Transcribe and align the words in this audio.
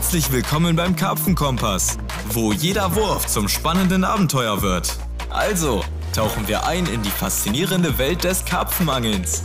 Herzlich 0.00 0.32
willkommen 0.32 0.76
beim 0.76 0.96
Karpfenkompass, 0.96 1.98
wo 2.30 2.54
jeder 2.54 2.94
Wurf 2.96 3.26
zum 3.26 3.48
spannenden 3.48 4.02
Abenteuer 4.02 4.62
wird. 4.62 4.98
Also, 5.28 5.84
tauchen 6.14 6.48
wir 6.48 6.66
ein 6.66 6.86
in 6.86 7.02
die 7.02 7.10
faszinierende 7.10 7.98
Welt 7.98 8.24
des 8.24 8.46
Karpfenangelns. 8.46 9.42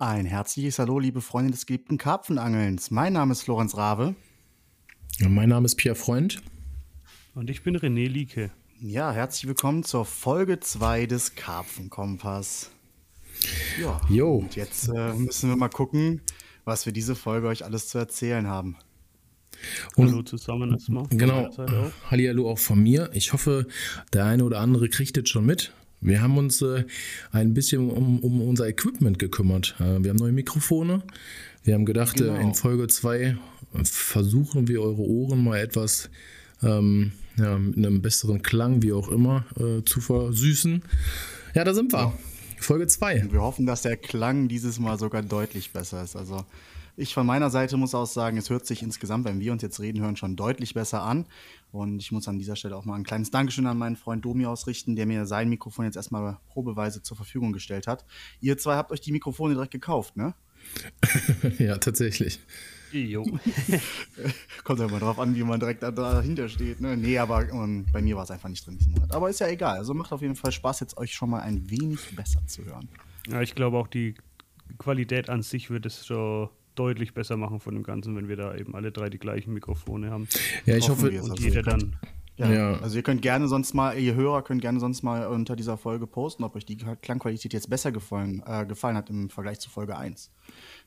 Ein 0.00 0.26
herzliches 0.26 0.80
Hallo, 0.80 0.98
liebe 0.98 1.20
Freunde 1.20 1.52
des 1.52 1.64
geliebten 1.64 1.96
Karpfenangelns. 1.96 2.90
Mein 2.90 3.12
Name 3.12 3.30
ist 3.30 3.42
Florenz 3.42 3.76
Rave. 3.76 4.16
Ja, 5.18 5.28
mein 5.28 5.48
Name 5.48 5.66
ist 5.66 5.76
Pierre 5.76 5.94
Freund. 5.94 6.42
Und 7.36 7.50
ich 7.50 7.62
bin 7.62 7.76
René 7.76 8.08
Lieke. 8.08 8.50
Ja, 8.80 9.12
herzlich 9.12 9.46
willkommen 9.46 9.84
zur 9.84 10.06
Folge 10.06 10.58
2 10.58 11.06
des 11.06 11.36
Karpfenkompass. 11.36 12.72
Ja, 13.80 14.00
Jo. 14.08 14.36
und 14.36 14.56
jetzt 14.56 14.88
äh, 14.88 15.12
müssen 15.14 15.48
wir 15.50 15.56
mal 15.56 15.68
gucken, 15.68 16.20
was 16.64 16.86
wir 16.86 16.92
diese 16.92 17.14
Folge 17.14 17.46
euch 17.48 17.64
alles 17.64 17.88
zu 17.88 17.98
erzählen 17.98 18.46
haben. 18.46 18.76
Und 19.96 20.08
Hallo 20.10 20.22
zusammen 20.22 20.72
erstmal. 20.72 21.06
genau. 21.08 21.50
Hallihallo 22.10 22.50
auch 22.50 22.58
von 22.58 22.82
mir. 22.82 23.08
Ich 23.14 23.32
hoffe, 23.32 23.66
der 24.12 24.24
eine 24.26 24.44
oder 24.44 24.60
andere 24.60 24.88
kriegt 24.88 25.16
es 25.16 25.28
schon 25.28 25.46
mit. 25.46 25.72
Wir 26.02 26.20
haben 26.20 26.36
uns 26.36 26.60
äh, 26.60 26.84
ein 27.32 27.54
bisschen 27.54 27.90
um, 27.90 28.20
um 28.20 28.42
unser 28.42 28.68
Equipment 28.68 29.18
gekümmert. 29.18 29.74
Äh, 29.80 30.02
wir 30.02 30.10
haben 30.10 30.16
neue 30.18 30.32
Mikrofone. 30.32 31.02
Wir 31.64 31.74
haben 31.74 31.86
gedacht, 31.86 32.16
Genau. 32.18 32.34
äh, 32.34 32.42
in 32.42 32.54
Folge 32.54 32.86
2 32.86 33.36
versuchen 33.82 34.68
wir 34.68 34.82
eure 34.82 35.00
Ohren 35.02 35.42
mal 35.42 35.56
etwas 35.58 36.10
ähm, 36.62 37.12
ja, 37.38 37.58
mit 37.58 37.76
einem 37.78 38.02
besseren 38.02 38.42
Klang, 38.42 38.82
wie 38.82 38.92
auch 38.92 39.08
immer, 39.08 39.44
äh, 39.58 39.82
zu 39.84 40.00
versüßen. 40.00 40.82
Ja, 41.54 41.64
da 41.64 41.72
sind 41.74 41.92
wir. 41.92 42.12
Folge 42.58 42.86
2. 42.86 43.22
Und 43.22 43.32
wir 43.32 43.42
hoffen, 43.42 43.66
dass 43.66 43.82
der 43.82 43.96
Klang 43.96 44.48
dieses 44.48 44.78
Mal 44.78 44.98
sogar 44.98 45.22
deutlich 45.22 45.72
besser 45.72 46.02
ist. 46.02 46.16
Also 46.16 46.44
ich 46.98 47.12
von 47.12 47.26
meiner 47.26 47.50
Seite 47.50 47.76
muss 47.76 47.94
auch 47.94 48.06
sagen, 48.06 48.38
es 48.38 48.48
hört 48.48 48.66
sich 48.66 48.82
insgesamt, 48.82 49.26
wenn 49.26 49.38
wir 49.38 49.52
uns 49.52 49.62
jetzt 49.62 49.80
reden 49.80 50.00
hören, 50.00 50.16
schon 50.16 50.34
deutlich 50.34 50.72
besser 50.72 51.02
an. 51.02 51.26
Und 51.70 51.98
ich 51.98 52.10
muss 52.10 52.26
an 52.26 52.38
dieser 52.38 52.56
Stelle 52.56 52.74
auch 52.74 52.86
mal 52.86 52.94
ein 52.94 53.04
kleines 53.04 53.30
Dankeschön 53.30 53.66
an 53.66 53.76
meinen 53.76 53.96
Freund 53.96 54.24
Domi 54.24 54.46
ausrichten, 54.46 54.96
der 54.96 55.04
mir 55.04 55.26
sein 55.26 55.50
Mikrofon 55.50 55.84
jetzt 55.84 55.96
erstmal 55.96 56.38
probeweise 56.48 57.02
zur 57.02 57.16
Verfügung 57.16 57.52
gestellt 57.52 57.86
hat. 57.86 58.06
Ihr 58.40 58.56
zwei 58.56 58.76
habt 58.76 58.92
euch 58.92 59.02
die 59.02 59.12
Mikrofone 59.12 59.54
direkt 59.54 59.72
gekauft, 59.72 60.16
ne? 60.16 60.34
ja, 61.58 61.76
tatsächlich. 61.76 62.40
Jo. 63.04 63.24
Kommt 64.64 64.80
ja 64.80 64.86
immer 64.86 64.98
drauf 64.98 65.18
an, 65.18 65.34
wie 65.34 65.42
man 65.42 65.60
direkt 65.60 65.82
da 65.82 65.90
dahinter 65.90 66.48
steht. 66.48 66.80
Ne? 66.80 66.96
Nee, 66.96 67.18
aber 67.18 67.48
ähm, 67.48 67.86
bei 67.92 68.00
mir 68.02 68.16
war 68.16 68.24
es 68.24 68.30
einfach 68.30 68.48
nicht 68.48 68.66
drin 68.66 68.78
diesen 68.78 68.92
Monat. 68.92 69.14
Aber 69.14 69.30
ist 69.30 69.40
ja 69.40 69.48
egal. 69.48 69.78
Also 69.78 69.94
macht 69.94 70.12
auf 70.12 70.22
jeden 70.22 70.36
Fall 70.36 70.52
Spaß, 70.52 70.80
jetzt 70.80 70.96
euch 70.98 71.14
schon 71.14 71.30
mal 71.30 71.40
ein 71.40 71.70
wenig 71.70 72.14
besser 72.16 72.44
zu 72.46 72.64
hören. 72.64 72.88
Ja, 73.28 73.42
ich 73.42 73.54
glaube 73.54 73.76
auch 73.78 73.88
die 73.88 74.14
Qualität 74.78 75.28
an 75.30 75.42
sich 75.42 75.70
wird 75.70 75.86
es 75.86 76.06
schon 76.06 76.48
deutlich 76.74 77.14
besser 77.14 77.36
machen 77.36 77.60
von 77.60 77.74
dem 77.74 77.82
Ganzen, 77.82 78.16
wenn 78.16 78.28
wir 78.28 78.36
da 78.36 78.54
eben 78.54 78.74
alle 78.74 78.92
drei 78.92 79.08
die 79.08 79.18
gleichen 79.18 79.52
Mikrofone 79.54 80.10
haben. 80.10 80.28
Ja, 80.64 80.76
ich 80.76 80.88
Hoffen 80.88 81.16
hoffe. 81.16 81.22
Und 81.22 81.40
jeder 81.40 81.62
dann. 81.62 81.96
Ja, 82.36 82.52
Ja. 82.52 82.80
Also 82.80 82.96
ihr 82.96 83.02
könnt 83.02 83.22
gerne 83.22 83.48
sonst 83.48 83.72
mal, 83.74 83.98
ihr 83.98 84.14
Hörer 84.14 84.42
könnt 84.42 84.60
gerne 84.60 84.78
sonst 84.78 85.02
mal 85.02 85.26
unter 85.26 85.56
dieser 85.56 85.78
Folge 85.78 86.06
posten, 86.06 86.44
ob 86.44 86.54
euch 86.54 86.66
die 86.66 86.76
Klangqualität 86.76 87.52
jetzt 87.52 87.70
besser 87.70 87.92
gefallen, 87.92 88.42
äh, 88.46 88.66
gefallen 88.66 88.96
hat 88.96 89.08
im 89.08 89.30
Vergleich 89.30 89.58
zu 89.58 89.70
Folge 89.70 89.96
1. 89.96 90.30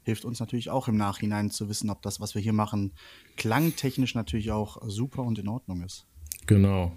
Hilft 0.03 0.25
uns 0.25 0.39
natürlich 0.39 0.69
auch 0.69 0.87
im 0.87 0.97
Nachhinein 0.97 1.49
zu 1.49 1.67
wissen, 1.69 1.89
ob 1.89 2.01
das, 2.03 2.19
was 2.19 2.35
wir 2.35 2.41
hier 2.41 2.53
machen, 2.53 2.91
klangtechnisch 3.35 4.15
natürlich 4.15 4.51
auch 4.51 4.77
super 4.87 5.23
und 5.23 5.39
in 5.39 5.47
Ordnung 5.47 5.81
ist. 5.81 6.05
Genau. 6.45 6.91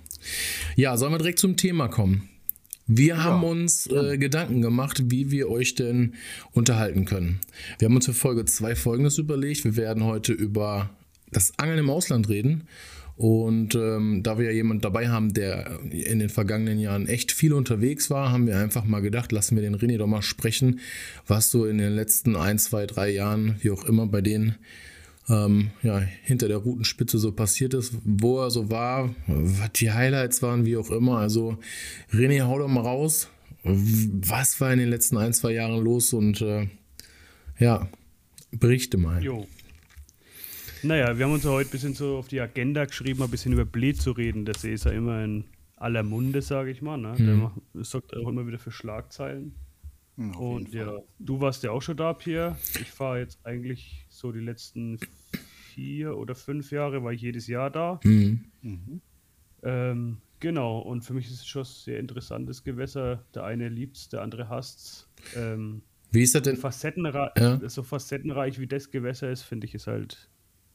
Ja, 0.76 0.96
sollen 0.96 1.12
wir 1.12 1.18
direkt 1.18 1.38
zum 1.38 1.56
Thema 1.56 1.88
kommen? 1.88 2.28
Wir 2.86 3.22
haben 3.22 3.44
uns 3.44 3.86
äh, 3.86 4.18
Gedanken 4.18 4.60
gemacht, 4.60 5.10
wie 5.10 5.30
wir 5.30 5.48
euch 5.48 5.74
denn 5.74 6.14
unterhalten 6.52 7.04
können. 7.04 7.40
Wir 7.78 7.86
haben 7.86 7.94
uns 7.94 8.06
für 8.06 8.12
Folge 8.12 8.44
2 8.44 8.74
Folgendes 8.74 9.18
überlegt. 9.18 9.64
Wir 9.64 9.76
werden 9.76 10.04
heute 10.04 10.32
über 10.32 10.90
das 11.30 11.58
Angeln 11.58 11.78
im 11.78 11.90
Ausland 11.90 12.28
reden. 12.28 12.66
Und 13.16 13.74
ähm, 13.74 14.22
da 14.22 14.38
wir 14.38 14.46
ja 14.46 14.52
jemand 14.52 14.84
dabei 14.84 15.08
haben, 15.08 15.34
der 15.34 15.80
in 15.90 16.18
den 16.18 16.30
vergangenen 16.30 16.78
Jahren 16.78 17.06
echt 17.06 17.30
viel 17.30 17.52
unterwegs 17.52 18.10
war, 18.10 18.32
haben 18.32 18.46
wir 18.46 18.58
einfach 18.58 18.84
mal 18.84 19.00
gedacht, 19.00 19.32
lassen 19.32 19.54
wir 19.56 19.62
den 19.62 19.76
René 19.76 19.98
doch 19.98 20.06
mal 20.06 20.22
sprechen, 20.22 20.80
was 21.26 21.50
so 21.50 21.66
in 21.66 21.78
den 21.78 21.92
letzten 21.92 22.36
ein, 22.36 22.58
zwei, 22.58 22.86
drei 22.86 23.10
Jahren, 23.10 23.56
wie 23.60 23.70
auch 23.70 23.84
immer, 23.84 24.06
bei 24.06 24.22
denen 24.22 24.56
ähm, 25.28 25.70
ja, 25.82 25.98
hinter 25.98 26.48
der 26.48 26.56
Routenspitze 26.58 27.18
so 27.18 27.32
passiert 27.32 27.74
ist, 27.74 27.94
wo 28.04 28.40
er 28.40 28.50
so 28.50 28.70
war, 28.70 29.14
was 29.26 29.72
die 29.72 29.92
Highlights 29.92 30.42
waren, 30.42 30.64
wie 30.64 30.76
auch 30.76 30.90
immer. 30.90 31.18
Also 31.18 31.58
René, 32.12 32.42
hau 32.42 32.58
doch 32.58 32.68
mal 32.68 32.80
raus. 32.80 33.28
Was 33.64 34.60
war 34.60 34.72
in 34.72 34.80
den 34.80 34.88
letzten 34.88 35.16
ein, 35.16 35.32
zwei 35.32 35.52
Jahren 35.52 35.84
los 35.84 36.12
und 36.12 36.40
äh, 36.40 36.66
ja, 37.58 37.88
berichte 38.50 38.98
mal. 38.98 39.22
Jo. 39.22 39.46
Naja, 40.84 41.16
wir 41.16 41.24
haben 41.24 41.32
uns 41.32 41.44
ja 41.44 41.50
heute 41.50 41.68
ein 41.68 41.72
bisschen 41.72 41.94
so 41.94 42.16
auf 42.18 42.28
die 42.28 42.40
Agenda 42.40 42.84
geschrieben, 42.84 43.20
mal 43.20 43.26
ein 43.26 43.30
bisschen 43.30 43.52
über 43.52 43.64
Blät 43.64 44.00
zu 44.00 44.12
reden. 44.12 44.44
Das 44.44 44.64
ist 44.64 44.84
ja 44.84 44.90
immer 44.90 45.22
in 45.24 45.44
aller 45.76 46.02
Munde, 46.02 46.42
sage 46.42 46.70
ich 46.70 46.82
mal. 46.82 46.96
Ne? 46.96 47.14
Der 47.18 47.34
macht- 47.34 47.60
Das 47.74 47.90
sorgt 47.90 48.16
auch 48.16 48.28
immer 48.28 48.46
wieder 48.46 48.58
für 48.58 48.72
Schlagzeilen. 48.72 49.54
Hm, 50.16 50.32
auf 50.32 50.40
Und 50.56 50.72
ja, 50.74 50.98
du 51.18 51.40
warst 51.40 51.62
ja 51.62 51.70
auch 51.70 51.82
schon 51.82 51.96
da, 51.96 52.12
Pierre. 52.12 52.56
Ich 52.80 52.90
fahre 52.90 53.20
jetzt 53.20 53.38
eigentlich 53.44 54.06
so 54.08 54.32
die 54.32 54.40
letzten 54.40 54.98
vier 55.74 56.16
oder 56.16 56.34
fünf 56.34 56.70
Jahre, 56.72 57.02
war 57.04 57.12
ich 57.12 57.22
jedes 57.22 57.46
Jahr 57.46 57.70
da. 57.70 58.00
Mhm. 58.04 59.00
Ähm, 59.62 60.18
genau, 60.40 60.80
und 60.80 61.02
für 61.02 61.14
mich 61.14 61.26
ist 61.26 61.34
es 61.34 61.46
schon 61.46 61.62
ein 61.62 61.66
sehr 61.66 61.98
interessantes 62.00 62.64
Gewässer. 62.64 63.24
Der 63.34 63.44
eine 63.44 63.68
liebt's, 63.68 64.08
der 64.08 64.22
andere 64.22 64.48
hasst's. 64.48 65.08
Ähm, 65.36 65.82
Wie 66.10 66.22
ist 66.22 66.34
das 66.34 66.42
denn? 66.42 66.56
facettenreich, 66.56 67.30
Ja. 67.38 67.68
So 67.68 67.82
facettenreich 67.82 68.58
wie 68.58 68.66
das 68.66 68.90
Gewässer 68.90 69.30
ist, 69.30 69.42
finde 69.42 69.66
ich, 69.66 69.74
ist 69.74 69.86
halt 69.86 70.28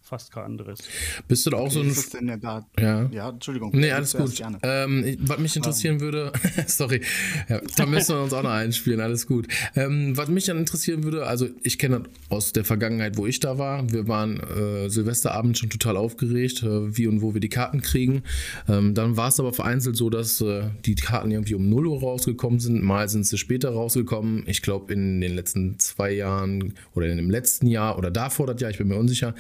fast 0.08 0.32
kein 0.32 0.44
anderes. 0.44 0.80
Bist 1.28 1.46
du 1.46 1.50
da 1.50 1.58
auch 1.58 1.70
so 1.70 1.84
Wie 1.84 2.18
ein. 2.18 2.42
Ja. 2.80 3.10
Ja, 3.12 3.30
Entschuldigung. 3.30 3.72
Nee, 3.74 3.92
alles 3.92 4.16
gut. 4.16 4.36
Gerne. 4.36 4.58
Ähm, 4.64 5.18
was 5.22 5.40
mich 5.40 5.56
interessieren 5.56 6.00
würde, 6.00 6.32
sorry, 6.68 7.02
ja, 7.50 7.62
da 7.76 7.86
müssen 7.86 8.16
wir 8.16 8.24
uns 8.24 8.34
auch 8.34 8.44
noch 8.44 8.52
einspielen, 8.52 9.02
alles 9.02 9.28
gut. 9.28 9.48
Ähm, 9.76 10.16
was 10.16 10.30
mich 10.30 10.46
dann 10.46 10.58
interessieren 10.58 11.04
würde, 11.04 11.26
also 11.26 11.48
ich 11.64 11.78
kenne 11.78 12.00
das 12.00 12.10
aus 12.30 12.54
der 12.54 12.64
Vergangenheit, 12.64 13.18
wo 13.18 13.26
ich 13.26 13.40
da 13.40 13.58
war. 13.58 13.92
Wir 13.92 14.08
waren 14.08 14.40
äh, 14.40 14.90
Silvesterabend 14.90 15.58
schon 15.58 15.70
total 15.70 15.98
aufgeregt, 15.98 16.64
äh, 16.64 16.96
wie 16.96 17.08
und 17.08 17.22
wo 17.22 17.34
wir 17.34 17.42
die 17.42 17.50
Karten 17.50 17.82
kriegen. 17.82 18.24
Ähm, 18.68 18.94
dann 18.94 19.18
war 19.18 19.28
es 19.28 19.40
aber 19.40 19.54
vereinzelt 19.54 19.98
so, 19.98 20.10
dass 20.10 20.40
äh, 20.42 20.70
die 20.86 20.96
Karten 20.96 21.32
irgendwie 21.32 21.56
um 21.56 21.70
0 21.70 21.88
Uhr 21.88 22.00
rausgekommen 22.00 22.60
sind. 22.60 22.82
Mal 22.82 23.10
sind 23.10 23.26
sie 23.26 23.38
später 23.38 23.72
rausgekommen. 23.72 24.44
Ich 24.48 24.62
glaube, 24.62 24.94
in 24.94 25.20
den 25.20 25.36
letzten 25.36 25.80
zwei 25.80 26.12
Jahren 26.12 26.74
oder 26.94 27.08
in 27.08 27.18
dem 27.18 27.30
letzten 27.30 27.68
Jahr 27.68 27.98
oder 27.98 28.12
davor 28.12 28.48
das 28.48 28.62
Jahr, 28.62 28.72
ich 28.72 28.78
bin 28.78 28.88
mir 28.88 28.96
unsicher, 28.96 29.36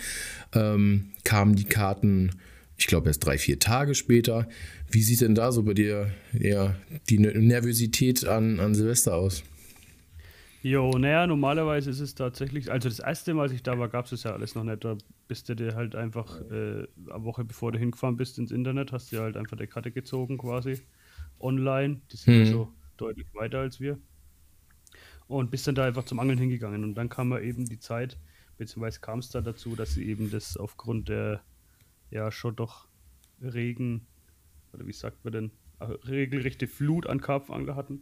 ähm, 0.58 1.12
kamen 1.24 1.56
die 1.56 1.66
Karten 1.66 2.32
ich 2.80 2.86
glaube 2.86 3.08
erst 3.08 3.26
drei, 3.26 3.38
vier 3.40 3.60
Tage 3.60 3.96
später. 3.96 4.48
Wie 4.92 5.02
sieht 5.02 5.22
denn 5.22 5.34
da 5.36 5.52
so 5.52 5.64
bei 5.64 5.74
dir 5.74 6.12
ja, 6.40 6.76
die 7.10 7.18
Ne- 7.18 7.34
Nervosität 7.34 8.26
an, 8.28 8.60
an 8.60 8.76
Silvester 8.76 9.16
aus? 9.16 9.44
Jo, 10.62 10.92
naja, 10.98 11.28
normalerweise 11.28 11.90
ist 11.90 12.00
es 12.00 12.16
tatsächlich, 12.16 12.72
also 12.72 12.90
das 12.90 13.00
erste 13.00 13.34
Mal, 13.34 13.44
als 13.44 13.52
ich 13.54 13.64
da 13.64 13.78
war, 13.80 13.90
gab 13.90 14.06
es 14.06 14.12
das 14.12 14.24
ja 14.24 14.34
alles 14.34 14.54
noch 14.56 14.64
nicht. 14.64 14.84
Da 14.84 14.98
bist 15.28 15.48
du 15.50 15.56
dir 15.56 15.76
halt 15.76 15.96
einfach 15.96 16.42
äh, 16.52 16.86
eine 17.10 17.24
Woche 17.24 17.46
bevor 17.46 17.72
du 17.72 17.80
hingefahren 17.80 18.18
bist 18.18 18.38
ins 18.38 18.52
Internet, 18.52 18.92
hast 18.92 19.12
dir 19.12 19.22
halt 19.22 19.38
einfach 19.38 19.58
die 19.58 19.68
Karte 19.68 19.92
gezogen 19.92 20.38
quasi 20.38 20.80
online. 21.40 22.02
Die 22.12 22.18
sind 22.18 22.36
Mhm. 22.40 22.46
schon 22.52 22.68
deutlich 22.98 23.28
weiter 23.34 23.60
als 23.60 23.80
wir. 23.80 23.98
Und 25.28 25.52
bist 25.52 25.68
dann 25.68 25.76
da 25.76 25.86
einfach 25.86 26.04
zum 26.06 26.20
Angeln 26.20 26.38
hingegangen. 26.40 26.84
Und 26.84 26.96
dann 26.96 27.10
kam 27.10 27.32
ja 27.32 27.40
eben 27.40 27.66
die 27.66 27.80
Zeit, 27.80 28.18
beziehungsweise 28.58 29.00
kam 29.00 29.20
es 29.20 29.30
da 29.30 29.42
dazu, 29.42 29.76
dass 29.76 29.94
sie 29.94 30.08
eben 30.08 30.32
das 30.32 30.58
aufgrund 30.58 31.10
der 31.10 31.42
ja 32.10 32.32
schon 32.32 32.56
doch 32.56 32.88
Regen, 33.42 34.08
oder 34.74 34.88
wie 34.88 34.94
sagt 34.94 35.24
man 35.24 35.34
denn, 35.34 35.52
äh, 35.80 35.86
regelrechte 35.86 36.68
Flut 36.68 37.08
an 37.08 37.22
Karpfenangler 37.22 37.76
hatten. 37.76 38.02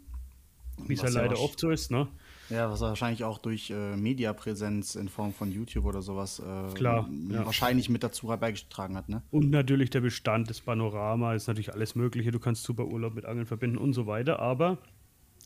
Wie 0.88 0.94
es 0.94 1.01
ja 1.01 1.09
leider 1.09 1.39
oft 1.39 1.59
so 1.59 1.69
ist, 1.69 1.89
ne? 1.89 2.07
Ja, 2.50 2.69
was 2.69 2.81
wahrscheinlich 2.81 3.24
auch 3.24 3.38
durch 3.38 3.69
äh, 3.69 3.95
Mediapräsenz 3.95 4.95
in 4.95 5.07
Form 5.07 5.33
von 5.33 5.51
YouTube 5.51 5.85
oder 5.85 6.01
sowas 6.01 6.39
äh, 6.39 6.74
Klar, 6.74 7.09
ja. 7.30 7.45
wahrscheinlich 7.45 7.89
mit 7.89 8.03
dazu 8.03 8.27
beigetragen 8.27 8.97
hat, 8.97 9.07
ne? 9.07 9.24
Und 9.31 9.50
natürlich 9.51 9.89
der 9.89 10.01
Bestand, 10.01 10.50
das 10.50 10.62
Panorama, 10.62 11.33
ist 11.33 11.47
natürlich 11.47 11.74
alles 11.74 11.95
Mögliche. 11.95 12.31
Du 12.31 12.39
kannst 12.39 12.63
super 12.63 12.85
Urlaub 12.85 13.15
mit 13.15 13.25
Angeln 13.25 13.45
verbinden 13.45 13.77
und 13.77 13.94
so 13.94 14.06
weiter. 14.06 14.39
Aber 14.39 14.77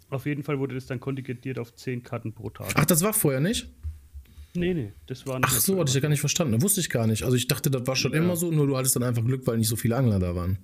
auf 0.09 0.25
jeden 0.25 0.43
Fall 0.43 0.59
wurde 0.59 0.75
das 0.75 0.87
dann 0.87 0.99
kontingentiert 0.99 1.59
auf 1.59 1.75
10 1.75 2.03
Karten 2.03 2.33
pro 2.33 2.49
Tag. 2.49 2.73
Ach, 2.75 2.85
das 2.85 3.03
war 3.03 3.13
vorher 3.13 3.39
nicht? 3.39 3.69
Nee, 4.55 4.73
nee, 4.73 4.93
das 5.05 5.27
war 5.27 5.39
nicht. 5.39 5.49
Ach 5.49 5.59
so, 5.59 5.79
hatte 5.79 5.89
ich 5.89 5.95
ja 5.95 6.01
gar 6.01 6.09
nicht 6.09 6.19
verstanden. 6.19 6.61
Wusste 6.61 6.81
ich 6.81 6.89
gar 6.89 7.07
nicht. 7.07 7.23
Also 7.23 7.35
ich 7.35 7.47
dachte, 7.47 7.69
das 7.69 7.85
war 7.85 7.95
schon 7.95 8.13
immer 8.13 8.35
so, 8.35 8.51
nur 8.51 8.67
du 8.67 8.77
hattest 8.77 8.95
dann 8.95 9.03
einfach 9.03 9.23
Glück, 9.23 9.45
weil 9.45 9.57
nicht 9.57 9.67
so 9.67 9.75
viele 9.75 9.95
Angler 9.95 10.19
da 10.19 10.35
waren. 10.35 10.57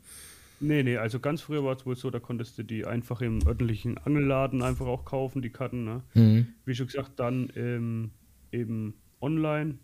Nee, 0.59 0.83
nee, 0.83 0.97
also 0.97 1.19
ganz 1.19 1.41
früher 1.41 1.63
war 1.63 1.75
es 1.75 1.85
wohl 1.85 1.95
so, 1.95 2.09
da 2.09 2.19
konntest 2.19 2.57
du 2.57 2.63
die 2.63 2.85
einfach 2.85 3.21
im 3.21 3.45
örtlichen 3.45 3.97
Angelladen 3.97 4.61
einfach 4.61 4.85
auch 4.85 5.05
kaufen, 5.05 5.41
die 5.41 5.49
Karten. 5.49 5.83
Ne? 5.83 6.01
Mhm. 6.13 6.47
Wie 6.65 6.73
schon 6.73 6.87
gesagt, 6.87 7.19
dann 7.19 7.51
ähm, 7.55 8.11
eben 8.51 8.95
online. 9.21 9.75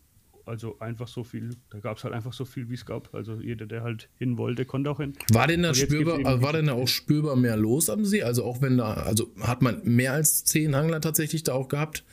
Also 0.43 0.79
einfach 0.79 1.07
so 1.07 1.23
viel, 1.23 1.51
da 1.69 1.79
gab 1.79 1.97
es 1.97 2.03
halt 2.03 2.15
einfach 2.15 2.33
so 2.33 2.45
viel, 2.45 2.67
wie 2.67 2.73
es 2.73 2.85
gab. 2.85 3.13
Also 3.13 3.35
jeder, 3.35 3.67
der 3.67 3.83
halt 3.83 4.09
hin 4.17 4.37
wollte, 4.37 4.65
konnte 4.65 4.89
auch 4.89 4.99
hin. 4.99 5.13
War 5.31 5.45
denn 5.45 5.61
da 5.61 5.73
spürbar, 5.73 6.41
war 6.41 6.53
denn 6.53 6.65
da 6.65 6.73
auch 6.73 6.87
spürbar 6.87 7.35
mehr 7.35 7.55
los 7.57 7.91
am 7.91 8.05
See? 8.05 8.23
Also 8.23 8.43
auch 8.43 8.59
wenn 8.59 8.77
da, 8.77 8.93
also 8.93 9.31
hat 9.41 9.61
man 9.61 9.81
mehr 9.83 10.13
als 10.13 10.43
zehn 10.43 10.73
Angler 10.73 10.99
tatsächlich 10.99 11.43
da 11.43 11.53
auch 11.53 11.67
gehabt? 11.67 12.03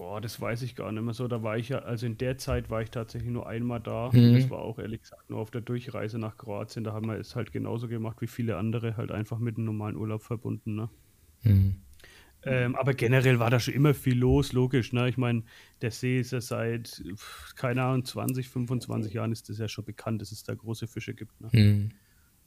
Boah, 0.00 0.18
das 0.18 0.40
weiß 0.40 0.62
ich 0.62 0.76
gar 0.76 0.90
nicht 0.92 1.02
mehr 1.02 1.12
so. 1.12 1.28
Da 1.28 1.42
war 1.42 1.58
ich 1.58 1.68
ja, 1.68 1.80
also 1.80 2.06
in 2.06 2.16
der 2.16 2.38
Zeit 2.38 2.70
war 2.70 2.80
ich 2.80 2.90
tatsächlich 2.90 3.30
nur 3.30 3.46
einmal 3.46 3.80
da. 3.80 4.08
Mhm. 4.10 4.32
Das 4.32 4.48
war 4.48 4.60
auch 4.60 4.78
ehrlich 4.78 5.02
gesagt 5.02 5.28
nur 5.28 5.40
auf 5.40 5.50
der 5.50 5.60
Durchreise 5.60 6.18
nach 6.18 6.38
Kroatien. 6.38 6.84
Da 6.84 6.94
haben 6.94 7.06
wir 7.06 7.18
es 7.18 7.36
halt 7.36 7.52
genauso 7.52 7.86
gemacht 7.86 8.22
wie 8.22 8.26
viele 8.26 8.56
andere, 8.56 8.96
halt 8.96 9.10
einfach 9.10 9.38
mit 9.38 9.58
einem 9.58 9.66
normalen 9.66 9.96
Urlaub 9.96 10.22
verbunden. 10.22 10.74
Ne? 10.74 10.88
Mhm. 11.42 11.74
Ähm, 12.44 12.76
aber 12.76 12.94
generell 12.94 13.40
war 13.40 13.50
da 13.50 13.60
schon 13.60 13.74
immer 13.74 13.92
viel 13.92 14.18
los, 14.18 14.54
logisch. 14.54 14.94
Ne? 14.94 15.06
Ich 15.06 15.18
meine, 15.18 15.42
der 15.82 15.90
See 15.90 16.18
ist 16.18 16.32
ja 16.32 16.40
seit, 16.40 17.04
keine 17.56 17.82
Ahnung, 17.82 18.06
20, 18.06 18.48
25 18.48 19.12
Jahren 19.12 19.32
ist 19.32 19.50
das 19.50 19.58
ja 19.58 19.68
schon 19.68 19.84
bekannt, 19.84 20.22
dass 20.22 20.32
es 20.32 20.42
da 20.44 20.54
große 20.54 20.86
Fische 20.86 21.12
gibt. 21.12 21.38
Ne? 21.42 21.50
Mhm. 21.52 21.90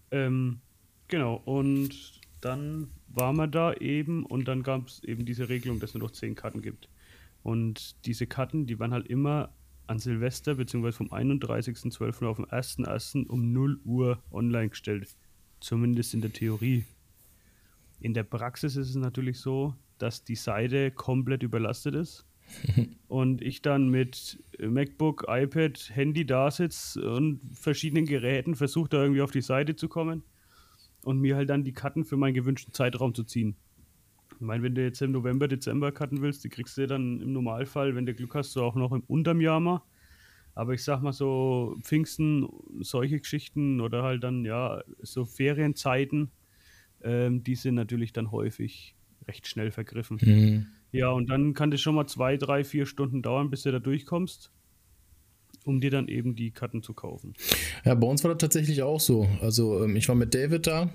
Ähm, 0.09 0.59
genau, 1.07 1.35
und 1.35 2.19
dann 2.41 2.89
waren 3.09 3.35
wir 3.35 3.45
da 3.45 3.73
eben 3.73 4.25
und 4.25 4.47
dann 4.47 4.63
gab 4.63 4.87
es 4.87 5.03
eben 5.03 5.23
diese 5.23 5.49
Regelung, 5.49 5.79
dass 5.79 5.91
es 5.91 5.93
nur 5.93 6.07
noch 6.07 6.11
10 6.13 6.33
Karten 6.33 6.63
gibt. 6.63 6.89
Und 7.43 8.05
diese 8.05 8.25
Karten, 8.25 8.65
die 8.65 8.79
waren 8.79 8.93
halt 8.93 9.07
immer 9.07 9.53
an 9.85 9.99
Silvester 9.99 10.55
beziehungsweise 10.55 10.97
vom 10.97 11.11
31.12. 11.11 12.25
auf 12.25 12.37
den 12.37 12.45
1.1. 12.45 13.27
um 13.27 13.51
0 13.51 13.79
Uhr 13.85 14.23
online 14.31 14.69
gestellt. 14.69 15.07
Zumindest 15.59 16.13
in 16.13 16.21
der 16.21 16.33
Theorie. 16.33 16.85
In 17.99 18.13
der 18.13 18.23
Praxis 18.23 18.75
ist 18.75 18.89
es 18.89 18.95
natürlich 18.95 19.39
so, 19.39 19.75
dass 19.97 20.23
die 20.23 20.35
Seite 20.35 20.91
komplett 20.91 21.43
überlastet 21.43 21.95
ist. 21.95 22.25
und 23.07 23.41
ich 23.41 23.61
dann 23.61 23.89
mit 23.89 24.37
MacBook, 24.59 25.25
iPad, 25.27 25.91
Handy 25.93 26.25
da 26.25 26.51
sitze 26.51 27.09
und 27.09 27.39
verschiedenen 27.53 28.05
Geräten 28.05 28.55
versuche 28.55 28.89
da 28.89 29.01
irgendwie 29.01 29.21
auf 29.21 29.31
die 29.31 29.41
Seite 29.41 29.75
zu 29.75 29.87
kommen 29.87 30.23
und 31.03 31.19
mir 31.19 31.35
halt 31.35 31.49
dann 31.49 31.63
die 31.63 31.71
Karten 31.71 32.03
für 32.03 32.17
meinen 32.17 32.33
gewünschten 32.33 32.73
Zeitraum 32.73 33.13
zu 33.13 33.23
ziehen. 33.23 33.55
Ich 34.43 34.47
meine, 34.47 34.61
wenn 34.61 34.75
du 34.75 34.83
jetzt 34.83 35.01
im 35.01 35.13
November, 35.13 35.47
Dezember 35.47 35.93
cutten 35.93 36.21
willst, 36.21 36.43
die 36.43 36.49
kriegst 36.49 36.77
du 36.77 36.85
dann 36.85 37.21
im 37.21 37.31
Normalfall, 37.31 37.95
wenn 37.95 38.05
du 38.05 38.13
Glück 38.13 38.35
hast, 38.35 38.51
so 38.51 38.61
auch 38.65 38.75
noch 38.75 38.91
im 38.91 38.99
Unterjahr 39.07 39.61
mal. 39.61 39.81
Aber 40.53 40.73
ich 40.73 40.83
sag 40.83 41.01
mal 41.01 41.13
so, 41.13 41.77
Pfingsten, 41.81 42.49
solche 42.81 43.21
Geschichten 43.21 43.79
oder 43.79 44.03
halt 44.03 44.21
dann, 44.25 44.43
ja, 44.43 44.83
so 45.01 45.23
Ferienzeiten, 45.23 46.29
ähm, 47.05 47.41
die 47.45 47.55
sind 47.55 47.75
natürlich 47.75 48.11
dann 48.11 48.31
häufig 48.31 48.95
recht 49.29 49.47
schnell 49.47 49.71
vergriffen. 49.71 50.17
Mhm. 50.21 50.67
Ja, 50.91 51.07
und 51.11 51.29
dann 51.29 51.53
kann 51.53 51.71
das 51.71 51.79
schon 51.79 51.95
mal 51.95 52.07
zwei, 52.07 52.35
drei, 52.35 52.65
vier 52.65 52.85
Stunden 52.85 53.21
dauern, 53.21 53.49
bis 53.49 53.63
du 53.63 53.71
da 53.71 53.79
durchkommst, 53.79 54.51
um 55.63 55.79
dir 55.79 55.89
dann 55.89 56.09
eben 56.09 56.35
die 56.35 56.51
Karten 56.51 56.83
zu 56.83 56.93
kaufen. 56.93 57.33
Ja, 57.85 57.95
bei 57.95 58.07
uns 58.07 58.25
war 58.25 58.31
das 58.31 58.41
tatsächlich 58.41 58.83
auch 58.83 58.99
so. 58.99 59.25
Also 59.39 59.85
ähm, 59.85 59.95
ich 59.95 60.09
war 60.09 60.15
mit 60.15 60.35
David 60.35 60.67
da 60.67 60.89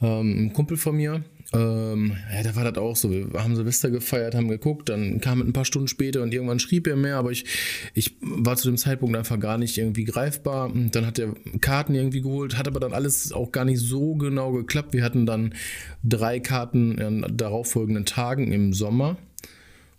ähm, 0.00 0.46
ein 0.46 0.52
Kumpel 0.52 0.76
von 0.76 0.96
mir, 0.96 1.24
ähm, 1.54 2.14
ja, 2.30 2.42
da 2.42 2.56
war 2.56 2.70
das 2.70 2.76
auch 2.76 2.94
so. 2.94 3.10
Wir 3.10 3.42
haben 3.42 3.56
Silvester 3.56 3.90
gefeiert, 3.90 4.34
haben 4.34 4.48
geguckt, 4.48 4.90
dann 4.90 5.20
kam 5.20 5.40
es 5.40 5.46
ein 5.46 5.54
paar 5.54 5.64
Stunden 5.64 5.88
später 5.88 6.22
und 6.22 6.34
irgendwann 6.34 6.58
schrieb 6.58 6.86
er 6.86 6.96
mehr, 6.96 7.16
aber 7.16 7.30
ich, 7.30 7.46
ich 7.94 8.16
war 8.20 8.56
zu 8.56 8.68
dem 8.68 8.76
Zeitpunkt 8.76 9.16
einfach 9.16 9.40
gar 9.40 9.56
nicht 9.56 9.78
irgendwie 9.78 10.04
greifbar. 10.04 10.70
Und 10.70 10.94
dann 10.94 11.06
hat 11.06 11.18
er 11.18 11.34
Karten 11.60 11.94
irgendwie 11.94 12.20
geholt, 12.20 12.58
hat 12.58 12.68
aber 12.68 12.80
dann 12.80 12.92
alles 12.92 13.32
auch 13.32 13.50
gar 13.50 13.64
nicht 13.64 13.80
so 13.80 14.14
genau 14.14 14.52
geklappt. 14.52 14.92
Wir 14.92 15.02
hatten 15.02 15.24
dann 15.24 15.54
drei 16.04 16.38
Karten 16.38 17.00
an 17.00 17.32
darauffolgenden 17.34 18.04
Tagen 18.04 18.52
im 18.52 18.74
Sommer. 18.74 19.16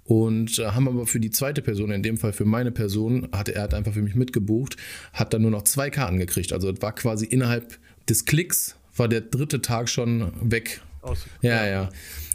Und 0.03 0.57
äh, 0.57 0.65
haben 0.67 0.87
aber 0.87 1.05
für 1.05 1.19
die 1.19 1.29
zweite 1.29 1.61
Person, 1.61 1.91
in 1.91 2.01
dem 2.01 2.17
Fall 2.17 2.33
für 2.33 2.45
meine 2.45 2.71
Person, 2.71 3.27
hat 3.31 3.47
er 3.47 3.61
hat 3.61 3.75
einfach 3.75 3.93
für 3.93 4.01
mich 4.01 4.15
mitgebucht, 4.15 4.75
hat 5.13 5.33
dann 5.33 5.43
nur 5.43 5.51
noch 5.51 5.63
zwei 5.63 5.91
Karten 5.91 6.17
gekriegt. 6.17 6.51
Also 6.51 6.69
es 6.69 6.81
war 6.81 6.93
quasi 6.93 7.25
innerhalb 7.25 7.77
des 8.07 8.25
Klicks 8.25 8.78
war 8.99 9.07
der 9.07 9.21
dritte 9.21 9.61
Tag 9.61 9.89
schon 9.89 10.31
weg. 10.41 10.81
Aus. 11.01 11.25
Ja, 11.41 11.65
ja. 11.65 11.89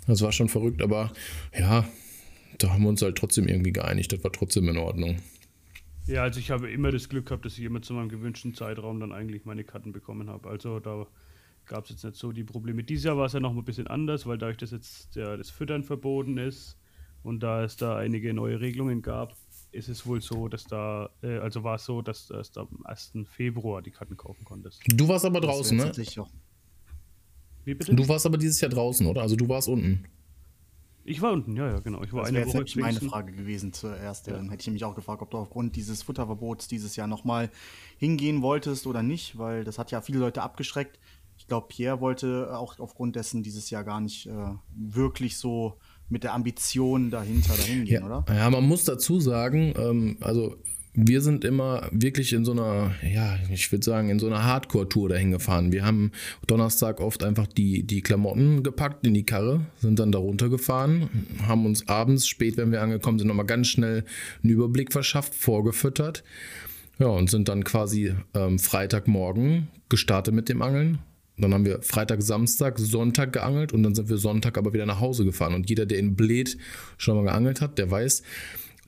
Das 0.06 0.22
war 0.22 0.32
schon 0.32 0.48
verrückt, 0.48 0.82
aber 0.82 1.12
ja, 1.56 1.86
da 2.58 2.70
haben 2.70 2.82
wir 2.82 2.88
uns 2.88 3.02
halt 3.02 3.16
trotzdem 3.16 3.48
irgendwie 3.48 3.72
geeinigt. 3.72 4.12
Das 4.12 4.22
war 4.24 4.32
trotzdem 4.32 4.68
in 4.68 4.76
Ordnung. 4.76 5.18
Ja, 6.06 6.22
also 6.22 6.38
ich 6.38 6.50
habe 6.50 6.70
immer 6.70 6.90
das 6.92 7.08
Glück 7.08 7.26
gehabt, 7.26 7.46
dass 7.46 7.58
ich 7.58 7.64
immer 7.64 7.80
zu 7.80 7.94
meinem 7.94 8.10
gewünschten 8.10 8.54
Zeitraum 8.54 9.00
dann 9.00 9.12
eigentlich 9.12 9.46
meine 9.46 9.64
Karten 9.64 9.92
bekommen 9.92 10.28
habe. 10.28 10.50
Also 10.50 10.80
da 10.80 11.06
gab 11.66 11.84
es 11.84 11.90
jetzt 11.90 12.04
nicht 12.04 12.16
so 12.16 12.32
die 12.32 12.44
Probleme. 12.44 12.84
Dieses 12.84 13.04
Jahr 13.04 13.16
war 13.16 13.26
es 13.26 13.32
ja 13.32 13.40
noch 13.40 13.56
ein 13.56 13.64
bisschen 13.64 13.86
anders, 13.86 14.26
weil 14.26 14.36
dadurch, 14.36 14.58
dass 14.58 14.70
jetzt 14.70 15.16
ja, 15.16 15.36
das 15.36 15.48
Füttern 15.48 15.82
verboten 15.82 16.36
ist 16.36 16.76
und 17.22 17.42
da 17.42 17.64
es 17.64 17.76
da 17.76 17.96
einige 17.96 18.34
neue 18.34 18.60
Regelungen 18.60 19.00
gab, 19.00 19.34
ist 19.72 19.88
es 19.88 20.06
wohl 20.06 20.20
so, 20.20 20.48
dass 20.48 20.64
da, 20.64 21.10
äh, 21.22 21.38
also 21.38 21.64
war 21.64 21.76
es 21.76 21.84
so, 21.84 22.02
dass, 22.02 22.28
du 22.28 22.60
am 22.60 22.84
1. 22.84 23.12
Februar 23.24 23.80
die 23.80 23.90
Karten 23.90 24.16
kaufen 24.16 24.44
konntest. 24.44 24.82
Du 24.86 25.08
warst 25.08 25.24
aber 25.24 25.40
draußen, 25.40 25.76
ne? 25.76 25.92
Wie 27.64 27.74
bitte? 27.74 27.94
Du 27.94 28.06
warst 28.08 28.26
aber 28.26 28.38
dieses 28.38 28.60
Jahr 28.60 28.70
draußen, 28.70 29.06
oder? 29.06 29.22
Also 29.22 29.36
du 29.36 29.48
warst 29.48 29.68
unten. 29.68 30.04
Ich 31.06 31.20
war 31.20 31.32
unten, 31.32 31.54
ja, 31.54 31.70
ja, 31.70 31.80
genau. 31.80 32.02
Ich 32.02 32.12
war 32.14 32.22
das 32.22 32.32
wäre 32.32 32.48
jetzt 32.48 32.76
meine 32.76 33.00
Frage 33.00 33.32
gewesen 33.32 33.74
zuerst. 33.74 34.26
Ja. 34.26 34.34
Dann 34.34 34.48
hätte 34.48 34.62
ich 34.62 34.72
mich 34.72 34.84
auch 34.84 34.94
gefragt, 34.94 35.20
ob 35.20 35.30
du 35.30 35.36
aufgrund 35.36 35.76
dieses 35.76 36.02
Futterverbots 36.02 36.66
dieses 36.66 36.96
Jahr 36.96 37.06
nochmal 37.06 37.50
hingehen 37.98 38.40
wolltest 38.40 38.86
oder 38.86 39.02
nicht, 39.02 39.36
weil 39.36 39.64
das 39.64 39.78
hat 39.78 39.90
ja 39.90 40.00
viele 40.00 40.18
Leute 40.18 40.42
abgeschreckt. 40.42 40.98
Ich 41.36 41.46
glaube, 41.46 41.66
Pierre 41.68 42.00
wollte 42.00 42.56
auch 42.56 42.78
aufgrund 42.78 43.16
dessen 43.16 43.42
dieses 43.42 43.68
Jahr 43.68 43.84
gar 43.84 44.00
nicht 44.00 44.26
äh, 44.26 44.32
wirklich 44.74 45.36
so 45.36 45.74
mit 46.08 46.24
der 46.24 46.32
Ambition 46.32 47.10
dahinter 47.10 47.54
dahin 47.54 47.84
gehen, 47.84 48.02
ja. 48.02 48.06
oder? 48.06 48.24
Ja, 48.34 48.48
man 48.48 48.66
muss 48.66 48.84
dazu 48.84 49.20
sagen, 49.20 49.74
ähm, 49.76 50.16
also 50.20 50.56
wir 50.94 51.20
sind 51.20 51.44
immer 51.44 51.88
wirklich 51.90 52.32
in 52.32 52.44
so 52.44 52.52
einer, 52.52 52.94
ja, 53.02 53.36
ich 53.50 53.70
würde 53.72 53.84
sagen, 53.84 54.10
in 54.10 54.20
so 54.20 54.26
einer 54.26 54.44
Hardcore-Tour 54.44 55.08
dahin 55.08 55.32
gefahren. 55.32 55.72
Wir 55.72 55.84
haben 55.84 56.12
Donnerstag 56.46 57.00
oft 57.00 57.24
einfach 57.24 57.48
die, 57.48 57.82
die 57.82 58.00
Klamotten 58.00 58.62
gepackt 58.62 59.04
in 59.04 59.14
die 59.14 59.26
Karre, 59.26 59.66
sind 59.80 59.98
dann 59.98 60.12
da 60.12 60.20
runtergefahren, 60.20 61.08
haben 61.46 61.66
uns 61.66 61.88
abends, 61.88 62.28
spät, 62.28 62.56
wenn 62.56 62.70
wir 62.70 62.80
angekommen 62.80 63.18
sind, 63.18 63.26
nochmal 63.26 63.46
ganz 63.46 63.66
schnell 63.66 64.04
einen 64.42 64.52
Überblick 64.52 64.92
verschafft, 64.92 65.34
vorgefüttert. 65.34 66.22
Ja, 67.00 67.08
und 67.08 67.28
sind 67.28 67.48
dann 67.48 67.64
quasi 67.64 68.14
ähm, 68.34 68.60
Freitagmorgen 68.60 69.66
gestartet 69.88 70.32
mit 70.32 70.48
dem 70.48 70.62
Angeln. 70.62 71.00
Dann 71.36 71.52
haben 71.52 71.64
wir 71.64 71.82
Freitag, 71.82 72.22
Samstag, 72.22 72.78
Sonntag 72.78 73.32
geangelt 73.32 73.72
und 73.72 73.82
dann 73.82 73.96
sind 73.96 74.08
wir 74.08 74.18
Sonntag 74.18 74.56
aber 74.56 74.72
wieder 74.72 74.86
nach 74.86 75.00
Hause 75.00 75.24
gefahren. 75.24 75.54
Und 75.54 75.68
jeder, 75.68 75.86
der 75.86 75.98
in 75.98 76.14
Bled 76.14 76.56
schon 76.96 77.16
mal 77.16 77.24
geangelt 77.24 77.60
hat, 77.60 77.78
der 77.78 77.90
weiß, 77.90 78.22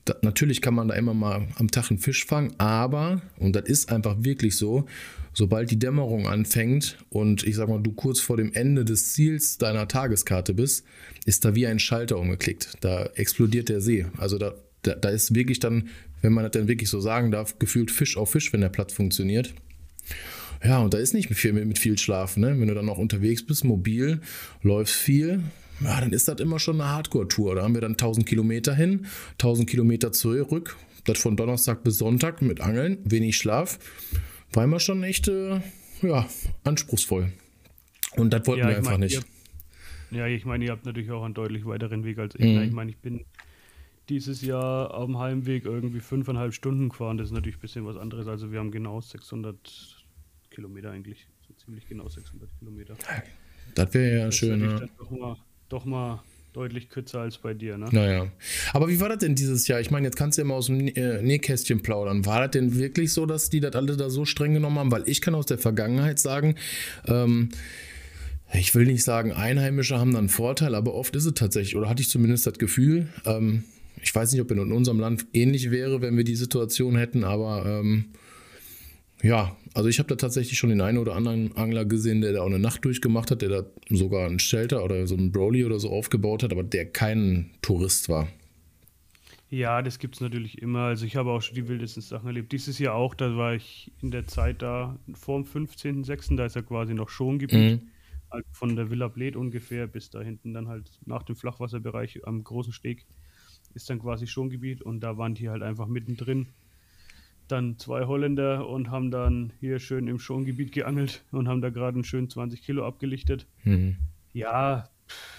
da, 0.07 0.15
natürlich 0.21 0.61
kann 0.61 0.73
man 0.73 0.87
da 0.87 0.95
immer 0.95 1.13
mal 1.13 1.47
am 1.55 1.69
Tag 1.69 1.89
einen 1.89 1.99
Fisch 1.99 2.25
fangen, 2.25 2.53
aber, 2.57 3.21
und 3.39 3.55
das 3.55 3.65
ist 3.65 3.91
einfach 3.91 4.15
wirklich 4.19 4.55
so, 4.55 4.85
sobald 5.33 5.69
die 5.69 5.79
Dämmerung 5.79 6.27
anfängt 6.27 6.97
und 7.09 7.45
ich 7.45 7.55
sag 7.55 7.69
mal, 7.69 7.81
du 7.81 7.91
kurz 7.91 8.19
vor 8.19 8.37
dem 8.37 8.53
Ende 8.53 8.85
des 8.85 9.13
Ziels 9.13 9.57
deiner 9.57 9.87
Tageskarte 9.87 10.53
bist, 10.53 10.85
ist 11.25 11.45
da 11.45 11.55
wie 11.55 11.67
ein 11.67 11.79
Schalter 11.79 12.17
umgeklickt. 12.17 12.77
Da 12.81 13.05
explodiert 13.15 13.69
der 13.69 13.81
See. 13.81 14.05
Also 14.17 14.37
da, 14.37 14.55
da, 14.81 14.95
da 14.95 15.09
ist 15.09 15.35
wirklich 15.35 15.59
dann, 15.59 15.89
wenn 16.21 16.33
man 16.33 16.43
das 16.43 16.51
dann 16.51 16.67
wirklich 16.67 16.89
so 16.89 16.99
sagen 16.99 17.31
darf, 17.31 17.59
gefühlt 17.59 17.91
Fisch 17.91 18.17
auf 18.17 18.31
Fisch, 18.31 18.51
wenn 18.53 18.61
der 18.61 18.69
Platz 18.69 18.93
funktioniert. 18.93 19.53
Ja, 20.63 20.79
und 20.79 20.93
da 20.93 20.97
ist 20.97 21.13
nicht 21.13 21.29
mit 21.29 21.37
viel, 21.37 21.53
mit 21.53 21.77
viel 21.77 21.97
Schlafen. 21.97 22.41
Ne? 22.41 22.59
Wenn 22.59 22.67
du 22.67 22.73
dann 22.73 22.85
noch 22.85 22.97
unterwegs 22.97 23.45
bist, 23.45 23.63
mobil, 23.63 24.21
läufst 24.63 24.95
viel, 24.95 25.43
ja, 25.81 25.99
dann 25.99 26.11
ist 26.11 26.27
das 26.27 26.39
immer 26.39 26.59
schon 26.59 26.81
eine 26.81 26.89
Hardcore-Tour. 26.89 27.55
Da 27.55 27.63
haben 27.63 27.73
wir 27.73 27.81
dann 27.81 27.91
1000 27.93 28.25
Kilometer 28.25 28.73
hin, 28.73 29.05
1000 29.33 29.69
Kilometer 29.69 30.11
zurück. 30.11 30.77
Das 31.05 31.19
von 31.19 31.37
Donnerstag 31.37 31.83
bis 31.83 31.99
Sonntag 31.99 32.41
mit 32.41 32.59
Angeln, 32.59 32.99
wenig 33.05 33.37
Schlaf. 33.37 33.79
War 34.53 34.63
immer 34.63 34.79
schon 34.79 35.03
echt, 35.03 35.27
äh, 35.27 35.61
ja, 36.01 36.27
anspruchsvoll. 36.63 37.31
Und 38.15 38.33
das 38.33 38.45
wollten 38.47 38.61
ja, 38.61 38.69
wir 38.69 38.77
einfach 38.77 38.91
mein, 38.91 39.01
nicht. 39.01 39.17
Habt, 39.17 39.27
ja, 40.11 40.27
ich 40.27 40.45
meine, 40.45 40.65
ihr 40.65 40.71
habt 40.71 40.85
natürlich 40.85 41.11
auch 41.11 41.23
einen 41.23 41.33
deutlich 41.33 41.65
weiteren 41.65 42.03
Weg 42.03 42.17
als 42.17 42.35
ich. 42.35 42.45
Mhm. 42.45 42.61
Ich 42.61 42.71
meine, 42.71 42.89
ich 42.89 42.97
bin 42.97 43.25
dieses 44.09 44.41
Jahr 44.41 44.93
auf 44.93 45.05
dem 45.05 45.19
Heimweg 45.19 45.65
irgendwie 45.65 45.99
fünfeinhalb 45.99 46.53
Stunden 46.53 46.89
gefahren. 46.89 47.17
Das 47.17 47.27
ist 47.27 47.33
natürlich 47.33 47.57
ein 47.57 47.61
bisschen 47.61 47.85
was 47.85 47.97
anderes. 47.97 48.27
Also 48.27 48.51
wir 48.51 48.59
haben 48.59 48.71
genau 48.71 48.99
600 48.99 50.05
Kilometer 50.49 50.91
eigentlich. 50.91 51.27
So 51.47 51.53
ziemlich 51.53 51.87
genau 51.87 52.07
600 52.07 52.49
Kilometer. 52.59 52.95
Das 53.75 53.93
wäre 53.93 54.17
ja 54.17 54.25
das 54.25 54.35
schön. 54.35 54.61
Ja 54.61 55.37
doch 55.69 55.85
mal 55.85 56.21
deutlich 56.53 56.89
kürzer 56.89 57.19
als 57.19 57.37
bei 57.37 57.53
dir, 57.53 57.77
ne? 57.77 57.87
Naja. 57.91 58.27
Aber 58.73 58.89
wie 58.89 58.99
war 58.99 59.09
das 59.09 59.19
denn 59.19 59.35
dieses 59.35 59.67
Jahr? 59.67 59.79
Ich 59.79 59.91
meine, 59.91 60.07
jetzt 60.07 60.17
kannst 60.17 60.37
du 60.37 60.41
ja 60.41 60.47
mal 60.47 60.55
aus 60.55 60.67
dem 60.67 60.87
äh, 60.87 61.21
Nähkästchen 61.21 61.83
plaudern. 61.83 62.25
War 62.25 62.41
das 62.41 62.51
denn 62.51 62.75
wirklich 62.75 63.13
so, 63.13 63.25
dass 63.27 63.49
die 63.49 63.59
das 63.59 63.75
alle 63.75 63.95
da 63.95 64.09
so 64.09 64.25
streng 64.25 64.55
genommen 64.55 64.79
haben? 64.79 64.91
Weil 64.91 65.07
ich 65.07 65.21
kann 65.21 65.35
aus 65.35 65.45
der 65.45 65.59
Vergangenheit 65.59 66.17
sagen, 66.17 66.55
ähm, 67.05 67.49
ich 68.53 68.73
will 68.73 68.85
nicht 68.85 69.03
sagen, 69.03 69.33
Einheimische 69.33 69.99
haben 69.99 70.13
dann 70.13 70.29
Vorteil, 70.29 70.73
aber 70.73 70.95
oft 70.95 71.15
ist 71.15 71.25
es 71.25 71.33
tatsächlich, 71.33 71.75
oder 71.75 71.89
hatte 71.89 72.01
ich 72.01 72.09
zumindest 72.09 72.47
das 72.47 72.57
Gefühl, 72.57 73.07
ähm, 73.25 73.63
ich 74.01 74.13
weiß 74.13 74.31
nicht, 74.31 74.41
ob 74.41 74.49
in 74.51 74.59
unserem 74.71 74.99
Land 74.99 75.25
ähnlich 75.33 75.69
wäre, 75.69 76.01
wenn 76.01 76.17
wir 76.17 76.23
die 76.23 76.35
Situation 76.35 76.95
hätten, 76.95 77.23
aber 77.23 77.65
ähm, 77.65 78.05
ja, 79.21 79.55
also 79.73 79.89
ich 79.89 79.99
habe 79.99 80.09
da 80.09 80.15
tatsächlich 80.15 80.57
schon 80.57 80.69
den 80.69 80.81
einen 80.81 80.97
oder 80.97 81.15
anderen 81.15 81.55
Angler 81.57 81.85
gesehen, 81.85 82.21
der 82.21 82.33
da 82.33 82.41
auch 82.41 82.47
eine 82.47 82.59
Nacht 82.59 82.85
durchgemacht 82.85 83.31
hat, 83.31 83.41
der 83.41 83.49
da 83.49 83.63
sogar 83.89 84.27
einen 84.27 84.39
Shelter 84.39 84.83
oder 84.83 85.07
so 85.07 85.15
einen 85.15 85.31
Broly 85.31 85.65
oder 85.65 85.79
so 85.79 85.89
aufgebaut 85.89 86.43
hat, 86.43 86.51
aber 86.51 86.63
der 86.63 86.85
kein 86.85 87.51
Tourist 87.61 88.09
war. 88.09 88.27
Ja, 89.49 89.81
das 89.81 89.99
gibt 89.99 90.15
es 90.15 90.21
natürlich 90.21 90.61
immer. 90.61 90.81
Also 90.81 91.05
ich 91.05 91.15
habe 91.15 91.31
auch 91.31 91.41
schon 91.41 91.55
die 91.55 91.67
wildesten 91.67 92.01
Sachen 92.01 92.27
erlebt. 92.27 92.51
Dieses 92.51 92.79
Jahr 92.79 92.95
auch, 92.95 93.15
da 93.15 93.37
war 93.37 93.55
ich 93.55 93.91
in 94.01 94.11
der 94.11 94.27
Zeit 94.27 94.61
da 94.61 94.99
vor 95.13 95.41
dem 95.41 95.47
15.06., 95.47 96.35
da 96.35 96.45
ist 96.45 96.55
ja 96.55 96.61
quasi 96.61 96.93
noch 96.93 97.09
Schongebiet. 97.09 97.81
Mhm. 97.81 97.87
Also 98.29 98.47
von 98.51 98.75
der 98.75 98.89
Villa 98.89 99.07
Bled 99.07 99.37
ungefähr 99.37 99.87
bis 99.87 100.09
da 100.09 100.21
hinten 100.21 100.53
dann 100.53 100.67
halt 100.67 100.91
nach 101.05 101.23
dem 101.23 101.37
Flachwasserbereich 101.37 102.27
am 102.27 102.43
großen 102.43 102.73
Steg. 102.73 103.05
ist 103.73 103.89
dann 103.89 103.99
quasi 103.99 104.27
Schongebiet 104.27 104.81
und 104.81 104.99
da 104.99 105.17
waren 105.17 105.33
die 105.33 105.49
halt 105.49 105.63
einfach 105.63 105.87
mittendrin. 105.87 106.47
Dann 107.47 107.77
zwei 107.77 108.05
Holländer 108.05 108.67
und 108.67 108.91
haben 108.91 109.11
dann 109.11 109.53
hier 109.59 109.79
schön 109.79 110.07
im 110.07 110.19
Schongebiet 110.19 110.71
geangelt 110.71 111.23
und 111.31 111.47
haben 111.47 111.61
da 111.61 111.69
gerade 111.69 111.95
einen 111.95 112.03
schönen 112.03 112.29
20 112.29 112.61
Kilo 112.61 112.85
abgelichtet. 112.85 113.47
Mhm. 113.63 113.97
Ja, 114.33 114.89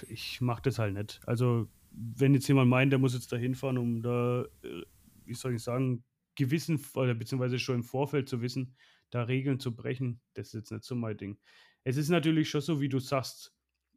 ich 0.08 0.40
mache 0.40 0.62
das 0.62 0.78
halt 0.78 0.94
nicht. 0.94 1.20
Also, 1.26 1.68
wenn 1.90 2.34
jetzt 2.34 2.48
jemand 2.48 2.70
meint, 2.70 2.92
der 2.92 2.98
muss 2.98 3.14
jetzt 3.14 3.32
da 3.32 3.36
hinfahren, 3.36 3.78
um 3.78 4.02
da, 4.02 4.44
äh, 4.62 4.82
wie 5.24 5.34
soll 5.34 5.54
ich 5.54 5.62
sagen, 5.62 6.04
gewissen, 6.34 6.80
oder 6.94 7.14
beziehungsweise 7.14 7.58
schon 7.58 7.76
im 7.76 7.84
Vorfeld 7.84 8.28
zu 8.28 8.40
wissen, 8.40 8.74
da 9.10 9.22
Regeln 9.22 9.58
zu 9.58 9.74
brechen, 9.74 10.20
das 10.34 10.48
ist 10.48 10.54
jetzt 10.54 10.72
nicht 10.72 10.84
so 10.84 10.94
mein 10.94 11.16
Ding. 11.16 11.38
Es 11.84 11.96
ist 11.96 12.08
natürlich 12.08 12.48
schon 12.48 12.60
so, 12.60 12.80
wie 12.80 12.88
du 12.88 12.98
sagst, 12.98 13.54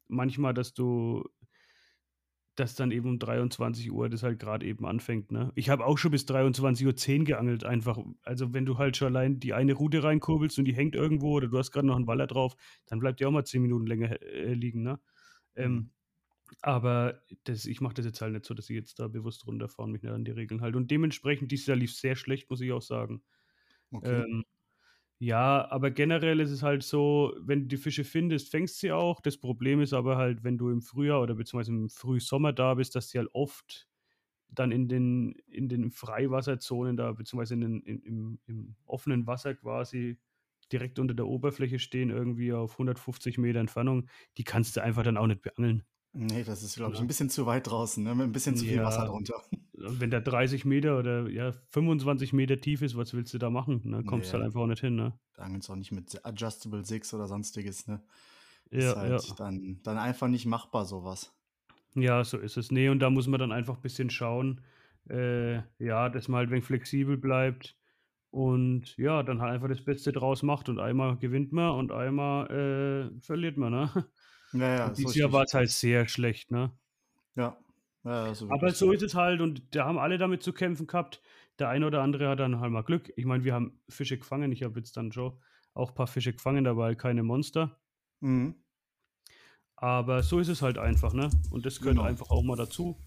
manchmal, 0.07 0.53
dass 0.53 0.73
du 0.73 1.27
dass 2.55 2.75
dann 2.75 2.91
eben 2.91 3.07
um 3.07 3.19
23 3.19 3.91
Uhr 3.91 4.09
das 4.09 4.23
halt 4.23 4.39
gerade 4.39 4.65
eben 4.65 4.85
anfängt. 4.85 5.31
Ne? 5.31 5.51
Ich 5.55 5.69
habe 5.69 5.85
auch 5.85 5.97
schon 5.97 6.11
bis 6.11 6.25
23.10 6.25 7.19
Uhr 7.19 7.25
geangelt, 7.25 7.63
einfach. 7.63 7.97
Also, 8.23 8.53
wenn 8.53 8.65
du 8.65 8.77
halt 8.77 8.97
schon 8.97 9.15
allein 9.15 9.39
die 9.39 9.53
eine 9.53 9.73
Route 9.73 10.03
reinkurbelst 10.03 10.59
und 10.59 10.65
die 10.65 10.75
hängt 10.75 10.95
irgendwo 10.95 11.31
oder 11.31 11.47
du 11.47 11.57
hast 11.57 11.71
gerade 11.71 11.87
noch 11.87 11.95
einen 11.95 12.07
Waller 12.07 12.27
drauf, 12.27 12.55
dann 12.87 12.99
bleibt 12.99 13.19
die 13.19 13.25
auch 13.25 13.31
mal 13.31 13.45
10 13.45 13.61
Minuten 13.61 13.87
länger 13.87 14.21
äh, 14.21 14.53
liegen. 14.53 14.83
Ne? 14.83 14.99
Ähm, 15.55 15.73
mhm. 15.73 15.89
aber 16.61 17.21
das, 17.45 17.65
ich 17.65 17.81
mache 17.81 17.93
das 17.93 18.05
jetzt 18.05 18.21
halt 18.21 18.33
nicht 18.33 18.45
so, 18.45 18.53
dass 18.53 18.69
ich 18.69 18.75
jetzt 18.75 18.99
da 18.99 19.07
bewusst 19.07 19.47
runterfahre 19.47 19.85
und 19.85 19.91
mich 19.93 20.01
nicht 20.01 20.11
an 20.11 20.25
die 20.25 20.31
Regeln 20.31 20.61
halte. 20.61 20.77
Und 20.77 20.91
dementsprechend, 20.91 21.51
dieses 21.51 21.67
Jahr 21.67 21.77
lief 21.77 21.93
sehr 21.95 22.15
schlecht, 22.15 22.49
muss 22.49 22.61
ich 22.61 22.71
auch 22.73 22.81
sagen. 22.81 23.23
Okay. 23.91 24.23
Ähm, 24.23 24.45
ja, 25.21 25.69
aber 25.69 25.91
generell 25.91 26.39
ist 26.39 26.49
es 26.49 26.63
halt 26.63 26.81
so, 26.81 27.31
wenn 27.37 27.61
du 27.61 27.67
die 27.67 27.77
Fische 27.77 28.03
findest, 28.03 28.49
fängst 28.49 28.79
sie 28.79 28.91
auch. 28.91 29.21
Das 29.21 29.37
Problem 29.37 29.79
ist 29.79 29.93
aber 29.93 30.17
halt, 30.17 30.43
wenn 30.43 30.57
du 30.57 30.71
im 30.71 30.81
Frühjahr 30.81 31.21
oder 31.21 31.35
beziehungsweise 31.35 31.71
im 31.71 31.89
Frühsommer 31.89 32.53
da 32.53 32.73
bist, 32.73 32.95
dass 32.95 33.09
sie 33.09 33.19
halt 33.19 33.29
oft 33.33 33.87
dann 34.49 34.71
in 34.71 34.87
den, 34.87 35.33
in 35.45 35.69
den 35.69 35.91
Freiwasserzonen 35.91 36.97
da, 36.97 37.11
beziehungsweise 37.11 37.53
in 37.53 37.61
den, 37.61 37.81
in, 37.83 38.01
im, 38.01 38.39
im 38.47 38.75
offenen 38.87 39.27
Wasser 39.27 39.53
quasi 39.53 40.17
direkt 40.71 40.97
unter 40.97 41.13
der 41.13 41.27
Oberfläche 41.27 41.77
stehen, 41.77 42.09
irgendwie 42.09 42.51
auf 42.51 42.71
150 42.71 43.37
Meter 43.37 43.59
Entfernung, 43.59 44.09
die 44.39 44.43
kannst 44.43 44.75
du 44.75 44.81
einfach 44.81 45.03
dann 45.03 45.17
auch 45.17 45.27
nicht 45.27 45.43
beangeln. 45.43 45.83
Nee, 46.13 46.43
das 46.43 46.63
ist, 46.63 46.77
glaube 46.77 46.95
ich, 46.95 46.99
ein 46.99 47.05
bisschen 47.05 47.29
zu 47.29 47.45
weit 47.45 47.67
draußen, 47.67 48.03
ne? 48.03 48.15
mit 48.15 48.25
ein 48.25 48.31
bisschen 48.31 48.55
zu 48.55 48.65
viel 48.65 48.77
ja, 48.77 48.85
Wasser 48.85 49.05
drunter. 49.05 49.39
Wenn 49.83 50.11
der 50.11 50.21
30 50.21 50.65
Meter 50.65 50.97
oder 50.97 51.29
ja, 51.29 51.51
25 51.69 52.33
Meter 52.33 52.59
tief 52.59 52.81
ist, 52.81 52.97
was 52.97 53.13
willst 53.13 53.33
du 53.33 53.37
da 53.37 53.49
machen? 53.49 53.81
Ne? 53.83 54.03
Kommst 54.03 54.27
nee, 54.27 54.33
halt 54.33 54.45
einfach 54.45 54.61
auch 54.61 54.67
nicht 54.67 54.81
hin. 54.81 54.95
Ne? 54.95 55.13
Da 55.35 55.43
angelst 55.43 55.69
auch 55.69 55.75
nicht 55.75 55.91
mit 55.91 56.25
Adjustable 56.25 56.85
Six 56.85 57.13
oder 57.13 57.27
sonstiges. 57.27 57.87
Ne? 57.87 58.01
Ja, 58.71 58.79
ist 58.79 58.95
halt 58.95 59.23
ja. 59.23 59.35
Dann, 59.35 59.79
dann 59.83 59.97
einfach 59.97 60.27
nicht 60.27 60.45
machbar, 60.45 60.85
sowas. 60.85 61.33
Ja, 61.95 62.23
so 62.23 62.37
ist 62.37 62.57
es. 62.57 62.71
Nee, 62.71 62.89
und 62.89 62.99
da 62.99 63.09
muss 63.09 63.27
man 63.27 63.39
dann 63.39 63.51
einfach 63.51 63.75
ein 63.75 63.81
bisschen 63.81 64.09
schauen, 64.09 64.61
äh, 65.09 65.55
ja, 65.77 66.09
dass 66.09 66.27
man 66.27 66.39
halt 66.39 66.49
ein 66.49 66.51
wenig 66.51 66.65
flexibel 66.65 67.17
bleibt 67.17 67.77
und 68.29 68.95
ja, 68.97 69.23
dann 69.23 69.41
halt 69.41 69.53
einfach 69.53 69.67
das 69.67 69.83
Beste 69.83 70.13
draus 70.13 70.41
macht 70.41 70.69
und 70.69 70.79
einmal 70.79 71.17
gewinnt 71.17 71.51
man 71.51 71.71
und 71.71 71.91
einmal 71.91 73.11
äh, 73.11 73.21
verliert 73.21 73.57
man, 73.57 73.71
ne? 73.71 74.07
Naja, 74.53 74.89
dieses 74.89 75.15
Jahr 75.15 75.31
war 75.31 75.43
es 75.43 75.53
halt 75.53 75.69
sehr 75.69 76.07
schlecht, 76.07 76.51
ne? 76.51 76.71
Ja. 77.35 77.57
Ja 78.03 78.33
so 78.33 78.49
Aber 78.49 78.71
so 78.71 78.91
ist 78.91 79.03
es 79.03 79.15
halt 79.15 79.41
und 79.41 79.75
da 79.75 79.85
haben 79.85 79.97
alle 79.97 80.17
damit 80.17 80.43
zu 80.43 80.53
kämpfen 80.53 80.87
gehabt. 80.87 81.21
Der 81.59 81.69
eine 81.69 81.85
oder 81.85 82.01
andere 82.01 82.27
hat 82.29 82.39
dann 82.39 82.59
halt 82.59 82.71
mal 82.71 82.83
Glück. 82.83 83.11
Ich 83.15 83.25
meine, 83.25 83.43
wir 83.43 83.53
haben 83.53 83.79
Fische 83.87 84.17
gefangen. 84.17 84.51
Ich 84.51 84.63
habe 84.63 84.79
jetzt 84.79 84.97
dann 84.97 85.11
schon 85.11 85.37
auch 85.73 85.89
ein 85.89 85.95
paar 85.95 86.07
Fische 86.07 86.33
gefangen, 86.33 86.63
dabei 86.63 86.95
keine 86.95 87.23
Monster. 87.23 87.79
Mhm. 88.21 88.55
Aber 89.75 90.23
so 90.23 90.39
ist 90.39 90.47
es 90.47 90.61
halt 90.61 90.77
einfach, 90.77 91.13
ne? 91.13 91.29
Und 91.49 91.65
das 91.65 91.79
gehört 91.79 91.97
genau. 91.97 92.07
einfach 92.07 92.29
auch 92.29 92.43
mal 92.43 92.55
dazu. 92.55 92.97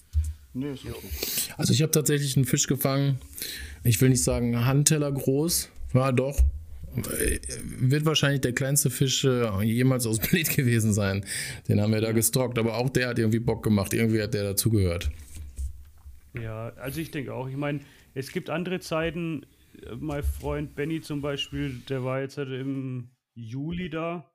Nee, 0.52 0.72
ist 0.72 0.84
okay. 0.86 1.08
Also 1.56 1.72
ich 1.72 1.82
habe 1.82 1.90
tatsächlich 1.90 2.36
einen 2.36 2.44
Fisch 2.44 2.66
gefangen. 2.66 3.18
Ich 3.82 4.00
will 4.00 4.08
nicht 4.08 4.22
sagen 4.22 4.64
Handteller 4.64 5.10
groß. 5.10 5.70
Ja, 5.94 6.12
doch 6.12 6.40
wird 6.94 8.04
wahrscheinlich 8.04 8.40
der 8.40 8.52
kleinste 8.52 8.90
Fisch 8.90 9.24
äh, 9.24 9.62
jemals 9.62 10.06
aus 10.06 10.18
Blit 10.18 10.50
gewesen 10.56 10.92
sein. 10.92 11.24
Den 11.68 11.80
haben 11.80 11.92
wir 11.92 12.00
da 12.00 12.12
gestockt, 12.12 12.58
aber 12.58 12.76
auch 12.76 12.90
der 12.90 13.08
hat 13.08 13.18
irgendwie 13.18 13.40
Bock 13.40 13.62
gemacht. 13.62 13.92
Irgendwie 13.92 14.22
hat 14.22 14.34
der 14.34 14.44
dazugehört. 14.44 15.10
Ja, 16.34 16.70
also 16.76 17.00
ich 17.00 17.10
denke 17.10 17.32
auch. 17.34 17.48
Ich 17.48 17.56
meine, 17.56 17.80
es 18.14 18.32
gibt 18.32 18.50
andere 18.50 18.80
Zeiten. 18.80 19.46
Mein 19.98 20.22
Freund 20.22 20.74
Benny 20.74 21.00
zum 21.00 21.20
Beispiel, 21.20 21.80
der 21.88 22.04
war 22.04 22.20
jetzt 22.20 22.38
halt 22.38 22.50
im 22.50 23.10
Juli 23.34 23.90
da 23.90 24.32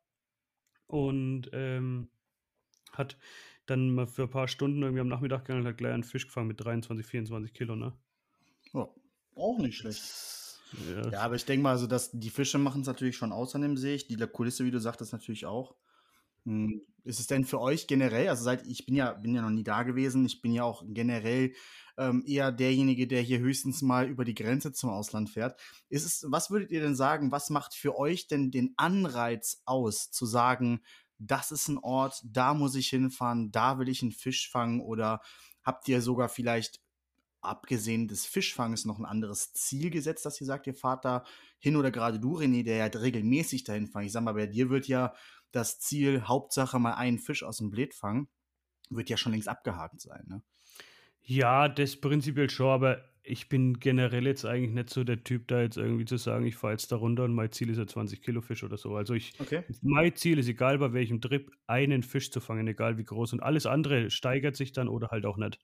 und 0.87 1.49
ähm, 1.53 2.09
hat 2.91 3.17
dann 3.65 3.93
mal 3.93 4.07
für 4.07 4.23
ein 4.23 4.29
paar 4.29 4.47
Stunden 4.47 4.81
irgendwie 4.81 5.01
am 5.01 5.07
Nachmittag 5.07 5.45
gegangen 5.45 5.61
und 5.61 5.67
hat 5.67 5.77
gleich 5.77 5.93
einen 5.93 6.03
Fisch 6.03 6.25
gefangen 6.27 6.47
mit 6.47 6.63
23, 6.63 7.05
24 7.05 7.53
Kilo, 7.53 7.75
ne? 7.75 7.93
Ja, 8.73 8.89
auch 9.35 9.59
nicht 9.59 9.77
schlecht. 9.77 10.01
Ja. 10.87 11.09
ja, 11.09 11.19
aber 11.21 11.35
ich 11.35 11.45
denke 11.45 11.63
mal, 11.63 11.71
also 11.71 11.87
dass 11.87 12.11
die 12.11 12.29
Fische 12.29 12.57
machen 12.57 12.81
es 12.81 12.87
natürlich 12.87 13.17
schon 13.17 13.31
aus 13.31 13.55
an 13.55 13.61
dem 13.61 13.77
See. 13.77 13.97
Die 13.97 14.17
Kulisse, 14.17 14.65
wie 14.65 14.71
du 14.71 14.79
sagtest, 14.79 15.13
natürlich 15.13 15.45
auch. 15.45 15.75
Hm, 16.45 16.81
ist 17.03 17.19
es 17.19 17.27
denn 17.27 17.45
für 17.45 17.59
euch 17.59 17.87
generell, 17.87 18.29
also 18.29 18.43
seit 18.43 18.65
ich 18.67 18.85
bin 18.85 18.95
ja, 18.95 19.13
bin 19.13 19.33
ja 19.33 19.41
noch 19.41 19.49
nie 19.49 19.63
da 19.63 19.83
gewesen, 19.83 20.25
ich 20.25 20.41
bin 20.41 20.51
ja 20.53 20.63
auch 20.63 20.83
generell 20.87 21.53
ähm, 21.97 22.23
eher 22.25 22.51
derjenige, 22.51 23.07
der 23.07 23.21
hier 23.21 23.39
höchstens 23.39 23.81
mal 23.81 24.07
über 24.07 24.25
die 24.25 24.35
Grenze 24.35 24.71
zum 24.71 24.89
Ausland 24.89 25.29
fährt. 25.29 25.59
Ist 25.89 26.05
es, 26.05 26.25
was 26.29 26.49
würdet 26.49 26.71
ihr 26.71 26.81
denn 26.81 26.95
sagen, 26.95 27.31
was 27.31 27.49
macht 27.49 27.73
für 27.73 27.97
euch 27.97 28.27
denn 28.27 28.51
den 28.51 28.73
Anreiz 28.77 29.61
aus, 29.65 30.11
zu 30.11 30.25
sagen, 30.25 30.81
das 31.17 31.51
ist 31.51 31.67
ein 31.67 31.77
Ort, 31.77 32.21
da 32.23 32.53
muss 32.53 32.75
ich 32.75 32.87
hinfahren, 32.89 33.51
da 33.51 33.77
will 33.77 33.89
ich 33.89 34.01
einen 34.01 34.11
Fisch 34.11 34.49
fangen 34.49 34.79
oder 34.79 35.21
habt 35.63 35.87
ihr 35.89 36.01
sogar 36.01 36.29
vielleicht 36.29 36.79
abgesehen 37.41 38.07
des 38.07 38.25
Fischfangs 38.25 38.85
noch 38.85 38.99
ein 38.99 39.05
anderes 39.05 39.53
Ziel 39.53 39.89
gesetzt, 39.89 40.25
dass 40.25 40.39
ihr 40.41 40.47
sagt, 40.47 40.67
ihr 40.67 40.75
fahrt 40.75 41.05
da 41.05 41.23
hin 41.59 41.75
oder 41.75 41.91
gerade 41.91 42.19
du, 42.19 42.37
René, 42.37 42.63
der 42.63 42.77
ja 42.77 42.85
regelmäßig 42.85 43.63
dahin 43.63 43.87
fangt. 43.87 44.05
Ich 44.05 44.11
sag 44.11 44.23
mal, 44.23 44.33
bei 44.33 44.47
dir 44.47 44.69
wird 44.69 44.87
ja 44.87 45.13
das 45.51 45.79
Ziel, 45.79 46.23
Hauptsache 46.23 46.79
mal 46.79 46.93
einen 46.93 47.19
Fisch 47.19 47.43
aus 47.43 47.57
dem 47.57 47.71
Blät 47.71 47.93
fangen, 47.93 48.27
wird 48.89 49.09
ja 49.09 49.17
schon 49.17 49.31
längst 49.31 49.47
abgehakt 49.47 50.01
sein, 50.01 50.25
ne? 50.27 50.41
Ja, 51.21 51.67
das 51.67 51.95
prinzipiell 51.95 52.49
schon, 52.49 52.69
aber 52.69 53.03
ich 53.21 53.49
bin 53.49 53.79
generell 53.79 54.25
jetzt 54.25 54.45
eigentlich 54.45 54.73
nicht 54.73 54.89
so 54.89 55.03
der 55.03 55.23
Typ, 55.23 55.47
da 55.47 55.61
jetzt 55.61 55.77
irgendwie 55.77 56.05
zu 56.05 56.17
sagen, 56.17 56.45
ich 56.45 56.55
fahre 56.55 56.73
jetzt 56.73 56.91
da 56.91 56.95
runter 56.95 57.25
und 57.25 57.35
mein 57.35 57.51
Ziel 57.51 57.69
ist 57.69 57.77
ja 57.77 57.85
20 57.85 58.23
Kilo 58.23 58.41
Fisch 58.41 58.63
oder 58.63 58.77
so. 58.77 58.95
Also 58.95 59.13
ich, 59.13 59.39
okay. 59.39 59.63
mein 59.81 60.15
Ziel 60.15 60.39
ist, 60.39 60.47
egal 60.47 60.79
bei 60.79 60.93
welchem 60.93 61.21
Trip, 61.21 61.51
einen 61.67 62.01
Fisch 62.01 62.31
zu 62.31 62.39
fangen, 62.39 62.67
egal 62.67 62.97
wie 62.97 63.03
groß. 63.03 63.33
Und 63.33 63.43
alles 63.43 63.67
andere 63.67 64.09
steigert 64.09 64.55
sich 64.55 64.71
dann 64.71 64.87
oder 64.87 65.09
halt 65.09 65.25
auch 65.27 65.37
nicht. 65.37 65.59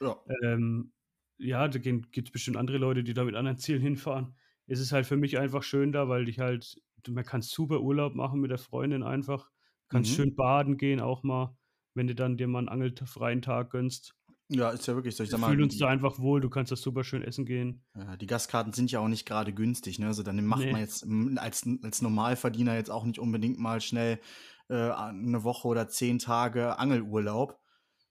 Ja. 0.00 0.16
Ähm, 0.42 0.92
ja, 1.38 1.68
da 1.68 1.78
gibt 1.78 2.16
es 2.16 2.30
bestimmt 2.30 2.56
andere 2.56 2.78
Leute, 2.78 3.04
die 3.04 3.14
da 3.14 3.24
mit 3.24 3.34
anderen 3.34 3.58
Zielen 3.58 3.82
hinfahren. 3.82 4.34
Es 4.66 4.80
ist 4.80 4.92
halt 4.92 5.06
für 5.06 5.16
mich 5.16 5.38
einfach 5.38 5.62
schön 5.62 5.92
da, 5.92 6.08
weil 6.08 6.28
ich 6.28 6.38
halt, 6.38 6.80
man 7.08 7.24
kann 7.24 7.42
super 7.42 7.80
Urlaub 7.80 8.14
machen 8.14 8.40
mit 8.40 8.50
der 8.50 8.58
Freundin 8.58 9.02
einfach. 9.02 9.50
Kannst 9.88 10.10
mhm. 10.10 10.14
schön 10.16 10.34
baden 10.34 10.76
gehen 10.76 11.00
auch 11.00 11.22
mal, 11.22 11.56
wenn 11.94 12.06
du 12.06 12.14
dann 12.14 12.36
dir 12.36 12.48
mal 12.48 12.58
einen 12.58 12.68
angelfreien 12.68 13.42
Tag 13.42 13.70
gönnst. 13.70 14.14
Ja, 14.48 14.70
ist 14.70 14.86
ja 14.86 14.94
wirklich 14.94 15.16
so. 15.16 15.24
Ich 15.24 15.30
sag 15.30 15.40
mal, 15.40 15.48
fühlen 15.48 15.64
uns 15.64 15.76
da 15.76 15.88
einfach 15.88 16.18
wohl, 16.18 16.40
du 16.40 16.48
kannst 16.48 16.70
da 16.70 16.76
super 16.76 17.02
schön 17.02 17.22
essen 17.22 17.46
gehen. 17.46 17.84
Ja, 17.96 18.16
die 18.16 18.26
Gastkarten 18.26 18.72
sind 18.72 18.92
ja 18.92 19.00
auch 19.00 19.08
nicht 19.08 19.26
gerade 19.26 19.52
günstig, 19.52 19.98
ne? 19.98 20.06
Also 20.06 20.22
dann 20.22 20.44
macht 20.46 20.60
nee. 20.60 20.72
man 20.72 20.80
jetzt 20.80 21.04
als, 21.36 21.68
als 21.82 22.02
Normalverdiener 22.02 22.76
jetzt 22.76 22.90
auch 22.90 23.04
nicht 23.04 23.18
unbedingt 23.18 23.58
mal 23.58 23.80
schnell 23.80 24.20
äh, 24.68 24.90
eine 24.90 25.42
Woche 25.42 25.66
oder 25.66 25.88
zehn 25.88 26.18
Tage 26.18 26.78
Angelurlaub. 26.78 27.58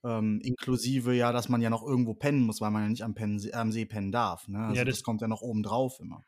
Ähm, 0.05 0.39
inklusive 0.43 1.13
ja, 1.15 1.31
dass 1.31 1.49
man 1.49 1.61
ja 1.61 1.71
noch 1.71 1.83
irgendwo 1.83 2.13
pennen 2.13 2.41
muss, 2.41 2.61
weil 2.61 2.69
man 2.69 2.83
ja 2.83 2.89
nicht 2.89 3.01
am, 3.01 3.15
pennen, 3.15 3.41
am 3.53 3.71
See 3.71 3.85
pennen 3.85 4.11
darf. 4.11 4.47
Ne? 4.47 4.59
Also 4.59 4.75
ja, 4.75 4.85
das, 4.85 4.97
das, 4.97 5.03
kommt 5.03 5.21
ja 5.21 5.27
noch 5.27 5.41
oben 5.41 5.63
drauf 5.63 5.99
immer. 5.99 6.21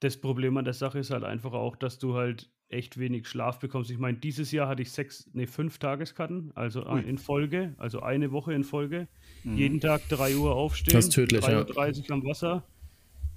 Das 0.00 0.20
Problem 0.20 0.56
an 0.56 0.64
der 0.64 0.74
Sache 0.74 0.98
ist 0.98 1.10
halt 1.10 1.22
einfach 1.22 1.52
auch, 1.52 1.76
dass 1.76 1.98
du 1.98 2.14
halt 2.14 2.50
echt 2.70 2.98
wenig 2.98 3.28
Schlaf 3.28 3.58
bekommst. 3.58 3.90
Ich 3.90 3.98
meine, 3.98 4.18
dieses 4.18 4.50
Jahr 4.50 4.68
hatte 4.68 4.82
ich 4.82 4.90
sechs, 4.90 5.28
nee, 5.32 5.46
fünf 5.46 5.78
Tageskarten, 5.78 6.52
also 6.54 6.84
Ui. 6.86 7.02
in 7.02 7.18
Folge, 7.18 7.74
also 7.78 8.00
eine 8.00 8.32
Woche 8.32 8.52
in 8.52 8.64
Folge. 8.64 9.08
Mhm. 9.44 9.56
Jeden 9.56 9.80
Tag 9.80 10.08
drei 10.08 10.34
Uhr 10.36 10.54
aufstehen. 10.54 10.94
Das 10.94 11.06
ist 11.06 11.12
tödlich, 11.12 11.44
3.30 11.44 12.08
Uhr 12.08 12.10
am 12.12 12.24
Wasser. 12.24 12.64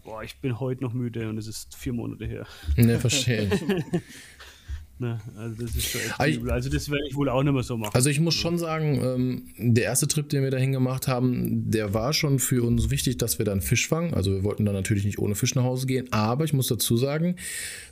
Boah, 0.03 0.23
ich 0.23 0.39
bin 0.39 0.59
heute 0.59 0.83
noch 0.83 0.93
müde 0.93 1.29
und 1.29 1.37
es 1.37 1.47
ist 1.47 1.75
vier 1.75 1.93
Monate 1.93 2.25
her. 2.25 2.45
Ne, 2.75 2.99
verstehe. 2.99 3.49
Ne? 4.99 5.19
Also 5.35 5.63
das 5.63 5.75
ist 5.75 5.87
schon 5.87 6.01
echt 6.01 6.19
also, 6.19 6.49
also 6.49 6.69
das 6.69 6.89
werde 6.89 7.03
ich 7.09 7.15
wohl 7.15 7.27
auch 7.27 7.41
nicht 7.43 7.53
mehr 7.53 7.63
so 7.63 7.77
machen. 7.77 7.93
Also 7.93 8.09
ich 8.09 8.19
muss 8.19 8.35
schon 8.35 8.57
sagen, 8.57 9.01
ähm, 9.03 9.73
der 9.75 9.85
erste 9.85 10.07
Trip, 10.07 10.29
den 10.29 10.43
wir 10.43 10.51
dahin 10.51 10.71
gemacht 10.71 11.07
haben, 11.07 11.69
der 11.69 11.93
war 11.93 12.13
schon 12.13 12.39
für 12.39 12.63
uns 12.63 12.89
wichtig, 12.89 13.17
dass 13.17 13.39
wir 13.39 13.45
dann 13.45 13.61
Fisch 13.61 13.87
fangen. 13.87 14.13
Also 14.13 14.31
wir 14.31 14.43
wollten 14.43 14.65
dann 14.65 14.75
natürlich 14.75 15.05
nicht 15.05 15.19
ohne 15.19 15.35
Fisch 15.35 15.55
nach 15.55 15.63
Hause 15.63 15.87
gehen, 15.87 16.11
aber 16.11 16.45
ich 16.45 16.53
muss 16.53 16.67
dazu 16.67 16.95
sagen, 16.95 17.35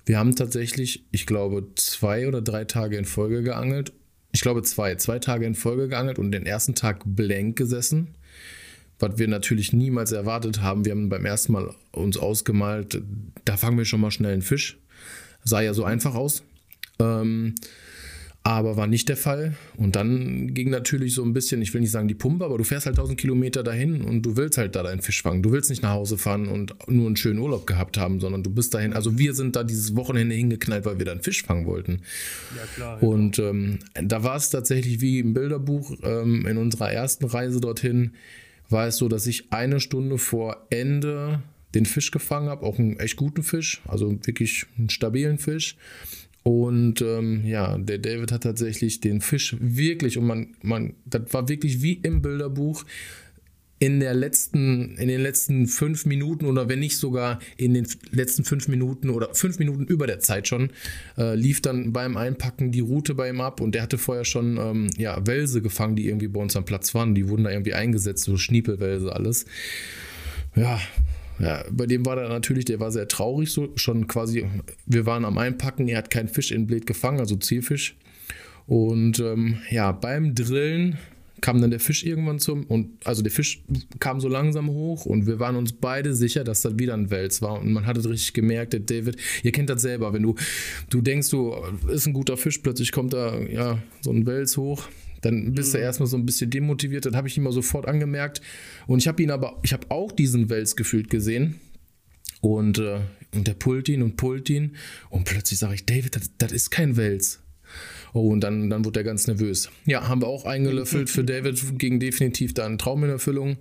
wir 0.06 0.20
haben 0.20 0.36
tatsächlich, 0.36 1.06
ich 1.12 1.26
glaube, 1.26 1.68
zwei 1.76 2.28
oder 2.28 2.42
drei 2.42 2.66
Tage 2.66 2.98
in 2.98 3.06
Folge 3.06 3.44
geangelt. 3.44 3.94
Ich 4.32 4.42
glaube 4.42 4.62
zwei, 4.64 4.96
zwei 4.96 5.20
Tage 5.20 5.46
in 5.46 5.56
Folge 5.56 5.90
geangelt 5.90 6.20
und 6.20 6.32
den 6.32 6.46
ersten 6.46 6.76
Tag 6.76 7.04
blank 7.06 7.58
gesessen 7.58 8.16
was 9.02 9.18
wir 9.18 9.28
natürlich 9.28 9.74
niemals 9.74 10.12
erwartet 10.12 10.62
haben. 10.62 10.86
Wir 10.86 10.92
haben 10.92 11.10
beim 11.10 11.26
ersten 11.26 11.54
Mal 11.54 11.74
uns 11.92 12.18
ausgemalt, 12.18 13.02
da 13.46 13.58
fangen 13.58 13.78
wir 13.78 13.86
schon 13.86 14.02
mal 14.02 14.12
schnell 14.12 14.34
einen 14.34 14.42
Fisch. 14.44 14.78
Sah 15.44 15.62
ja 15.62 15.74
so 15.74 15.84
einfach 15.84 16.16
aus. 16.16 16.44
Ähm, 17.02 17.56
aber 18.44 18.76
war 18.76 18.88
nicht 18.88 19.08
der 19.08 19.18
Fall. 19.18 19.54
Und 19.78 19.96
dann 19.96 20.54
ging 20.56 20.72
natürlich 20.72 21.14
so 21.14 21.24
ein 21.24 21.32
bisschen, 21.32 21.62
ich 21.62 21.74
will 21.76 21.82
nicht 21.82 21.92
sagen 21.92 22.08
die 22.08 22.16
Pumpe, 22.16 22.44
aber 22.44 22.58
du 22.58 22.64
fährst 22.64 22.88
halt 22.88 22.98
1000 22.98 23.20
Kilometer 23.20 23.62
dahin 23.62 24.02
und 24.02 24.24
du 24.24 24.36
willst 24.36 24.58
halt 24.58 24.76
da 24.76 24.82
deinen 24.82 25.02
Fisch 25.02 25.22
fangen. 25.22 25.44
Du 25.44 25.52
willst 25.52 25.70
nicht 25.70 25.84
nach 25.84 25.92
Hause 25.92 26.18
fahren 26.18 26.48
und 26.48 26.74
nur 26.88 27.06
einen 27.06 27.18
schönen 27.18 27.38
Urlaub 27.38 27.68
gehabt 27.68 28.00
haben, 28.00 28.20
sondern 28.20 28.42
du 28.42 28.50
bist 28.50 28.74
dahin. 28.74 28.94
Also 28.94 29.20
wir 29.20 29.36
sind 29.36 29.56
da 29.56 29.64
dieses 29.64 29.96
Wochenende 29.96 30.34
hingeknallt, 30.34 30.86
weil 30.86 30.98
wir 30.98 31.06
dann 31.06 31.22
Fisch 31.22 31.44
fangen 31.44 31.68
wollten. 31.68 32.02
Ja, 32.56 32.64
klar. 32.76 33.04
Und 33.04 33.38
ähm, 33.38 33.78
da 33.94 34.24
war 34.24 34.38
es 34.38 34.50
tatsächlich 34.50 35.02
wie 35.02 35.20
im 35.20 35.36
Bilderbuch 35.36 35.98
ähm, 36.02 36.48
in 36.48 36.58
unserer 36.58 36.92
ersten 36.92 37.26
Reise 37.26 37.62
dorthin, 37.62 38.14
war 38.70 38.88
es 38.88 38.98
so, 38.98 39.08
dass 39.08 39.28
ich 39.28 39.52
eine 39.52 39.80
Stunde 39.80 40.18
vor 40.18 40.66
Ende 40.72 41.44
den 41.76 41.86
Fisch 41.86 42.10
gefangen 42.10 42.50
habe, 42.50 42.66
auch 42.66 42.80
einen 42.80 42.98
echt 43.00 43.18
guten 43.18 43.44
Fisch, 43.44 43.82
also 43.88 44.18
wirklich 44.26 44.66
einen 44.78 44.90
stabilen 44.90 45.38
Fisch. 45.38 45.78
Und 46.44 47.02
ähm, 47.02 47.46
ja, 47.46 47.78
der 47.78 48.00
David 48.00 48.32
hat 48.32 48.44
tatsächlich 48.44 49.00
den 49.00 49.22
Fisch 49.22 49.56
wirklich, 49.60 50.18
und 50.18 50.26
man, 50.26 50.48
man, 50.64 50.94
das 51.06 51.22
war 51.32 51.48
wirklich 51.48 51.82
wie 51.82 51.94
im 51.94 52.22
Bilderbuch, 52.22 52.84
in 53.82 54.00
der 54.00 54.14
letzten, 54.14 54.96
in 54.98 55.08
den 55.08 55.22
letzten 55.22 55.66
fünf 55.66 56.06
Minuten 56.06 56.46
oder 56.46 56.70
wenn 56.70 56.78
nicht 56.78 56.98
sogar 56.98 57.40
in 57.58 57.74
den 57.74 57.88
letzten 58.12 58.44
fünf 58.44 58.68
Minuten 58.68 59.10
oder 59.10 59.34
fünf 59.34 59.58
Minuten 59.58 59.86
über 59.86 60.06
der 60.06 60.20
Zeit 60.20 60.48
schon, 60.48 60.70
äh, 61.18 61.34
lief 61.34 61.62
dann 61.62 61.92
beim 61.92 62.16
Einpacken 62.16 62.72
die 62.72 62.80
Route 62.80 63.16
bei 63.16 63.30
ihm 63.30 63.42
ab 63.42 63.60
und 63.60 63.74
der 63.74 63.82
hatte 63.82 63.98
vorher 63.98 64.24
schon 64.24 64.58
ähm, 64.58 64.88
ja, 65.00 65.26
Wälse 65.26 65.64
gefangen, 65.64 65.96
die 65.96 66.06
irgendwie 66.06 66.28
bei 66.28 66.40
uns 66.40 66.56
am 66.56 66.64
Platz 66.64 66.94
waren. 66.94 67.16
Die 67.16 67.28
wurden 67.28 67.44
da 67.44 67.50
irgendwie 67.50 67.74
eingesetzt, 67.74 68.26
so 68.26 68.38
Schniepelwälse, 68.38 69.12
alles. 69.16 69.46
Ja, 70.56 70.80
ja, 71.42 71.64
bei 71.72 71.88
dem 71.88 72.06
war 72.06 72.16
der 72.16 72.30
natürlich, 72.30 72.66
der 72.66 72.80
war 72.80 72.92
sehr 72.92 73.08
traurig, 73.08 73.52
so 73.52 73.70
schon 73.76 74.08
quasi, 74.08 74.46
wir 74.86 75.06
waren 75.06 75.26
am 75.26 75.38
Einpacken, 75.38 75.88
er 75.88 75.98
hat 75.98 76.10
keinen 76.10 76.28
Fisch 76.28 76.52
in 76.52 76.68
Blät 76.68 76.86
gefangen, 76.86 77.20
also 77.20 77.36
Zielfisch. 77.36 77.96
Und 78.68 79.20
ähm, 79.20 79.58
ja, 79.70 79.92
beim 79.92 80.36
Drillen 80.36 80.98
kam 81.42 81.60
dann 81.60 81.72
der 81.72 81.80
Fisch 81.80 82.06
irgendwann 82.06 82.40
zum, 82.40 82.66
und 82.66 82.90
also 83.06 83.24
der 83.24 83.32
Fisch 83.32 83.64
kam 84.00 84.22
so 84.22 84.28
langsam 84.28 84.70
hoch 84.70 85.06
und 85.06 85.26
wir 85.26 85.40
waren 85.40 85.56
uns 85.56 85.74
beide 85.74 86.14
sicher, 86.14 86.44
dass 86.44 86.62
das 86.62 86.78
wieder 86.78 86.94
ein 86.94 87.10
Wels 87.10 87.42
war. 87.42 87.60
Und 87.60 87.74
man 87.74 87.88
hat 87.88 87.98
es 87.98 88.08
richtig 88.08 88.34
gemerkt, 88.34 88.74
der 88.74 88.82
David, 88.82 89.18
ihr 89.42 89.52
kennt 89.52 89.70
das 89.70 89.82
selber, 89.82 90.14
wenn 90.14 90.22
du, 90.22 90.36
du 90.92 91.02
denkst, 91.02 91.30
du 91.32 91.56
ist 91.92 92.06
ein 92.06 92.14
guter 92.14 92.38
Fisch, 92.38 92.60
plötzlich 92.60 92.92
kommt 92.92 93.14
da 93.14 93.40
ja 93.40 93.80
so 94.02 94.12
ein 94.12 94.28
Wels 94.28 94.58
hoch 94.58 94.88
dann 95.22 95.54
bist 95.54 95.74
mhm. 95.74 95.78
du 95.78 95.84
erstmal 95.84 96.08
so 96.08 96.18
ein 96.18 96.26
bisschen 96.26 96.50
demotiviert. 96.50 97.06
Dann 97.06 97.16
habe 97.16 97.28
ich 97.28 97.38
ihn 97.38 97.44
mal 97.44 97.54
sofort 97.54 97.88
angemerkt. 97.88 98.42
Und 98.88 99.00
ich 99.00 99.08
habe 99.08 99.22
ihn 99.24 99.32
aber, 99.32 99.60
ich 99.64 99.74
habe 99.74 99.90
auch 99.90 100.12
diesen 100.12 100.50
Wels 100.50 100.76
gefühlt 100.76 101.10
gesehen. 101.10 101.60
Und, 102.42 102.80
äh, 102.80 103.02
und 103.34 103.48
der 103.48 103.54
pullt 103.54 103.88
ihn 103.88 104.02
und 104.02 104.18
pullt 104.18 104.50
ihn. 104.50 104.76
Und 105.10 105.26
plötzlich 105.26 105.60
sage 105.60 105.76
ich, 105.76 105.86
David, 105.86 106.16
das, 106.16 106.32
das 106.38 106.52
ist 106.52 106.72
kein 106.72 106.98
Wels. 106.98 107.40
Oh, 108.14 108.30
und 108.30 108.42
dann, 108.42 108.70
dann 108.70 108.84
wurde 108.84 109.00
er 109.00 109.04
ganz 109.04 109.28
nervös. 109.28 109.70
Ja, 109.86 110.08
haben 110.08 110.22
wir 110.22 110.28
auch 110.28 110.46
eingelöffelt. 110.46 111.10
Für 111.10 111.24
David 111.24 111.80
ging 111.80 112.00
definitiv 112.00 112.54
da 112.54 112.68
Traum 112.76 113.04
in 113.04 113.10
Erfüllung. 113.10 113.58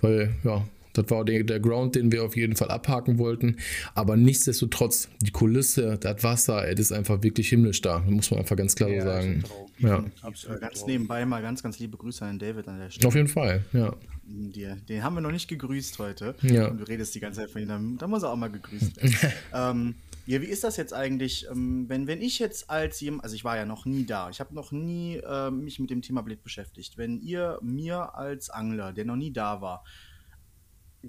Weil, 0.00 0.34
ja, 0.44 0.66
das 0.94 1.10
war 1.10 1.24
der, 1.24 1.44
der 1.44 1.60
Ground, 1.60 1.94
den 1.94 2.10
wir 2.10 2.24
auf 2.24 2.36
jeden 2.36 2.56
Fall 2.56 2.68
abhaken 2.68 3.18
wollten. 3.18 3.56
Aber 3.94 4.16
nichtsdestotrotz, 4.16 5.08
die 5.20 5.30
Kulisse, 5.30 5.98
das 6.00 6.22
Wasser, 6.22 6.62
das 6.70 6.80
ist 6.80 6.92
einfach 6.92 7.22
wirklich 7.22 7.48
himmlisch 7.48 7.80
da. 7.80 8.00
muss 8.00 8.30
man 8.30 8.40
einfach 8.40 8.56
ganz 8.56 8.74
klar 8.74 8.88
ja, 8.88 9.02
so 9.02 9.08
sagen. 9.08 9.44
Ja. 9.80 10.04
Absolut. 10.22 10.60
Ganz 10.60 10.86
nebenbei 10.86 11.24
mal 11.24 11.42
ganz, 11.42 11.62
ganz 11.62 11.78
liebe 11.78 11.96
Grüße 11.96 12.24
an 12.24 12.38
David 12.38 12.68
an 12.68 12.78
der 12.78 12.90
Stelle. 12.90 13.08
Auf 13.08 13.14
jeden 13.14 13.28
Fall, 13.28 13.64
ja. 13.72 13.94
Den, 14.24 14.86
den 14.86 15.02
haben 15.02 15.14
wir 15.14 15.20
noch 15.20 15.32
nicht 15.32 15.48
gegrüßt 15.48 15.98
heute. 15.98 16.34
Ja. 16.42 16.68
Und 16.68 16.78
du 16.78 16.84
redest 16.84 17.14
die 17.14 17.20
ganze 17.20 17.40
Zeit 17.40 17.50
von 17.50 17.62
ihm, 17.62 17.98
da 17.98 18.06
muss 18.06 18.22
er 18.22 18.30
auch 18.30 18.36
mal 18.36 18.50
gegrüßt 18.50 18.96
werden. 18.96 19.16
ähm, 19.54 19.94
ja, 20.26 20.40
wie 20.40 20.46
ist 20.46 20.62
das 20.62 20.76
jetzt 20.76 20.92
eigentlich, 20.92 21.46
ähm, 21.50 21.88
wenn, 21.88 22.06
wenn 22.06 22.22
ich 22.22 22.38
jetzt 22.38 22.70
als 22.70 23.00
jemand, 23.00 23.24
also 23.24 23.34
ich 23.34 23.44
war 23.44 23.56
ja 23.56 23.64
noch 23.64 23.86
nie 23.86 24.04
da, 24.04 24.30
ich 24.30 24.38
habe 24.38 24.54
noch 24.54 24.70
nie 24.70 25.16
äh, 25.16 25.50
mich 25.50 25.80
mit 25.80 25.90
dem 25.90 26.02
Thema 26.02 26.22
Blät 26.22 26.42
beschäftigt. 26.42 26.98
Wenn 26.98 27.20
ihr 27.20 27.58
mir 27.62 28.14
als 28.14 28.50
Angler, 28.50 28.92
der 28.92 29.04
noch 29.06 29.16
nie 29.16 29.32
da 29.32 29.60
war, 29.60 29.84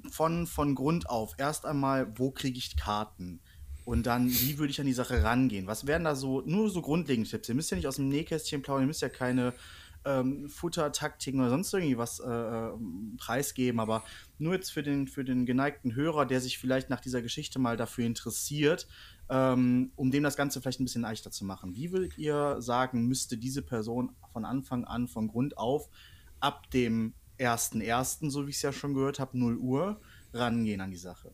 von, 0.09 0.47
von 0.47 0.75
Grund 0.75 1.09
auf 1.09 1.33
erst 1.37 1.65
einmal, 1.65 2.17
wo 2.17 2.31
kriege 2.31 2.57
ich 2.57 2.77
Karten? 2.77 3.41
Und 3.91 4.05
dann, 4.05 4.29
wie 4.29 4.57
würde 4.57 4.71
ich 4.71 4.79
an 4.79 4.85
die 4.85 4.93
Sache 4.93 5.21
rangehen? 5.21 5.67
Was 5.67 5.85
wären 5.85 6.05
da 6.05 6.15
so, 6.15 6.41
nur 6.45 6.69
so 6.69 6.81
grundlegende 6.81 7.29
Tipps? 7.29 7.49
Ihr 7.49 7.55
müsst 7.55 7.71
ja 7.71 7.75
nicht 7.75 7.87
aus 7.87 7.97
dem 7.97 8.07
Nähkästchen 8.07 8.61
plaudern, 8.61 8.83
ihr 8.83 8.87
müsst 8.87 9.01
ja 9.01 9.09
keine 9.09 9.53
ähm, 10.05 10.47
Futtertaktiken 10.47 11.41
oder 11.41 11.49
sonst 11.49 11.73
irgendwie 11.73 11.97
was 11.97 12.21
äh, 12.21 12.29
äh, 12.29 12.71
preisgeben, 13.17 13.81
aber 13.81 14.05
nur 14.37 14.53
jetzt 14.53 14.71
für 14.71 14.81
den, 14.81 15.09
für 15.09 15.25
den 15.25 15.45
geneigten 15.45 15.93
Hörer, 15.93 16.25
der 16.25 16.39
sich 16.39 16.57
vielleicht 16.57 16.89
nach 16.89 17.01
dieser 17.01 17.21
Geschichte 17.21 17.59
mal 17.59 17.75
dafür 17.75 18.05
interessiert, 18.05 18.87
ähm, 19.29 19.91
um 19.97 20.09
dem 20.09 20.23
das 20.23 20.37
Ganze 20.37 20.61
vielleicht 20.61 20.79
ein 20.79 20.85
bisschen 20.85 21.01
leichter 21.01 21.29
zu 21.29 21.43
machen. 21.43 21.75
Wie 21.75 21.91
würdet 21.91 22.17
ihr 22.17 22.61
sagen, 22.61 23.07
müsste 23.09 23.37
diese 23.37 23.61
Person 23.61 24.15
von 24.31 24.45
Anfang 24.45 24.85
an, 24.85 25.09
von 25.09 25.27
Grund 25.27 25.57
auf, 25.57 25.89
ab 26.39 26.71
dem 26.71 27.13
1.1., 27.39 28.29
so 28.29 28.45
wie 28.45 28.51
ich 28.51 28.55
es 28.55 28.61
ja 28.61 28.71
schon 28.71 28.93
gehört 28.93 29.19
habe, 29.19 29.37
0 29.37 29.57
Uhr, 29.57 29.99
rangehen 30.31 30.79
an 30.79 30.91
die 30.91 30.97
Sache. 30.97 31.33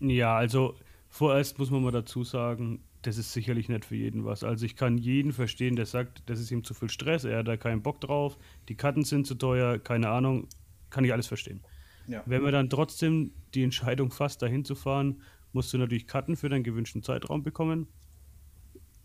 Ja, 0.00 0.36
also 0.36 0.74
vorerst 1.08 1.58
muss 1.58 1.70
man 1.70 1.82
mal 1.82 1.92
dazu 1.92 2.24
sagen, 2.24 2.82
das 3.02 3.16
ist 3.16 3.32
sicherlich 3.32 3.68
nicht 3.68 3.84
für 3.84 3.96
jeden 3.96 4.24
was. 4.24 4.44
Also 4.44 4.66
ich 4.66 4.76
kann 4.76 4.98
jeden 4.98 5.32
verstehen, 5.32 5.76
der 5.76 5.86
sagt, 5.86 6.22
das 6.26 6.40
ist 6.40 6.50
ihm 6.50 6.64
zu 6.64 6.74
viel 6.74 6.90
Stress, 6.90 7.24
er 7.24 7.38
hat 7.38 7.48
da 7.48 7.56
keinen 7.56 7.82
Bock 7.82 8.00
drauf, 8.00 8.38
die 8.68 8.74
Karten 8.74 9.04
sind 9.04 9.26
zu 9.26 9.34
teuer, 9.34 9.78
keine 9.78 10.08
Ahnung, 10.08 10.48
kann 10.90 11.04
ich 11.04 11.12
alles 11.12 11.26
verstehen. 11.26 11.60
Ja. 12.06 12.22
Wenn 12.26 12.42
man 12.42 12.52
dann 12.52 12.70
trotzdem 12.70 13.32
die 13.54 13.62
Entscheidung 13.62 14.10
fasst, 14.10 14.42
dahin 14.42 14.64
zu 14.64 14.74
fahren, 14.74 15.22
musst 15.52 15.72
du 15.72 15.78
natürlich 15.78 16.06
Karten 16.06 16.36
für 16.36 16.48
deinen 16.48 16.64
gewünschten 16.64 17.02
Zeitraum 17.02 17.42
bekommen. 17.42 17.86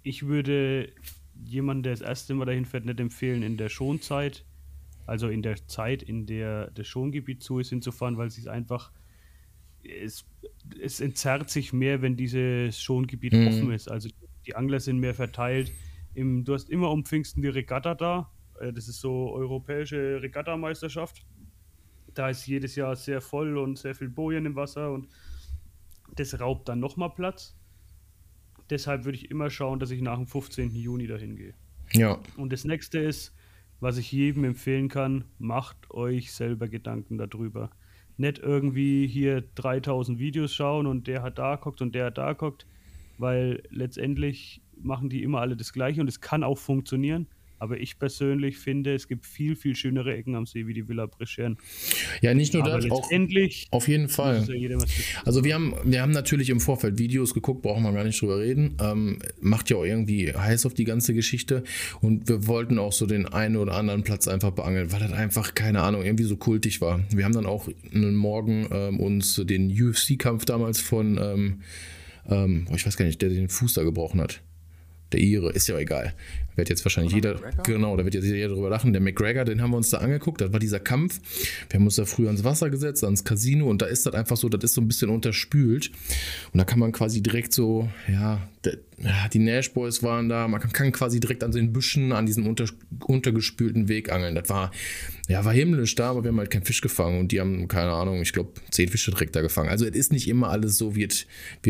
Ich 0.02 0.26
würde 0.26 0.92
jemanden, 1.46 1.84
der 1.84 1.94
das 1.94 2.02
erste 2.02 2.34
Mal 2.34 2.46
dahin 2.46 2.66
fährt, 2.66 2.86
nicht 2.86 3.00
empfehlen, 3.00 3.44
in 3.44 3.58
der 3.58 3.70
Schonzeit 3.70 4.46
also 5.06 5.28
in 5.28 5.42
der 5.42 5.68
Zeit, 5.68 6.04
in 6.04 6.26
der 6.26 6.72
das 6.72 6.88
Schongebiet 6.88 7.44
zu 7.44 7.60
ist, 7.60 7.70
hinzufahren, 7.70 8.18
weil 8.18 8.28
es 8.28 8.38
ist 8.38 8.48
einfach, 8.48 8.92
es, 9.84 10.26
es 10.82 11.00
entzerrt 11.00 11.50
sich 11.50 11.74
mehr, 11.74 12.02
wenn 12.02 12.16
dieses 12.16 12.82
Schongebiet 12.82 13.34
mhm. 13.34 13.48
offen 13.48 13.72
ist. 13.72 13.90
Also 13.90 14.10
die 14.46 14.56
Angler 14.56 14.80
sind 14.80 15.00
mehr 15.00 15.14
verteilt. 15.14 15.72
Im, 16.14 16.44
du 16.46 16.54
hast 16.54 16.70
immer 16.70 16.92
um 16.92 17.06
Pfingsten 17.06 17.42
die 17.42 17.50
Regatta 17.50 17.96
da. 17.96 18.32
Äh, 18.60 18.74
das 18.74 18.88
ist 18.88 19.00
so 19.00 19.32
europäische 19.34 20.22
Regattameisterschaft. 20.22 21.26
Da 22.14 22.30
ist 22.30 22.46
jedes 22.46 22.76
Jahr 22.76 22.96
sehr 22.96 23.22
voll 23.22 23.58
und 23.58 23.78
sehr 23.78 23.96
viel 23.96 24.10
Bojen 24.10 24.46
im 24.46 24.56
Wasser 24.56 24.92
und 24.92 25.08
das 26.16 26.40
raubt 26.40 26.70
dann 26.70 26.80
nochmal 26.80 27.10
Platz. 27.10 27.56
Deshalb 28.70 29.06
würde 29.06 29.18
ich 29.18 29.32
immer 29.32 29.50
schauen, 29.50 29.80
dass 29.80 29.90
ich 29.90 30.02
nach 30.02 30.18
dem 30.18 30.28
15. 30.28 30.76
Juni 30.76 31.08
dahin 31.08 31.36
gehe. 31.36 31.56
Ja. 31.92 32.20
Und 32.38 32.54
das 32.54 32.66
nächste 32.66 33.00
ist, 33.00 33.36
was 33.80 33.98
ich 33.98 34.12
jedem 34.12 34.44
empfehlen 34.44 34.90
kann, 34.90 35.26
macht 35.40 35.92
euch 35.92 36.32
selber 36.32 36.68
Gedanken 36.68 37.18
darüber. 37.18 37.72
Nicht 38.18 38.40
irgendwie 38.40 39.08
hier 39.08 39.44
3000 39.56 40.20
Videos 40.20 40.54
schauen 40.54 40.86
und 40.86 41.08
der 41.08 41.24
hat 41.24 41.38
da 41.38 41.56
guckt 41.56 41.82
und 41.82 41.96
der 41.96 42.06
hat 42.06 42.18
da 42.18 42.34
guckt, 42.34 42.66
weil 43.18 43.64
letztendlich 43.70 44.62
machen 44.82 45.10
die 45.10 45.24
immer 45.24 45.42
alle 45.42 45.56
das 45.56 45.74
Gleiche 45.74 46.02
und 46.02 46.08
es 46.08 46.22
kann 46.22 46.44
auch 46.44 46.58
funktionieren. 46.58 47.28
Aber 47.64 47.80
ich 47.80 47.98
persönlich 47.98 48.58
finde, 48.58 48.94
es 48.94 49.08
gibt 49.08 49.26
viel, 49.26 49.56
viel 49.56 49.74
schönere 49.74 50.14
Ecken 50.14 50.36
am 50.36 50.46
See 50.46 50.68
wie 50.68 50.74
die 50.74 50.90
Villa 50.90 51.06
Brichern. 51.06 51.58
Ja, 52.22 52.34
nicht 52.34 52.54
nur 52.54 52.62
Aber 52.62 52.76
das, 52.76 52.92
auch 52.92 53.10
auf 53.72 53.88
jeden 53.88 54.10
Fall. 54.10 54.46
Ja 54.46 54.78
also 55.24 55.46
wir 55.46 55.54
haben, 55.54 55.74
wir 55.86 56.02
haben 56.02 56.12
natürlich 56.12 56.50
im 56.50 56.60
Vorfeld 56.60 57.00
Videos 57.00 57.34
geguckt, 57.34 57.62
brauchen 57.62 57.84
wir 57.84 57.94
gar 57.94 58.04
nicht 58.04 58.22
drüber 58.22 58.40
reden. 58.40 58.76
Ähm, 58.82 59.20
macht 59.40 59.70
ja 59.70 59.78
auch 59.78 59.86
irgendwie 59.86 60.34
heiß 60.34 60.66
auf 60.66 60.74
die 60.74 60.84
ganze 60.84 61.14
Geschichte. 61.14 61.64
Und 62.02 62.28
wir 62.28 62.48
wollten 62.48 62.80
auch 62.80 62.92
so 62.92 63.06
den 63.06 63.28
einen 63.28 63.56
oder 63.56 63.76
anderen 63.76 64.04
Platz 64.04 64.28
einfach 64.28 64.52
beangeln, 64.52 64.92
weil 64.92 65.00
das 65.00 65.14
einfach, 65.14 65.56
keine 65.56 65.84
Ahnung, 65.84 66.04
irgendwie 66.04 66.26
so 66.26 66.36
kultig 66.36 66.82
war. 66.82 67.00
Wir 67.12 67.24
haben 67.24 67.32
dann 67.34 67.46
auch 67.46 67.70
einen 67.94 68.16
Morgen 68.16 68.68
ähm, 68.74 69.00
uns 69.00 69.42
den 69.42 69.72
UFC-Kampf 69.72 70.44
damals 70.44 70.82
von, 70.82 71.18
ähm, 71.18 71.62
ähm, 72.30 72.68
ich 72.76 72.86
weiß 72.86 72.98
gar 72.98 73.06
nicht, 73.06 73.22
der 73.22 73.30
den 73.30 73.48
Fuß 73.48 73.76
da 73.76 73.84
gebrochen 73.84 74.20
hat 74.20 74.42
der 75.14 75.22
Ire, 75.22 75.52
ist 75.52 75.68
ja 75.68 75.78
egal. 75.78 76.14
Wird 76.56 76.70
jetzt 76.70 76.86
wahrscheinlich 76.86 77.14
jeder, 77.14 77.36
McGregor? 77.36 77.64
genau, 77.64 77.98
da 77.98 78.04
wird 78.04 78.14
jetzt 78.14 78.26
jeder 78.26 78.54
drüber 78.54 78.70
lachen. 78.70 78.94
Der 78.94 79.02
McGregor, 79.02 79.46
den 79.46 79.62
haben 79.62 79.72
wir 79.72 79.78
uns 79.78 79.90
da 79.90 79.98
angeguckt, 79.98 80.42
das 80.42 80.52
war 80.54 80.60
dieser 80.60 80.80
Kampf. 80.80 81.20
Wir 81.70 81.80
haben 81.80 81.86
uns 81.86 81.96
da 81.96 82.06
früher 82.06 82.28
ans 82.28 82.44
Wasser 82.44 82.70
gesetzt, 82.70 83.04
ans 83.04 83.24
Casino 83.24 83.70
und 83.70 83.82
da 83.82 83.86
ist 83.88 84.06
das 84.06 84.14
einfach 84.14 84.38
so, 84.38 84.50
das 84.50 84.64
ist 84.64 84.74
so 84.74 84.82
ein 84.82 84.88
bisschen 84.88 85.10
unterspült. 85.10 85.92
Und 86.52 86.58
da 86.58 86.64
kann 86.64 86.80
man 86.80 86.92
quasi 86.92 87.22
direkt 87.22 87.54
so, 87.54 87.90
ja, 88.08 88.48
die 89.34 89.40
Nash 89.40 89.74
Boys 89.74 90.04
waren 90.04 90.30
da, 90.30 90.48
man 90.48 90.62
kann, 90.62 90.92
quasi 90.92 91.20
direkt 91.20 91.44
an 91.44 91.52
den 91.52 91.74
Büschen, 91.74 92.12
an 92.12 92.26
diesem 92.26 92.48
unter, 92.48 92.66
untergespülten 93.06 93.88
Weg 93.88 94.12
angeln. 94.12 94.36
Das 94.36 94.50
war, 94.50 94.72
ja, 95.28 95.44
war 95.44 95.54
himmlisch 95.54 95.96
da, 95.96 96.12
aber 96.12 96.24
wir 96.24 96.30
haben 96.30 96.40
halt 96.40 96.52
keinen 96.52 96.66
Fisch 96.66 96.82
gefangen 96.82 97.20
und 97.20 97.32
die 97.32 97.40
haben, 97.40 97.68
keine 97.68 97.92
Ahnung, 97.92 98.22
ich 98.22 98.34
glaube, 98.34 98.52
zehn 98.72 98.90
Fische 98.90 99.12
direkt 99.12 99.36
da 99.36 99.42
gefangen. 99.42 99.70
Also 99.70 99.86
es 99.86 99.96
ist 99.96 100.12
nicht 100.12 100.28
immer 100.28 100.50
alles 100.50 100.78
so, 100.78 100.96
wie 100.96 101.06
es 101.06 101.26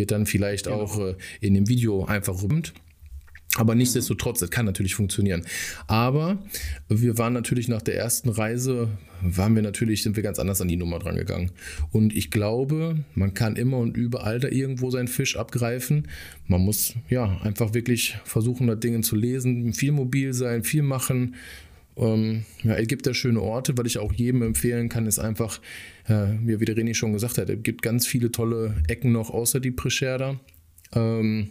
dann 0.07 0.25
vielleicht 0.25 0.65
genau. 0.65 0.81
auch 0.81 0.99
äh, 0.99 1.15
in 1.41 1.53
dem 1.53 1.67
Video 1.67 2.05
einfach 2.05 2.41
rühmt. 2.43 2.73
Aber 3.55 3.75
nichtsdestotrotz, 3.75 4.39
das 4.39 4.49
kann 4.49 4.65
natürlich 4.65 4.95
funktionieren. 4.95 5.45
Aber 5.85 6.39
wir 6.89 7.19
waren 7.19 7.33
natürlich 7.33 7.67
nach 7.67 7.83
der 7.83 7.95
ersten 7.95 8.29
Reise, 8.29 8.87
waren 9.21 9.53
wir 9.55 9.61
natürlich, 9.61 10.01
sind 10.01 10.15
wir 10.15 10.23
ganz 10.23 10.39
anders 10.39 10.59
an 10.59 10.67
die 10.67 10.75
Nummer 10.75 10.97
dran 10.97 11.15
gegangen. 11.15 11.51
Und 11.91 12.15
ich 12.15 12.31
glaube, 12.31 13.03
man 13.13 13.35
kann 13.35 13.55
immer 13.55 13.77
und 13.77 13.95
überall 13.95 14.39
da 14.39 14.47
irgendwo 14.47 14.89
seinen 14.89 15.07
Fisch 15.07 15.37
abgreifen. 15.37 16.07
Man 16.47 16.61
muss 16.61 16.95
ja 17.09 17.41
einfach 17.41 17.75
wirklich 17.75 18.17
versuchen, 18.25 18.65
da 18.65 18.75
Dinge 18.75 19.01
zu 19.01 19.15
lesen, 19.15 19.73
viel 19.73 19.91
mobil 19.91 20.33
sein, 20.33 20.63
viel 20.63 20.81
machen. 20.81 21.35
Ähm, 21.95 22.45
ja, 22.63 22.73
es 22.73 22.87
gibt 22.87 23.05
da 23.05 23.13
schöne 23.13 23.39
Orte, 23.39 23.77
was 23.77 23.85
ich 23.85 23.99
auch 23.99 24.13
jedem 24.13 24.41
empfehlen 24.41 24.89
kann, 24.89 25.05
ist 25.05 25.19
einfach, 25.19 25.61
äh, 26.07 26.25
wie 26.41 26.55
René 26.55 26.95
schon 26.95 27.13
gesagt 27.13 27.37
hat, 27.37 27.51
es 27.51 27.61
gibt 27.61 27.83
ganz 27.83 28.07
viele 28.07 28.31
tolle 28.31 28.81
Ecken 28.87 29.11
noch 29.11 29.29
außer 29.29 29.59
die 29.59 29.69
Prescherda. 29.69 30.39
Ähm, 30.95 31.49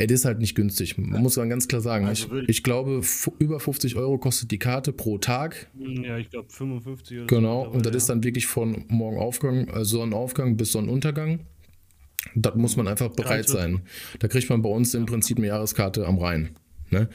es 0.00 0.10
ist 0.10 0.24
halt 0.24 0.38
nicht 0.38 0.54
günstig. 0.54 0.96
Man 0.96 1.22
muss 1.22 1.36
man 1.36 1.50
ganz 1.50 1.68
klar 1.68 1.82
sagen. 1.82 2.06
Also 2.06 2.34
ich, 2.34 2.48
ich, 2.48 2.62
glaube, 2.62 3.02
über 3.38 3.60
50 3.60 3.96
Euro 3.96 4.18
kostet 4.18 4.50
die 4.50 4.58
Karte 4.58 4.92
pro 4.92 5.18
Tag. 5.18 5.68
Hm, 5.76 6.04
ja, 6.04 6.16
ich 6.16 6.30
glaube 6.30 6.48
55 6.48 7.18
oder 7.18 7.26
Genau, 7.26 7.64
so 7.64 7.70
und 7.72 7.84
das 7.84 7.92
ja. 7.92 7.96
ist 7.98 8.08
dann 8.08 8.24
wirklich 8.24 8.46
von 8.46 8.84
Morgenaufgang, 8.88 9.68
äh, 9.68 9.84
Sonnenaufgang 9.84 10.56
bis 10.56 10.72
Sonnenuntergang. 10.72 11.40
Das 12.34 12.54
muss 12.54 12.76
man 12.76 12.88
einfach 12.88 13.10
bereit 13.10 13.48
sein. 13.48 13.82
Da 14.18 14.28
kriegt 14.28 14.48
man 14.50 14.62
bei 14.62 14.68
uns 14.68 14.94
im 14.94 15.06
Prinzip 15.06 15.38
eine 15.38 15.48
Jahreskarte 15.48 16.06
am 16.06 16.18
Rhein. 16.18 16.56
Ne? 16.90 17.08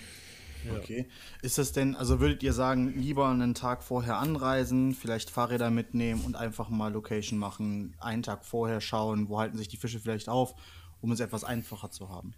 Okay. 0.77 1.07
Ist 1.43 1.59
das 1.59 1.73
denn, 1.73 1.95
also 1.95 2.19
würdet 2.19 2.41
ihr 2.41 2.53
sagen, 2.53 2.93
lieber 2.97 3.29
einen 3.29 3.53
Tag 3.53 3.83
vorher 3.83 4.17
anreisen, 4.17 4.93
vielleicht 4.93 5.29
Fahrräder 5.29 5.69
mitnehmen 5.69 6.21
und 6.25 6.35
einfach 6.35 6.69
mal 6.69 6.91
Location 6.91 7.37
machen, 7.37 7.95
einen 7.99 8.23
Tag 8.23 8.45
vorher 8.45 8.81
schauen, 8.81 9.29
wo 9.29 9.39
halten 9.39 9.57
sich 9.57 9.67
die 9.67 9.77
Fische 9.77 9.99
vielleicht 9.99 10.27
auf, 10.27 10.55
um 11.01 11.11
es 11.11 11.19
etwas 11.19 11.43
einfacher 11.43 11.91
zu 11.91 12.09
haben? 12.09 12.33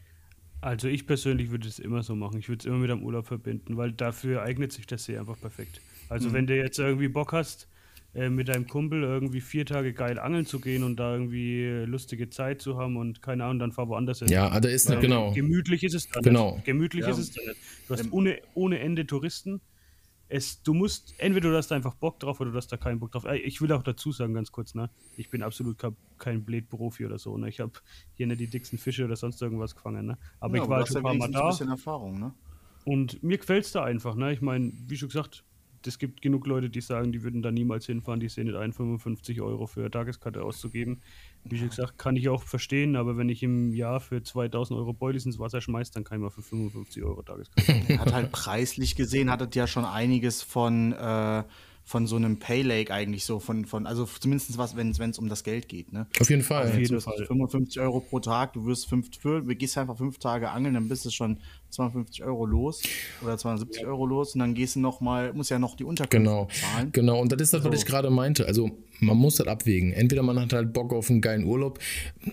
Also 0.62 0.88
ich 0.88 1.06
persönlich 1.06 1.52
würde 1.52 1.68
es 1.68 1.80
immer 1.80 2.04
so 2.04 2.16
machen. 2.16 2.40
Ich 2.40 2.50
würde 2.50 2.62
es 2.62 2.66
immer 2.66 2.78
mit 2.78 2.90
einem 2.90 3.04
Urlaub 3.04 3.28
verbinden, 3.28 3.78
weil 3.78 3.92
dafür 3.92 4.42
eignet 4.42 4.72
sich 4.72 4.88
das 4.88 5.06
See 5.06 5.18
einfach 5.18 5.40
perfekt. 5.40 5.82
Also 6.10 6.30
mhm. 6.30 6.34
wenn 6.34 6.48
du 6.48 6.56
jetzt 6.56 6.80
irgendwie 6.80 7.08
Bock 7.08 7.34
hast, 7.34 7.68
äh, 8.16 8.30
mit 8.30 8.50
deinem 8.50 8.68
Kumpel 8.68 9.04
irgendwie 9.04 9.42
vier 9.42 9.66
Tage 9.66 9.94
geil 9.94 10.18
angeln 10.18 10.46
zu 10.46 10.60
gehen 10.60 10.84
und 10.84 10.98
da 10.98 11.14
irgendwie 11.14 11.84
lustige 11.86 12.30
Zeit 12.30 12.62
zu 12.62 12.78
haben 12.78 12.98
und 12.98 13.22
keine 13.22 13.44
Ahnung, 13.44 13.60
dann 13.60 13.72
fahr 13.72 13.88
woanders 13.90 14.20
hin. 14.20 14.30
Ja, 14.30 14.60
da 14.60 14.70
ist 14.70 14.90
nicht, 14.90 15.02
genau. 15.02 15.34
Gemütlich 15.34 15.84
ist 15.84 15.94
es 15.94 16.10
dann 16.10 16.24
genau. 16.24 16.56
nicht. 16.56 16.66
Gemütlich 16.66 17.04
ja. 17.06 17.12
ist 17.12 17.20
es 17.20 17.32
dann 17.34 17.46
nicht. 17.46 17.60
Du 17.88 17.94
hast 17.94 18.12
ohne, 18.12 18.40
ohne 18.56 18.80
Ende 18.80 19.06
Touristen 19.06 19.62
es, 20.30 20.62
du 20.62 20.74
musst, 20.74 21.14
entweder 21.20 21.50
du 21.50 21.56
hast 21.56 21.72
einfach 21.72 21.96
Bock 21.96 22.20
drauf 22.20 22.40
oder 22.42 22.52
du 22.52 22.58
hast 22.58 22.72
da 22.72 22.78
keinen 22.78 23.00
Bock 23.00 23.12
drauf. 23.12 23.26
Ich 23.44 23.62
will 23.62 23.72
auch 23.72 23.84
dazu 23.84 24.12
sagen, 24.12 24.34
ganz 24.34 24.52
kurz, 24.52 24.76
ne? 24.76 24.90
Ich 25.16 25.30
bin 25.30 25.42
absolut 25.42 25.78
kein 26.18 26.44
Blade-Profi 26.44 27.06
oder 27.06 27.18
so, 27.18 27.38
ne? 27.38 27.50
Ich 27.50 27.60
habe 27.60 27.74
hier 28.14 28.28
nicht 28.28 28.42
die 28.42 28.48
dicksten 28.48 28.78
Fische 28.78 29.06
oder 29.06 29.16
sonst 29.16 29.42
irgendwas 29.42 29.76
gefangen, 29.76 30.06
ne? 30.06 30.18
Aber 30.40 30.58
ja, 30.58 30.64
ich 30.64 30.70
war 30.70 30.78
halt 30.78 30.88
schon 30.88 30.98
ein 30.98 31.04
paar 31.04 31.16
Mal 31.16 31.32
da. 31.32 31.44
Ein 31.44 31.50
bisschen 31.50 31.70
Erfahrung, 31.70 32.20
ne? 32.20 32.34
Und 32.84 33.22
mir 33.24 33.38
gefällt 33.38 33.66
es 33.66 33.72
da 33.72 33.84
einfach, 33.84 34.16
ne? 34.16 34.34
Ich 34.34 34.42
meine, 34.42 34.72
wie 34.74 34.98
schon 34.98 35.10
gesagt, 35.10 35.44
es 35.88 36.00
gibt 36.00 36.22
genug 36.22 36.46
Leute, 36.48 36.70
die 36.70 36.82
sagen, 36.82 37.12
die 37.12 37.24
würden 37.24 37.42
da 37.42 37.52
niemals 37.52 37.86
hinfahren, 37.86 38.20
die 38.20 38.30
sehen 38.30 38.48
nicht 38.48 38.58
ein, 38.58 38.74
55 38.74 39.42
Euro 39.42 39.68
für 39.68 39.82
eine 39.82 39.92
Tageskarte 39.92 40.44
auszugeben. 40.44 41.00
Wie 41.44 41.58
schon 41.58 41.70
gesagt, 41.70 41.98
kann 41.98 42.16
ich 42.16 42.30
auch 42.30 42.44
verstehen, 42.44 42.96
aber 42.96 43.18
wenn 43.18 43.30
ich 43.30 43.44
im 43.44 43.74
Jahr 43.74 44.00
für 44.00 44.22
2000 44.22 44.78
Euro 44.78 44.94
Beulis 44.94 45.26
ins 45.26 45.40
Wasser 45.40 45.62
schmeiße, 45.62 45.94
dann 45.94 46.04
kann 46.04 46.18
ich 46.18 46.24
mal 46.24 46.30
für 46.30 46.42
55 46.42 47.04
Euro 47.04 47.22
Tageskarte. 47.22 47.74
Er 47.88 48.00
hat 48.00 48.14
halt 48.14 48.32
preislich 48.32 48.96
gesehen, 48.96 49.32
hat 49.32 49.56
ja 49.56 49.68
schon 49.68 49.86
einiges 49.86 50.42
von 50.42 50.92
äh, 50.94 51.44
von 51.88 52.06
so 52.06 52.18
einem 52.18 52.38
Paylake 52.38 52.94
eigentlich 52.94 53.24
so, 53.24 53.40
von, 53.40 53.64
von 53.64 53.88
also 53.88 54.06
zumindest 54.06 54.58
was, 54.58 54.76
wenn 54.76 54.90
es 54.92 55.20
um 55.20 55.30
das 55.30 55.46
Geld 55.46 55.70
geht. 55.70 55.94
Ne? 55.94 56.06
Auf 56.20 56.30
jeden 56.30 56.44
Fall. 56.44 56.68
Auf 56.68 56.78
jeden 56.78 57.00
Fall. 57.00 57.26
55 57.26 57.80
Euro 57.80 58.02
pro 58.02 58.20
Tag, 58.20 58.52
du 58.52 58.66
wirst 58.66 58.90
fünf, 58.90 59.08
für, 59.18 59.42
gehst 59.56 59.78
einfach 59.78 59.96
fünf 59.96 60.18
Tage 60.18 60.52
angeln, 60.52 60.74
dann 60.74 60.90
bist 60.90 61.06
du 61.06 61.12
schon 61.12 61.40
250 61.70 62.24
Euro 62.24 62.46
los 62.46 62.82
oder 63.22 63.38
270 63.38 63.82
ja. 63.82 63.88
Euro 63.88 64.06
los 64.06 64.34
und 64.34 64.40
dann 64.40 64.54
gehst 64.54 64.76
du 64.76 64.80
noch 64.80 65.02
mal, 65.02 65.34
muss 65.34 65.50
ja 65.50 65.60
noch 65.60 65.76
die 65.76 65.84
Unterkünfte 65.84 66.18
genau. 66.18 66.48
zahlen. 66.52 66.92
Genau, 66.92 67.22
und 67.22 67.32
das 67.32 67.42
ist 67.42 67.54
das, 67.54 67.64
was 67.64 67.72
so. 67.72 67.82
ich 67.82 67.86
gerade 67.86 68.10
meinte. 68.10 68.46
Also 68.46 68.72
man 69.00 69.18
muss 69.18 69.36
das 69.36 69.48
abwägen. 69.48 69.94
Entweder 69.94 70.24
man 70.24 70.40
hat 70.40 70.54
halt 70.54 70.74
Bock 70.74 70.94
auf 70.94 71.10
einen 71.10 71.22
geilen 71.22 71.44
Urlaub 71.44 71.80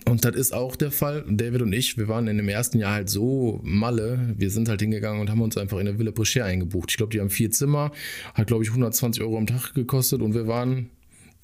und 0.07 0.25
das 0.25 0.35
ist 0.35 0.53
auch 0.53 0.75
der 0.75 0.91
Fall. 0.91 1.25
David 1.27 1.61
und 1.61 1.73
ich, 1.73 1.97
wir 1.97 2.07
waren 2.07 2.27
in 2.27 2.37
dem 2.37 2.49
ersten 2.49 2.79
Jahr 2.79 2.93
halt 2.93 3.09
so 3.09 3.59
malle, 3.63 4.33
wir 4.37 4.49
sind 4.49 4.69
halt 4.69 4.81
hingegangen 4.81 5.21
und 5.21 5.29
haben 5.29 5.41
uns 5.41 5.57
einfach 5.57 5.77
in 5.79 5.85
der 5.85 5.99
Villa 5.99 6.11
Brescher 6.11 6.45
eingebucht. 6.45 6.91
Ich 6.91 6.97
glaube, 6.97 7.11
die 7.11 7.19
haben 7.19 7.29
vier 7.29 7.51
Zimmer, 7.51 7.91
hat 8.33 8.47
glaube 8.47 8.63
ich 8.63 8.69
120 8.69 9.21
Euro 9.23 9.37
am 9.37 9.47
Tag 9.47 9.73
gekostet 9.73 10.21
und 10.21 10.33
wir 10.33 10.47
waren 10.47 10.89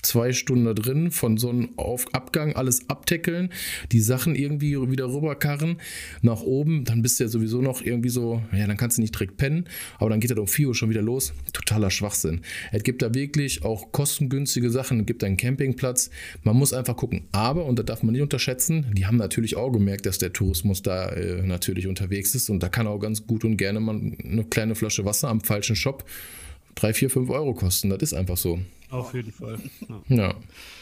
zwei 0.01 0.33
Stunden 0.33 0.65
da 0.65 0.73
drin, 0.73 1.11
von 1.11 1.37
Sonnenabgang 1.37 2.53
alles 2.53 2.89
abteckeln, 2.89 3.49
die 3.91 3.99
Sachen 3.99 4.35
irgendwie 4.35 4.79
wieder 4.89 5.11
rüberkarren, 5.11 5.77
nach 6.21 6.41
oben, 6.41 6.83
dann 6.85 7.01
bist 7.01 7.19
du 7.19 7.25
ja 7.25 7.27
sowieso 7.29 7.61
noch 7.61 7.81
irgendwie 7.81 8.09
so, 8.09 8.41
ja, 8.51 8.67
dann 8.67 8.77
kannst 8.77 8.97
du 8.97 9.01
nicht 9.01 9.13
direkt 9.13 9.37
pennen, 9.37 9.65
aber 9.99 10.09
dann 10.09 10.19
geht 10.19 10.31
das 10.31 10.37
um 10.37 10.47
4 10.47 10.69
Uhr 10.69 10.75
schon 10.75 10.89
wieder 10.89 11.01
los. 11.01 11.33
Totaler 11.53 11.91
Schwachsinn. 11.91 12.41
Es 12.71 12.83
gibt 12.83 13.01
da 13.01 13.13
wirklich 13.13 13.63
auch 13.63 13.91
kostengünstige 13.91 14.69
Sachen, 14.69 15.01
es 15.01 15.05
gibt 15.05 15.23
einen 15.23 15.37
Campingplatz, 15.37 16.09
man 16.43 16.55
muss 16.55 16.73
einfach 16.73 16.95
gucken. 16.95 17.27
Aber, 17.31 17.65
und 17.65 17.77
da 17.79 17.83
darf 17.83 18.03
man 18.03 18.13
nicht 18.13 18.21
unterschätzen, 18.21 18.87
die 18.93 19.05
haben 19.05 19.17
natürlich 19.17 19.55
auch 19.55 19.71
gemerkt, 19.71 20.05
dass 20.05 20.17
der 20.17 20.33
Tourismus 20.33 20.81
da 20.81 21.09
äh, 21.09 21.41
natürlich 21.41 21.87
unterwegs 21.87 22.35
ist 22.35 22.49
und 22.49 22.61
da 22.61 22.69
kann 22.69 22.87
auch 22.87 22.99
ganz 22.99 23.27
gut 23.27 23.43
und 23.43 23.57
gerne 23.57 23.79
mal 23.79 23.95
eine 23.95 24.43
kleine 24.45 24.75
Flasche 24.75 25.05
Wasser 25.05 25.29
am 25.29 25.41
falschen 25.41 25.75
Shop 25.75 26.05
3, 26.81 26.93
4, 26.93 27.09
5 27.11 27.29
Euro 27.29 27.53
kosten. 27.53 27.89
Das 27.91 28.01
ist 28.01 28.13
einfach 28.13 28.37
so. 28.37 28.59
Auf 28.89 29.13
jeden 29.13 29.31
Fall. 29.31 29.57
Ja. 30.09 30.17
Ja, 30.17 30.35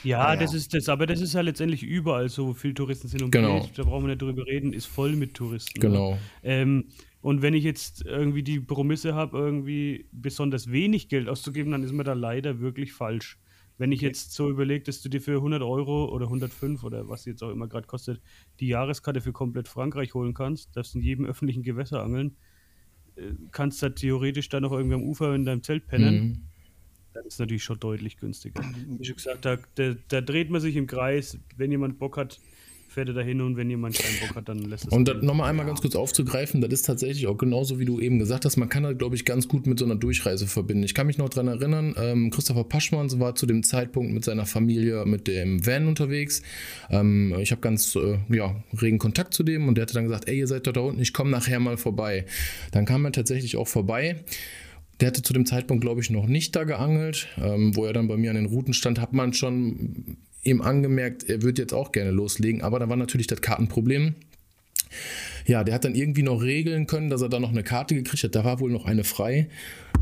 ja, 0.03 0.35
das 0.35 0.53
ist 0.53 0.73
das, 0.73 0.87
aber 0.87 1.05
das 1.05 1.19
ist 1.21 1.33
ja 1.33 1.41
letztendlich 1.41 1.83
überall 1.83 2.29
so, 2.29 2.47
wo 2.47 2.53
viele 2.53 2.73
Touristen 2.73 3.07
sind 3.07 3.21
und 3.21 3.31
genau. 3.31 3.61
Geht, 3.61 3.77
da 3.77 3.83
brauchen 3.83 4.05
wir 4.05 4.09
nicht 4.09 4.21
drüber 4.21 4.45
reden, 4.45 4.73
ist 4.73 4.85
voll 4.85 5.15
mit 5.15 5.33
Touristen. 5.33 5.79
Genau. 5.79 6.17
Ähm, 6.41 6.85
und 7.21 7.41
wenn 7.41 7.53
ich 7.53 7.65
jetzt 7.65 8.05
irgendwie 8.05 8.43
die 8.43 8.61
Promisse 8.61 9.13
habe, 9.13 9.37
irgendwie 9.37 10.07
besonders 10.11 10.71
wenig 10.71 11.09
Geld 11.09 11.27
auszugeben, 11.27 11.71
dann 11.71 11.83
ist 11.83 11.91
mir 11.91 12.05
da 12.05 12.13
leider 12.13 12.59
wirklich 12.61 12.93
falsch. 12.93 13.37
Wenn 13.77 13.91
ich 13.91 14.01
jetzt 14.01 14.33
so 14.33 14.49
überlege, 14.49 14.85
dass 14.85 15.01
du 15.01 15.09
dir 15.09 15.21
für 15.21 15.35
100 15.35 15.61
Euro 15.61 16.05
oder 16.05 16.25
105 16.25 16.83
oder 16.83 17.09
was 17.09 17.25
jetzt 17.25 17.43
auch 17.43 17.51
immer 17.51 17.67
gerade 17.67 17.87
kostet, 17.87 18.21
die 18.59 18.67
Jahreskarte 18.67 19.21
für 19.21 19.33
komplett 19.33 19.67
Frankreich 19.67 20.13
holen 20.13 20.33
kannst, 20.33 20.75
darfst 20.75 20.95
in 20.95 21.01
jedem 21.01 21.25
öffentlichen 21.25 21.63
Gewässer 21.63 22.01
angeln, 22.01 22.37
kannst 23.51 23.81
da 23.83 23.89
theoretisch 23.89 24.49
dann 24.49 24.63
noch 24.63 24.71
irgendwie 24.71 24.95
am 24.95 25.03
Ufer 25.03 25.35
in 25.35 25.45
deinem 25.45 25.63
Zelt 25.63 25.87
pennen. 25.87 26.15
Mhm 26.15 26.49
dann 27.13 27.25
ist 27.25 27.39
natürlich 27.39 27.63
schon 27.63 27.79
deutlich 27.79 28.17
günstiger. 28.17 28.63
Wie 28.87 29.05
schon 29.05 29.15
gesagt, 29.15 29.45
da, 29.45 29.57
da, 29.75 29.95
da, 30.07 30.21
dreht 30.21 30.49
man 30.49 30.61
sich 30.61 30.75
im 30.75 30.87
Kreis. 30.87 31.37
Wenn 31.57 31.71
jemand 31.71 31.99
Bock 31.99 32.17
hat, 32.17 32.39
fährt 32.89 33.07
er 33.07 33.13
dahin 33.13 33.39
und 33.41 33.55
wenn 33.55 33.69
jemand 33.69 33.95
keinen 33.97 34.19
Bock 34.19 34.35
hat, 34.35 34.49
dann 34.49 34.57
lässt 34.57 34.87
es. 34.87 34.91
Und 34.91 35.21
nochmal 35.21 35.49
einmal 35.49 35.65
ja. 35.65 35.69
ganz 35.69 35.81
kurz 35.81 35.95
aufzugreifen, 35.95 36.59
das 36.59 36.73
ist 36.73 36.87
tatsächlich 36.87 37.27
auch 37.27 37.37
genauso, 37.37 37.79
wie 37.79 37.85
du 37.85 37.99
eben 37.99 38.17
gesagt 38.17 38.45
hast, 38.45 38.57
man 38.57 38.67
kann 38.67 38.81
das, 38.81 38.97
glaube 38.97 39.15
ich, 39.15 39.25
ganz 39.25 39.47
gut 39.47 39.67
mit 39.67 39.77
so 39.77 39.85
einer 39.85 39.95
Durchreise 39.95 40.47
verbinden. 40.47 40.83
Ich 40.83 40.95
kann 40.95 41.05
mich 41.05 41.19
noch 41.19 41.29
daran 41.29 41.47
erinnern, 41.47 41.93
ähm, 41.97 42.31
Christopher 42.31 42.63
Paschmann 42.63 42.99
war 43.19 43.35
zu 43.35 43.45
dem 43.45 43.61
Zeitpunkt 43.61 44.11
mit 44.11 44.25
seiner 44.25 44.47
Familie 44.47 45.05
mit 45.05 45.27
dem 45.27 45.65
Van 45.65 45.87
unterwegs. 45.87 46.41
Ähm, 46.89 47.35
ich 47.39 47.51
habe 47.51 47.61
ganz 47.61 47.95
äh, 47.95 48.17
ja, 48.29 48.63
regen 48.81 48.97
Kontakt 48.97 49.35
zu 49.35 49.43
dem 49.43 49.67
und 49.67 49.75
der 49.75 49.83
hatte 49.83 49.93
dann 49.93 50.05
gesagt, 50.05 50.27
ey, 50.27 50.39
ihr 50.39 50.47
seid 50.47 50.65
dort 50.65 50.77
da 50.77 50.81
unten, 50.81 51.01
ich 51.01 51.13
komme 51.13 51.29
nachher 51.29 51.59
mal 51.59 51.77
vorbei. 51.77 52.25
Dann 52.71 52.85
kam 52.85 53.05
er 53.05 53.11
tatsächlich 53.11 53.55
auch 53.55 53.67
vorbei. 53.67 54.23
Der 54.99 55.07
hatte 55.07 55.21
zu 55.21 55.31
dem 55.31 55.45
Zeitpunkt, 55.45 55.81
glaube 55.81 56.01
ich, 56.01 56.09
noch 56.09 56.25
nicht 56.25 56.55
da 56.55 56.63
geangelt. 56.63 57.27
Ähm, 57.37 57.75
wo 57.75 57.85
er 57.85 57.93
dann 57.93 58.07
bei 58.07 58.17
mir 58.17 58.31
an 58.31 58.35
den 58.35 58.47
Routen 58.47 58.73
stand, 58.73 58.99
hat 58.99 59.13
man 59.13 59.31
schon 59.31 60.17
ihm 60.43 60.61
angemerkt, 60.61 61.29
er 61.29 61.41
würde 61.41 61.61
jetzt 61.61 61.73
auch 61.73 61.91
gerne 61.91 62.11
loslegen. 62.11 62.61
Aber 62.61 62.79
da 62.79 62.89
war 62.89 62.95
natürlich 62.95 63.27
das 63.27 63.41
Kartenproblem. 63.41 64.15
Ja, 65.45 65.63
der 65.63 65.73
hat 65.73 65.85
dann 65.85 65.95
irgendwie 65.95 66.23
noch 66.23 66.41
regeln 66.41 66.87
können, 66.87 67.09
dass 67.09 67.21
er 67.21 67.29
da 67.29 67.39
noch 67.39 67.49
eine 67.49 67.63
Karte 67.63 67.95
gekriegt 67.95 68.23
hat. 68.23 68.35
Da 68.35 68.45
war 68.45 68.59
wohl 68.59 68.71
noch 68.71 68.85
eine 68.85 69.03
frei. 69.03 69.49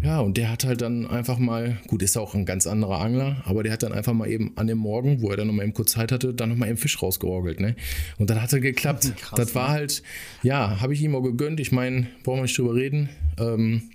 Ja, 0.04 0.19
und 0.19 0.38
der 0.38 0.52
hat 0.52 0.63
halt 0.63 0.82
dann 0.82 1.08
einfach 1.08 1.39
mal, 1.39 1.80
gut, 1.88 2.04
ist 2.04 2.17
auch 2.17 2.36
ein 2.36 2.45
ganz 2.45 2.67
anderer 2.67 3.00
Angler, 3.00 3.41
aber 3.45 3.63
der 3.63 3.73
hat 3.73 3.82
dann 3.82 3.93
einfach 3.93 4.13
mal 4.13 4.30
eben 4.30 4.52
an 4.56 4.67
dem 4.67 4.78
Morgen, 4.78 5.21
wo 5.21 5.32
er 5.32 5.38
dann 5.38 5.47
noch 5.47 5.54
mal 5.54 5.63
eben 5.63 5.73
kurz 5.73 5.91
Zeit 5.93 6.12
hatte, 6.12 6.34
dann 6.34 6.50
noch 6.50 6.56
mal 6.56 6.69
eben 6.69 6.78
Fisch 6.78 7.02
rausgeorgelt, 7.02 7.60
ne? 7.60 7.76
Und 8.17 8.30
dann 8.30 8.41
hat 8.41 8.54
er 8.54 8.60
geklappt. 8.60 9.13
Krass, 9.17 9.38
das 9.38 9.56
war 9.56 9.69
ne? 9.69 9.73
halt, 9.73 10.04
ja, 10.43 10.82
habe 10.82 10.93
ich 10.93 11.02
ihm 11.02 11.15
auch 11.15 11.23
gegönnt. 11.23 11.60
Ich 11.60 11.71
meine, 11.71 12.08
brauchen 12.23 12.39
wir 12.39 12.43
nicht 12.43 12.58
drüber 12.58 12.76
reden. 12.76 13.10
Ähm, 13.39 13.89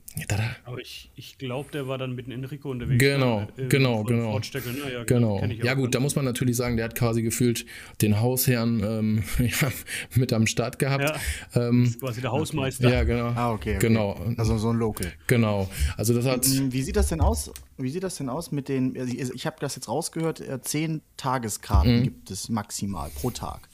aber 0.64 0.79
ich, 0.79 1.11
ich 1.14 1.38
glaube, 1.38 1.70
der 1.72 1.88
war 1.88 1.96
dann 1.96 2.14
mit 2.14 2.29
Enrico 2.29 2.70
unterwegs. 2.70 2.98
Genau, 2.98 3.46
äh, 3.57 3.66
genau, 3.68 4.05
genau. 4.05 4.38
Ja, 4.38 4.88
ja, 4.90 5.05
genau. 5.05 5.42
Ja, 5.44 5.75
gut, 5.75 5.94
da 5.94 6.01
muss 6.01 6.16
man 6.16 6.25
natürlich 6.25 6.57
sagen, 6.57 6.77
der 6.77 6.85
hat 6.85 6.94
quasi 6.94 7.22
gefühlt 7.22 7.64
den 8.03 8.20
Hausherrn 8.20 8.83
ähm, 8.85 9.25
ja, 9.38 9.72
mit 10.14 10.33
am 10.33 10.46
Start 10.46 10.79
gehabt. 10.79 11.05
Ja, 11.55 11.68
ähm, 11.68 11.85
das 11.85 11.94
ist 11.94 12.01
quasi 12.01 12.20
der 12.20 12.33
Hausmeister. 12.33 12.90
Ja, 12.90 13.05
genau. 13.05 13.29
Ah, 13.29 13.53
okay, 13.53 13.77
okay. 13.77 13.88
Genau. 13.88 14.20
Also 14.37 14.59
so 14.59 14.70
ein 14.70 14.77
Local. 14.77 15.11
Genau. 15.27 15.68
Also 15.96 16.12
das 16.14 16.27
hat. 16.27 16.46
Mm, 16.46 16.72
wie 16.72 16.83
sieht 16.83 16.96
das 16.96 17.09
denn 17.09 17.20
aus? 17.20 17.51
Wie 17.79 17.90
sieht 17.90 18.03
das 18.03 18.16
denn 18.16 18.29
aus 18.29 18.53
mit 18.53 18.68
den, 18.68 18.96
also 18.98 19.12
ich, 19.12 19.31
ich 19.35 19.46
habe 19.46 19.57
das 19.61 19.77
jetzt 19.77 19.88
rausgehört, 19.88 20.40
äh, 20.40 20.61
zehn 20.61 21.01
Tageskarten 21.16 22.01
mhm. 22.01 22.03
gibt 22.03 22.31
es 22.31 22.51
maximal 22.51 23.11
pro 23.14 23.31
Tag. 23.31 23.68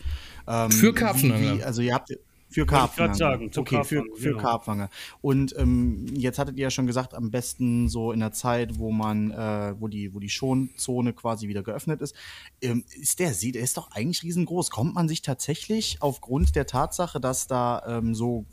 Ähm, 0.46 0.70
Für 0.70 0.94
Karpfenangler. 0.94 1.66
Also 1.66 1.82
ihr 1.82 1.94
habt 1.94 2.10
Für 2.50 2.64
Karpfang. 2.64 3.14
sagen, 3.14 3.50
okay, 3.54 3.76
Karpfang, 3.76 3.84
für, 3.84 4.16
für 4.16 4.28
genau. 4.30 4.42
Karpfange. 4.42 4.88
Und 5.20 5.54
ähm, 5.58 6.06
jetzt 6.14 6.38
hattet 6.38 6.56
ihr 6.56 6.62
ja 6.62 6.70
schon 6.70 6.86
gesagt, 6.86 7.14
am 7.14 7.30
besten 7.30 7.88
so 7.88 8.10
in 8.10 8.20
der 8.20 8.32
Zeit, 8.32 8.78
wo 8.78 8.90
man, 8.90 9.30
äh, 9.30 9.74
wo 9.78 9.88
die, 9.88 10.14
wo 10.14 10.18
die 10.18 10.30
Schonzone 10.30 11.12
quasi 11.12 11.48
wieder 11.48 11.62
geöffnet 11.62 12.00
ist. 12.00 12.14
Ähm, 12.62 12.84
ist 12.98 13.18
der 13.18 13.34
See, 13.34 13.52
der 13.52 13.62
ist 13.62 13.76
doch 13.76 13.90
eigentlich 13.90 14.22
riesengroß. 14.22 14.70
Kommt 14.70 14.94
man 14.94 15.08
sich 15.08 15.20
tatsächlich 15.20 15.98
aufgrund 16.00 16.56
der 16.56 16.66
Tatsache, 16.66 17.20
dass 17.20 17.48
da 17.48 17.82
ähm, 17.86 18.14
so, 18.14 18.46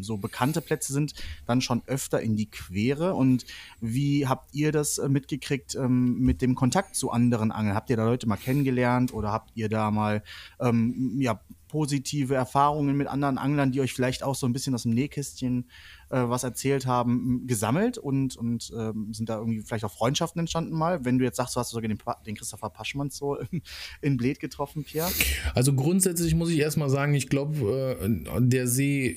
so 0.00 0.16
bekannte 0.16 0.60
Plätze 0.60 0.92
sind, 0.92 1.14
dann 1.46 1.60
schon 1.60 1.82
öfter 1.86 2.20
in 2.20 2.34
die 2.34 2.50
Quere? 2.50 3.14
Und 3.14 3.46
wie 3.80 4.26
habt 4.26 4.52
ihr 4.52 4.72
das 4.72 4.98
äh, 4.98 5.08
mitgekriegt 5.08 5.76
ähm, 5.76 6.18
mit 6.18 6.42
dem 6.42 6.56
Kontakt 6.56 6.96
zu 6.96 7.12
anderen 7.12 7.52
Angeln? 7.52 7.76
Habt 7.76 7.88
ihr 7.90 7.96
da 7.96 8.04
Leute 8.04 8.26
mal 8.26 8.36
kennengelernt 8.36 9.14
oder 9.14 9.30
habt 9.30 9.52
ihr 9.54 9.68
da 9.68 9.92
mal 9.92 10.24
ähm, 10.60 11.16
ja, 11.20 11.40
positive 11.68 12.34
Erfahrungen 12.34 12.96
mit 12.96 13.06
anderen 13.06 13.38
Anglern, 13.38 13.70
die 13.70 13.80
euch 13.80 13.92
vielleicht 13.92 14.22
auch 14.22 14.34
so 14.34 14.46
ein 14.46 14.52
bisschen 14.52 14.74
aus 14.74 14.82
dem 14.82 14.92
Nähkästchen 14.92 15.68
äh, 16.10 16.16
was 16.16 16.42
erzählt 16.42 16.86
haben, 16.86 17.46
gesammelt 17.46 17.98
und, 17.98 18.36
und 18.36 18.72
ähm, 18.76 19.12
sind 19.12 19.28
da 19.28 19.38
irgendwie 19.38 19.60
vielleicht 19.60 19.84
auch 19.84 19.92
Freundschaften 19.92 20.40
entstanden 20.40 20.74
mal? 20.74 21.04
Wenn 21.04 21.18
du 21.18 21.24
jetzt 21.24 21.36
sagst, 21.36 21.54
du 21.54 21.60
hast 21.60 21.70
sogar 21.70 21.88
den, 21.88 21.98
den 22.26 22.34
Christopher 22.34 22.70
Paschmann 22.70 23.10
so 23.10 23.36
in, 23.50 23.62
in 24.00 24.16
Bled 24.16 24.40
getroffen, 24.40 24.84
Pierre? 24.84 25.10
Also 25.54 25.74
grundsätzlich 25.74 26.34
muss 26.34 26.50
ich 26.50 26.58
erstmal 26.58 26.90
sagen, 26.90 27.14
ich 27.14 27.28
glaube, 27.28 27.98
äh, 28.00 28.40
der 28.40 28.66
See 28.66 29.16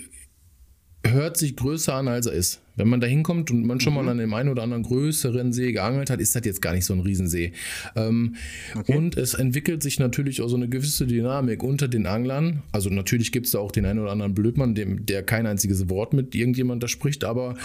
hört 1.04 1.38
sich 1.38 1.56
größer 1.56 1.96
an, 1.96 2.08
als 2.08 2.26
er 2.26 2.34
ist. 2.34 2.62
Wenn 2.76 2.88
man 2.88 3.02
da 3.02 3.08
hinkommt 3.08 3.52
und 3.52 3.66
man 3.66 3.80
schon 3.80 3.94
mhm. 3.94 4.06
mal 4.06 4.10
an 4.10 4.18
dem 4.18 4.34
einen 4.34 4.50
oder 4.50 4.64
anderen 4.64 4.84
größeren 4.84 5.54
See 5.54 5.72
geangelt 5.72 6.10
hat, 6.10 6.22
ist 6.22 6.36
das 6.36 6.44
jetzt 6.46 6.62
gar 6.62 6.74
nicht 6.74 6.86
so 6.86 6.94
ein 6.94 7.02
Riesensee. 7.02 7.54
Ähm, 7.96 8.36
okay. 8.76 8.96
Und 8.96 9.18
es 9.18 9.34
entwickelt 9.34 9.84
sich 9.84 10.00
natürlich 10.00 10.42
auch 10.42 10.48
so 10.48 10.56
eine 10.56 10.70
gewisse 10.70 11.06
Dynamik 11.06 11.64
unter 11.64 11.88
den 11.88 12.06
Anglern. 12.06 12.64
Also 12.72 12.90
natürlich 12.90 13.32
gibt 13.32 13.48
es 13.48 13.54
da 13.54 13.60
auch 13.60 13.72
den 13.72 13.86
einen 13.86 14.00
oder 14.00 14.12
anderen 14.12 14.34
Blödmann, 14.34 14.76
dem, 14.76 15.06
der 15.06 15.24
kein 15.24 15.46
einziges 15.46 15.90
Wort 15.90 16.14
mit 16.14 16.36
irgendjemand 16.36 16.82
da 16.84 16.88
spricht, 16.88 17.24
aber, 17.24 17.56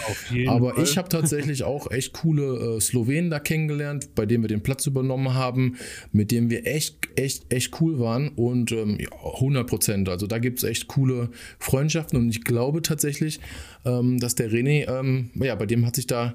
aber 0.47 0.79
ich 0.79 0.99
habe 0.99 1.09
tatsächlich 1.09 1.65
auch 1.65 1.91
echt 1.91 2.13
coole 2.13 2.77
äh, 2.77 2.81
Slowenen 2.81 3.31
da 3.31 3.39
kennengelernt, 3.39 4.15
bei 4.15 4.27
denen 4.27 4.43
wir 4.43 4.49
den 4.49 4.63
Platz 4.63 4.87
übernommen 4.87 5.35
haben, 5.35 5.77
mit 6.13 6.31
denen 6.31 6.51
wir 6.51 6.67
echt, 6.67 6.97
echt, 7.17 7.53
echt 7.53 7.81
cool 7.81 7.99
waren 7.99 8.29
und 8.29 8.73
ähm, 8.73 8.99
ja, 9.01 9.09
100 9.35 9.67
Prozent. 9.67 10.09
Also 10.09 10.27
da 10.27 10.39
gibt 10.39 10.59
es 10.59 10.65
echt 10.65 10.89
coole 10.89 11.31
Freundschaften 11.59 12.19
und 12.19 12.29
ich 12.31 12.45
glaube 12.45 12.83
tatsächlich, 12.83 13.41
ähm, 13.87 14.19
dass 14.19 14.35
der 14.35 14.51
René 14.51 14.87
ähm, 14.89 15.31
ja, 15.35 15.55
bei 15.55 15.67
dem 15.67 15.87
hat 15.87 15.97
sich 15.97 16.07
da 16.07 16.35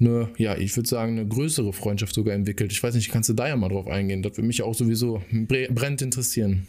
eine, 0.00 0.30
ja, 0.36 0.56
ich 0.56 0.74
würde 0.76 0.88
sagen, 0.88 1.18
eine 1.18 1.28
größere 1.28 1.72
Freundschaft 1.72 2.14
sogar 2.14 2.34
entwickelt. 2.34 2.72
Ich 2.72 2.82
weiß 2.82 2.94
nicht, 2.94 3.10
kannst 3.10 3.28
du 3.28 3.34
da 3.34 3.48
ja 3.48 3.56
mal 3.56 3.68
drauf 3.68 3.86
eingehen? 3.86 4.22
Das 4.22 4.32
würde 4.32 4.46
mich 4.46 4.62
auch 4.62 4.74
sowieso 4.74 5.22
brennend 5.30 6.02
interessieren. 6.02 6.66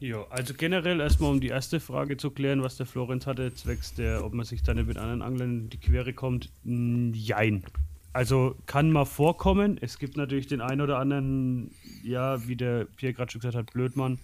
Ja, 0.00 0.26
also 0.30 0.54
generell 0.54 1.00
erstmal, 1.00 1.30
um 1.30 1.40
die 1.40 1.48
erste 1.48 1.80
Frage 1.80 2.16
zu 2.16 2.30
klären, 2.30 2.62
was 2.62 2.76
der 2.76 2.86
Florenz 2.86 3.26
hatte, 3.26 3.54
zwecks 3.54 3.94
der, 3.94 4.24
ob 4.24 4.34
man 4.34 4.44
sich 4.44 4.62
dann 4.62 4.84
mit 4.84 4.96
anderen 4.96 5.22
Anglern 5.22 5.60
in 5.60 5.70
die 5.70 5.78
Quere 5.78 6.12
kommt, 6.12 6.50
jein. 6.64 7.62
Also 8.12 8.56
kann 8.66 8.90
mal 8.90 9.04
vorkommen. 9.04 9.78
Es 9.80 9.98
gibt 9.98 10.16
natürlich 10.16 10.46
den 10.46 10.60
einen 10.60 10.80
oder 10.80 10.98
anderen, 10.98 11.70
ja, 12.02 12.46
wie 12.48 12.56
der 12.56 12.86
Pierre 12.96 13.12
gerade 13.12 13.30
schon 13.30 13.40
gesagt 13.40 13.56
hat, 13.56 13.72
Blödmann, 13.72 14.18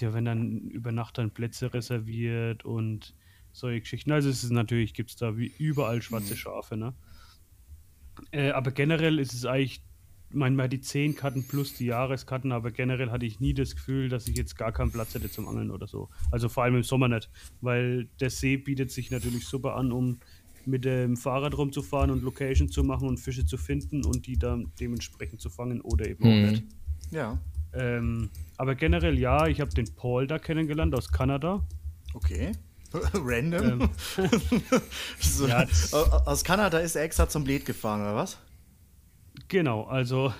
der, 0.00 0.14
wenn 0.14 0.24
dann 0.24 0.68
über 0.70 0.92
Nacht 0.92 1.18
dann 1.18 1.30
Plätze 1.30 1.72
reserviert 1.72 2.64
und 2.64 3.14
solche 3.54 3.80
Geschichten. 3.80 4.12
Also 4.12 4.28
es 4.28 4.44
ist 4.44 4.50
natürlich, 4.50 4.92
gibt 4.94 5.10
es 5.10 5.16
da 5.16 5.38
wie 5.38 5.52
überall 5.58 6.02
schwarze 6.02 6.34
mhm. 6.34 6.38
Schafe, 6.38 6.76
ne? 6.76 6.94
Äh, 8.30 8.50
aber 8.50 8.70
generell 8.70 9.18
ist 9.18 9.32
es 9.32 9.46
eigentlich, 9.46 9.82
manchmal 10.30 10.68
die 10.68 10.80
10 10.80 11.14
Karten 11.14 11.46
plus 11.46 11.74
die 11.74 11.86
Jahreskarten, 11.86 12.50
aber 12.50 12.72
generell 12.72 13.10
hatte 13.10 13.24
ich 13.24 13.38
nie 13.38 13.54
das 13.54 13.76
Gefühl, 13.76 14.08
dass 14.08 14.26
ich 14.26 14.36
jetzt 14.36 14.56
gar 14.56 14.72
keinen 14.72 14.90
Platz 14.90 15.14
hätte 15.14 15.30
zum 15.30 15.46
Angeln 15.46 15.70
oder 15.70 15.86
so. 15.86 16.08
Also 16.32 16.48
vor 16.48 16.64
allem 16.64 16.74
im 16.74 16.82
Sommer 16.82 17.08
nicht, 17.08 17.30
weil 17.60 18.06
der 18.20 18.30
See 18.30 18.56
bietet 18.56 18.90
sich 18.90 19.12
natürlich 19.12 19.46
super 19.46 19.76
an, 19.76 19.92
um 19.92 20.18
mit 20.66 20.84
dem 20.84 21.16
Fahrrad 21.16 21.56
rumzufahren 21.56 22.10
und 22.10 22.22
Location 22.22 22.68
zu 22.68 22.82
machen 22.82 23.06
und 23.06 23.20
Fische 23.20 23.46
zu 23.46 23.56
finden 23.56 24.04
und 24.04 24.26
die 24.26 24.36
dann 24.36 24.72
dementsprechend 24.80 25.40
zu 25.40 25.50
fangen 25.50 25.80
oder 25.80 26.08
eben 26.08 26.24
mhm. 26.24 26.30
auch 26.30 26.50
nicht. 26.50 26.64
Ja. 27.10 27.38
Ähm, 27.72 28.30
aber 28.56 28.74
generell 28.74 29.18
ja, 29.18 29.46
ich 29.46 29.60
habe 29.60 29.70
den 29.70 29.94
Paul 29.94 30.26
da 30.26 30.38
kennengelernt 30.38 30.94
aus 30.94 31.12
Kanada. 31.12 31.66
Okay. 32.14 32.52
Random. 33.14 33.82
Ähm. 33.82 33.90
so, 35.20 35.46
ja, 35.46 35.66
aus 36.26 36.44
Kanada 36.44 36.78
ist 36.78 36.96
er 36.96 37.02
extra 37.02 37.28
zum 37.28 37.44
Bled 37.44 37.64
gefahren, 37.64 38.00
oder 38.02 38.16
was? 38.16 38.38
Genau, 39.48 39.84
also 39.84 40.32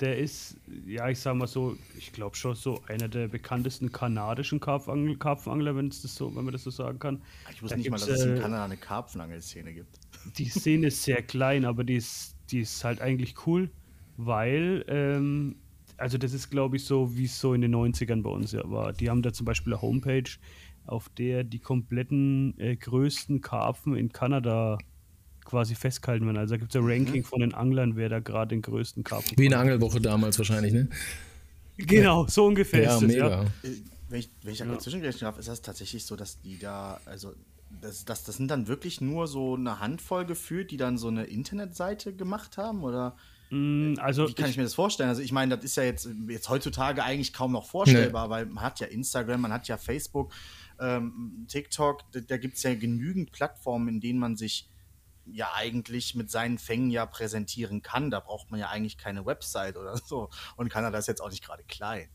der 0.00 0.18
ist, 0.18 0.56
ja, 0.86 1.08
ich 1.10 1.18
sag 1.18 1.36
mal 1.36 1.46
so, 1.46 1.76
ich 1.96 2.12
glaube 2.12 2.34
schon 2.34 2.54
so 2.54 2.82
einer 2.88 3.08
der 3.08 3.28
bekanntesten 3.28 3.92
kanadischen 3.92 4.58
Karpfangler, 4.58 5.16
Karpfenangler, 5.16 5.76
wenn 5.76 5.90
das 5.90 6.02
so, 6.02 6.34
wenn 6.34 6.44
man 6.44 6.52
das 6.52 6.64
so 6.64 6.70
sagen 6.70 6.98
kann. 6.98 7.22
Ich 7.52 7.62
wusste 7.62 7.76
nicht 7.76 7.90
mal, 7.90 7.98
dass 7.98 8.08
es 8.08 8.22
in 8.22 8.36
äh, 8.36 8.40
Kanada 8.40 8.64
eine 8.64 8.76
Karpfenangelszene 8.78 9.74
gibt. 9.74 9.98
Die 10.38 10.48
Szene 10.48 10.86
ist 10.86 11.02
sehr 11.02 11.22
klein, 11.22 11.64
aber 11.64 11.84
die 11.84 11.96
ist, 11.96 12.34
die 12.50 12.60
ist 12.60 12.82
halt 12.82 13.00
eigentlich 13.00 13.46
cool, 13.46 13.70
weil, 14.16 14.84
ähm, 14.88 15.56
also 15.96 16.18
das 16.18 16.32
ist, 16.32 16.50
glaube 16.50 16.76
ich, 16.76 16.84
so, 16.84 17.16
wie 17.16 17.24
es 17.24 17.38
so 17.38 17.54
in 17.54 17.60
den 17.60 17.74
90ern 17.74 18.22
bei 18.22 18.30
uns 18.30 18.52
ja 18.52 18.62
war. 18.70 18.92
Die 18.92 19.08
haben 19.08 19.22
da 19.22 19.32
zum 19.32 19.46
Beispiel 19.46 19.72
eine 19.72 19.82
Homepage, 19.82 20.30
auf 20.90 21.08
der 21.08 21.44
die 21.44 21.58
kompletten 21.58 22.58
äh, 22.58 22.76
größten 22.76 23.40
Karpfen 23.40 23.96
in 23.96 24.12
Kanada 24.12 24.78
quasi 25.44 25.74
festgehalten 25.74 26.26
werden. 26.26 26.38
Also 26.38 26.54
da 26.54 26.58
gibt 26.58 26.74
es 26.74 26.76
ein 26.76 26.84
mhm. 26.84 26.90
Ranking 26.90 27.22
mhm. 27.22 27.24
von 27.24 27.40
den 27.40 27.54
Anglern, 27.54 27.96
wer 27.96 28.08
da 28.08 28.20
gerade 28.20 28.50
den 28.50 28.62
größten 28.62 29.04
Karpfen 29.04 29.38
Wie 29.38 29.46
eine 29.46 29.58
Angelwoche 29.58 30.00
damals 30.00 30.38
wahrscheinlich, 30.38 30.72
ne? 30.72 30.88
Genau, 31.76 32.26
so 32.26 32.46
ungefähr 32.46 32.82
ja, 32.82 32.96
ist 32.96 33.02
mega. 33.02 33.28
ja. 33.28 33.42
Äh, 33.62 33.74
wenn 34.08 34.20
ich, 34.20 34.30
wenn 34.42 34.52
ich 34.52 34.58
da 34.58 34.64
ja. 34.64 34.70
kurz 34.72 34.84
zwischengreifen 34.84 35.20
darf, 35.20 35.38
ist 35.38 35.48
das 35.48 35.62
tatsächlich 35.62 36.04
so, 36.04 36.16
dass 36.16 36.40
die 36.40 36.58
da, 36.58 37.00
also 37.06 37.32
das, 37.80 38.04
das, 38.04 38.24
das 38.24 38.36
sind 38.36 38.50
dann 38.50 38.66
wirklich 38.66 39.00
nur 39.00 39.28
so 39.28 39.54
eine 39.54 39.80
Handvoll 39.80 40.26
gefühlt, 40.26 40.70
die 40.70 40.76
dann 40.76 40.98
so 40.98 41.08
eine 41.08 41.24
Internetseite 41.24 42.14
gemacht 42.14 42.58
haben? 42.58 42.82
Oder 42.82 43.16
mm, 43.50 43.94
also 43.98 44.28
wie 44.28 44.34
kann 44.34 44.46
ich, 44.46 44.52
ich, 44.52 44.56
mir 44.56 44.64
das 44.64 44.74
vorstellen? 44.74 45.08
Also 45.08 45.22
ich 45.22 45.32
meine, 45.32 45.56
das 45.56 45.64
ist 45.64 45.76
ja 45.76 45.84
jetzt, 45.84 46.08
jetzt 46.28 46.48
heutzutage 46.48 47.04
eigentlich 47.04 47.32
kaum 47.32 47.52
noch 47.52 47.66
vorstellbar, 47.66 48.26
nee. 48.26 48.30
weil 48.30 48.46
man 48.46 48.64
hat 48.64 48.80
ja 48.80 48.88
Instagram, 48.88 49.42
man 49.42 49.52
hat 49.52 49.68
ja 49.68 49.76
Facebook, 49.76 50.32
ähm, 50.80 51.46
TikTok, 51.48 52.10
da, 52.12 52.20
da 52.20 52.36
gibt 52.36 52.56
es 52.56 52.62
ja 52.62 52.74
genügend 52.74 53.32
Plattformen, 53.32 53.88
in 53.88 54.00
denen 54.00 54.18
man 54.18 54.36
sich 54.36 54.68
ja 55.26 55.52
eigentlich 55.54 56.14
mit 56.14 56.30
seinen 56.30 56.58
Fängen 56.58 56.90
ja 56.90 57.06
präsentieren 57.06 57.82
kann. 57.82 58.10
Da 58.10 58.20
braucht 58.20 58.50
man 58.50 58.58
ja 58.58 58.68
eigentlich 58.68 58.98
keine 58.98 59.26
Website 59.26 59.76
oder 59.76 59.96
so. 59.96 60.30
Und 60.56 60.68
Kanada 60.70 60.98
ist 60.98 61.08
jetzt 61.08 61.20
auch 61.20 61.30
nicht 61.30 61.44
gerade 61.44 61.62
klein. 61.64 62.08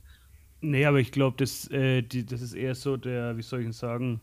Nee, 0.62 0.86
aber 0.86 0.99
ich 0.99 1.12
glaube, 1.12 1.38
das, 1.38 1.69
äh, 1.69 2.01
das 2.01 2.41
ist 2.41 2.54
eher 2.54 2.75
so 2.75 2.97
der, 2.97 3.38
wie 3.38 3.43
soll 3.43 3.65
ich 3.65 3.75
sagen, 3.75 4.21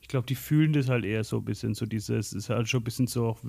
ich 0.00 0.08
glaube, 0.08 0.26
die 0.26 0.34
fühlen 0.34 0.72
das 0.72 0.88
halt 0.88 1.04
eher 1.04 1.24
so 1.24 1.38
ein 1.38 1.44
bisschen, 1.44 1.74
so 1.74 1.86
dieses, 1.86 2.32
ist 2.32 2.50
halt 2.50 2.68
schon 2.68 2.80
ein 2.80 2.84
bisschen 2.84 3.06
so 3.06 3.26
auch 3.26 3.40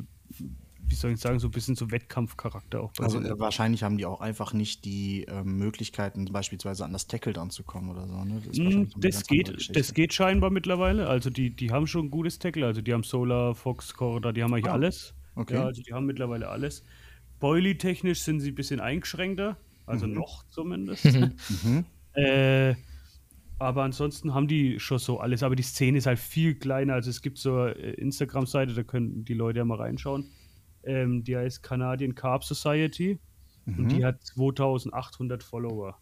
wie 0.89 0.95
soll 0.95 1.11
ich 1.11 1.19
sagen, 1.19 1.39
so 1.39 1.47
ein 1.47 1.51
bisschen 1.51 1.75
so 1.75 1.91
Wettkampfcharakter 1.91 2.81
auch. 2.81 2.91
also 2.99 3.19
äh, 3.19 3.39
wahrscheinlich 3.39 3.83
haben 3.83 3.97
die 3.97 4.05
auch 4.05 4.21
einfach 4.21 4.53
nicht 4.53 4.85
die 4.85 5.25
äh, 5.27 5.43
Möglichkeiten, 5.43 6.25
beispielsweise 6.25 6.85
an 6.85 6.93
das 6.93 7.07
Tackle 7.07 7.33
dran 7.33 7.49
zu 7.49 7.63
kommen 7.63 7.89
oder 7.89 8.07
so. 8.07 8.23
Ne? 8.23 8.41
Das, 8.45 8.57
mm, 8.57 8.83
das 8.97 9.27
geht, 9.27 9.75
das 9.75 9.93
geht 9.93 10.13
scheinbar 10.13 10.49
mittlerweile. 10.49 11.07
Also 11.07 11.29
die, 11.29 11.49
die 11.49 11.71
haben 11.71 11.87
schon 11.87 12.05
ein 12.05 12.11
gutes 12.11 12.39
Tackle. 12.39 12.65
Also 12.65 12.81
die 12.81 12.93
haben 12.93 13.03
Solar, 13.03 13.55
Fox, 13.55 13.93
Corda, 13.93 14.31
die 14.31 14.43
haben 14.43 14.53
eigentlich 14.53 14.69
ah, 14.69 14.73
alles. 14.73 15.13
Okay. 15.35 15.55
Ja, 15.55 15.65
also 15.65 15.81
die 15.81 15.93
haben 15.93 16.05
mittlerweile 16.05 16.49
alles. 16.49 16.83
Boily-technisch 17.39 18.21
sind 18.21 18.39
sie 18.39 18.51
ein 18.51 18.55
bisschen 18.55 18.79
eingeschränkter, 18.79 19.57
also 19.85 20.07
mhm. 20.07 20.13
noch 20.13 20.43
zumindest. 20.49 21.05
mhm. 21.63 21.85
äh, 22.13 22.75
aber 23.59 23.83
ansonsten 23.83 24.33
haben 24.33 24.47
die 24.47 24.79
schon 24.79 24.99
so 24.99 25.19
alles. 25.19 25.43
Aber 25.43 25.55
die 25.55 25.63
Szene 25.63 25.97
ist 25.97 26.05
halt 26.05 26.19
viel 26.19 26.55
kleiner. 26.55 26.93
Also 26.93 27.09
es 27.09 27.21
gibt 27.21 27.37
so 27.37 27.55
eine 27.57 27.73
Instagram-Seite, 27.73 28.73
da 28.73 28.83
können 28.83 29.25
die 29.25 29.33
Leute 29.33 29.59
ja 29.59 29.65
mal 29.65 29.77
reinschauen. 29.77 30.29
Ähm, 30.87 31.23
die 31.23 31.35
heißt 31.35 31.61
Canadian 31.61 32.15
Carp 32.15 32.43
Society 32.43 33.19
mhm. 33.65 33.79
und 33.79 33.91
die 33.91 34.05
hat 34.05 34.23
2800 34.23 35.43
Follower. 35.43 35.97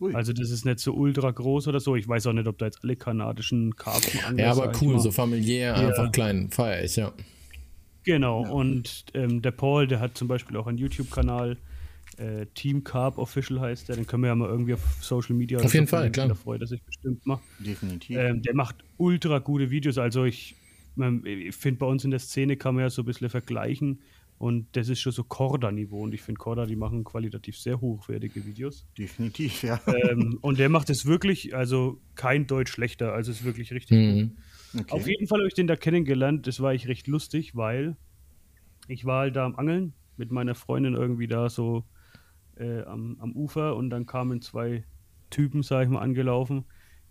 Ui. 0.00 0.14
Also 0.14 0.32
das 0.32 0.50
ist 0.50 0.64
nicht 0.64 0.78
so 0.78 0.94
ultra 0.94 1.30
groß 1.30 1.66
oder 1.68 1.80
so. 1.80 1.96
Ich 1.96 2.06
weiß 2.06 2.28
auch 2.28 2.32
nicht, 2.32 2.46
ob 2.46 2.56
da 2.58 2.66
jetzt 2.66 2.84
alle 2.84 2.94
kanadischen 2.94 3.74
Karpfen 3.74 4.20
angeln. 4.20 4.38
Ja, 4.38 4.52
aber 4.52 4.72
cool, 4.80 4.98
so 5.00 5.10
familiär, 5.10 5.76
ja. 5.76 5.88
einfach 5.88 6.12
klein, 6.12 6.50
feier 6.50 6.84
ich, 6.84 6.96
ja. 6.96 7.12
Genau, 8.04 8.44
ja. 8.44 8.50
und 8.50 9.06
ähm, 9.14 9.42
der 9.42 9.50
Paul, 9.50 9.86
der 9.86 10.00
hat 10.00 10.16
zum 10.16 10.28
Beispiel 10.28 10.56
auch 10.56 10.66
einen 10.66 10.78
YouTube-Kanal, 10.78 11.56
äh, 12.16 12.46
Team 12.54 12.82
Carp 12.84 13.18
Official 13.18 13.60
heißt 13.60 13.88
der, 13.88 13.96
den 13.96 14.06
können 14.06 14.22
wir 14.22 14.28
ja 14.28 14.34
mal 14.34 14.48
irgendwie 14.48 14.74
auf 14.74 14.80
Social 15.00 15.34
Media 15.34 15.58
Auf 15.58 15.74
jeden 15.74 15.86
Fall, 15.86 16.10
klar. 16.10 16.28
Da 16.28 16.34
freut 16.34 16.60
er 16.60 16.66
sich 16.66 16.82
bestimmt 16.82 17.26
mal. 17.26 17.38
Definitiv. 17.58 18.16
Ähm, 18.16 18.42
der 18.42 18.54
macht 18.54 18.76
ultra 18.96 19.40
gute 19.40 19.70
Videos, 19.70 19.98
also 19.98 20.24
ich, 20.24 20.54
ich 21.24 21.54
finde 21.54 21.78
bei 21.78 21.86
uns 21.86 22.04
in 22.04 22.10
der 22.10 22.20
Szene 22.20 22.56
kann 22.56 22.76
man 22.76 22.84
ja 22.84 22.90
so 22.90 23.02
ein 23.02 23.04
bisschen 23.04 23.30
vergleichen, 23.30 24.00
und 24.38 24.68
das 24.76 24.88
ist 24.88 25.00
schon 25.00 25.12
so 25.12 25.24
Corda-Niveau. 25.24 26.00
Und 26.00 26.14
ich 26.14 26.22
finde, 26.22 26.38
Corda, 26.38 26.64
die 26.64 26.76
machen 26.76 27.02
qualitativ 27.02 27.58
sehr 27.58 27.80
hochwertige 27.80 28.46
Videos. 28.46 28.86
Definitiv, 28.96 29.64
ja. 29.64 29.80
Ähm, 29.86 30.38
und 30.40 30.60
der 30.60 30.68
macht 30.68 30.90
es 30.90 31.06
wirklich, 31.06 31.56
also 31.56 32.00
kein 32.14 32.46
Deutsch 32.46 32.70
schlechter. 32.70 33.12
Also 33.12 33.32
ist 33.32 33.44
wirklich 33.44 33.72
richtig 33.72 33.98
mhm. 33.98 34.28
gut. 34.28 34.82
Okay. 34.82 34.92
Auf 34.92 35.08
jeden 35.08 35.26
Fall 35.26 35.40
habe 35.40 35.48
ich 35.48 35.54
den 35.54 35.66
da 35.66 35.74
kennengelernt. 35.74 36.46
Das 36.46 36.60
war 36.60 36.72
ich 36.72 36.86
recht 36.86 37.08
lustig, 37.08 37.56
weil 37.56 37.96
ich 38.86 39.04
war 39.04 39.22
halt 39.22 39.34
da 39.34 39.44
am 39.44 39.56
Angeln 39.56 39.94
mit 40.16 40.30
meiner 40.30 40.54
Freundin 40.54 40.94
irgendwie 40.94 41.26
da 41.26 41.48
so 41.48 41.84
äh, 42.56 42.82
am, 42.82 43.16
am 43.20 43.32
Ufer 43.32 43.74
und 43.74 43.90
dann 43.90 44.06
kamen 44.06 44.40
zwei 44.40 44.84
Typen, 45.30 45.62
sag 45.62 45.84
ich 45.84 45.88
mal, 45.88 46.00
angelaufen 46.00 46.64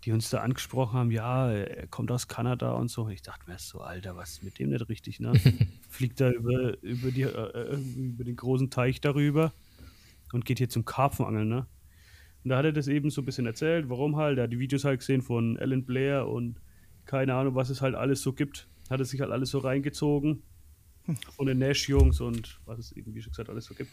die 0.03 0.11
uns 0.11 0.29
da 0.29 0.39
angesprochen 0.39 0.97
haben, 0.97 1.11
ja, 1.11 1.51
er 1.51 1.87
kommt 1.87 2.11
aus 2.11 2.27
Kanada 2.27 2.71
und 2.73 2.89
so. 2.89 3.09
Ich 3.09 3.21
dachte 3.21 3.49
mir 3.49 3.57
so, 3.59 3.81
Alter, 3.81 4.15
was 4.15 4.33
ist 4.33 4.43
mit 4.43 4.59
dem 4.59 4.69
nicht 4.69 4.87
richtig, 4.89 5.19
ne? 5.19 5.33
Fliegt 5.89 6.19
da 6.21 6.31
über, 6.31 6.81
über, 6.83 7.11
die, 7.11 7.23
äh, 7.23 7.75
über 7.97 8.23
den 8.23 8.35
großen 8.35 8.69
Teich 8.69 9.01
darüber 9.01 9.53
und 10.31 10.45
geht 10.45 10.59
hier 10.59 10.69
zum 10.69 10.85
Karpfenangeln, 10.85 11.49
ne? 11.49 11.67
Und 12.43 12.51
da 12.51 12.57
hat 12.57 12.65
er 12.65 12.71
das 12.71 12.87
eben 12.87 13.09
so 13.09 13.21
ein 13.21 13.25
bisschen 13.25 13.45
erzählt, 13.45 13.89
warum 13.89 14.15
halt. 14.15 14.37
Er 14.37 14.45
hat 14.45 14.53
die 14.53 14.59
Videos 14.59 14.85
halt 14.85 14.99
gesehen 14.99 15.21
von 15.21 15.57
Alan 15.57 15.83
Blair 15.83 16.27
und 16.27 16.61
keine 17.05 17.33
Ahnung, 17.33 17.55
was 17.55 17.69
es 17.69 17.81
halt 17.81 17.95
alles 17.95 18.21
so 18.21 18.33
gibt. 18.33 18.69
Hat 18.89 18.99
er 18.99 19.05
sich 19.05 19.19
halt 19.19 19.31
alles 19.31 19.49
so 19.49 19.59
reingezogen. 19.59 20.43
Von 21.35 21.47
den 21.47 21.57
Nash-Jungs 21.57 22.21
und 22.21 22.59
was 22.65 22.79
es 22.79 22.91
eben, 22.91 23.15
wie 23.15 23.21
schon 23.21 23.31
gesagt, 23.31 23.49
alles 23.49 23.65
so 23.65 23.73
gibt. 23.73 23.91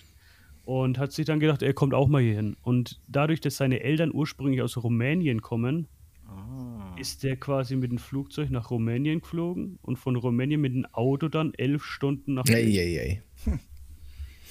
Und 0.65 0.99
hat 0.99 1.13
sich 1.13 1.27
dann 1.27 1.41
gedacht, 1.41 1.63
er 1.63 1.75
kommt 1.75 1.93
auch 1.93 2.09
mal 2.09 2.23
hier 2.23 2.35
hin. 2.35 2.57
Und 2.63 3.01
dadurch, 3.07 3.41
dass 3.41 3.57
seine 3.57 3.81
Eltern 3.81 4.11
ursprünglich 4.13 4.63
aus 4.63 4.77
Rumänien 4.77 5.43
kommen, 5.43 5.89
ah. 6.27 6.97
ist 6.99 7.23
der 7.23 7.37
quasi 7.37 7.77
mit 7.77 7.91
dem 7.91 7.99
Flugzeug 7.99 8.51
nach 8.51 8.71
Rumänien 8.71 9.21
geflogen 9.21 9.79
und 9.83 9.97
von 9.97 10.17
Rumänien 10.17 10.61
mit 10.61 10.75
dem 10.75 10.87
Auto 10.87 11.29
dann 11.29 11.53
elf 11.55 11.85
Stunden 11.85 12.35
nach. 12.35 12.45
Ei, 12.49 12.63
ei, 12.63 13.23
ei. 13.47 13.59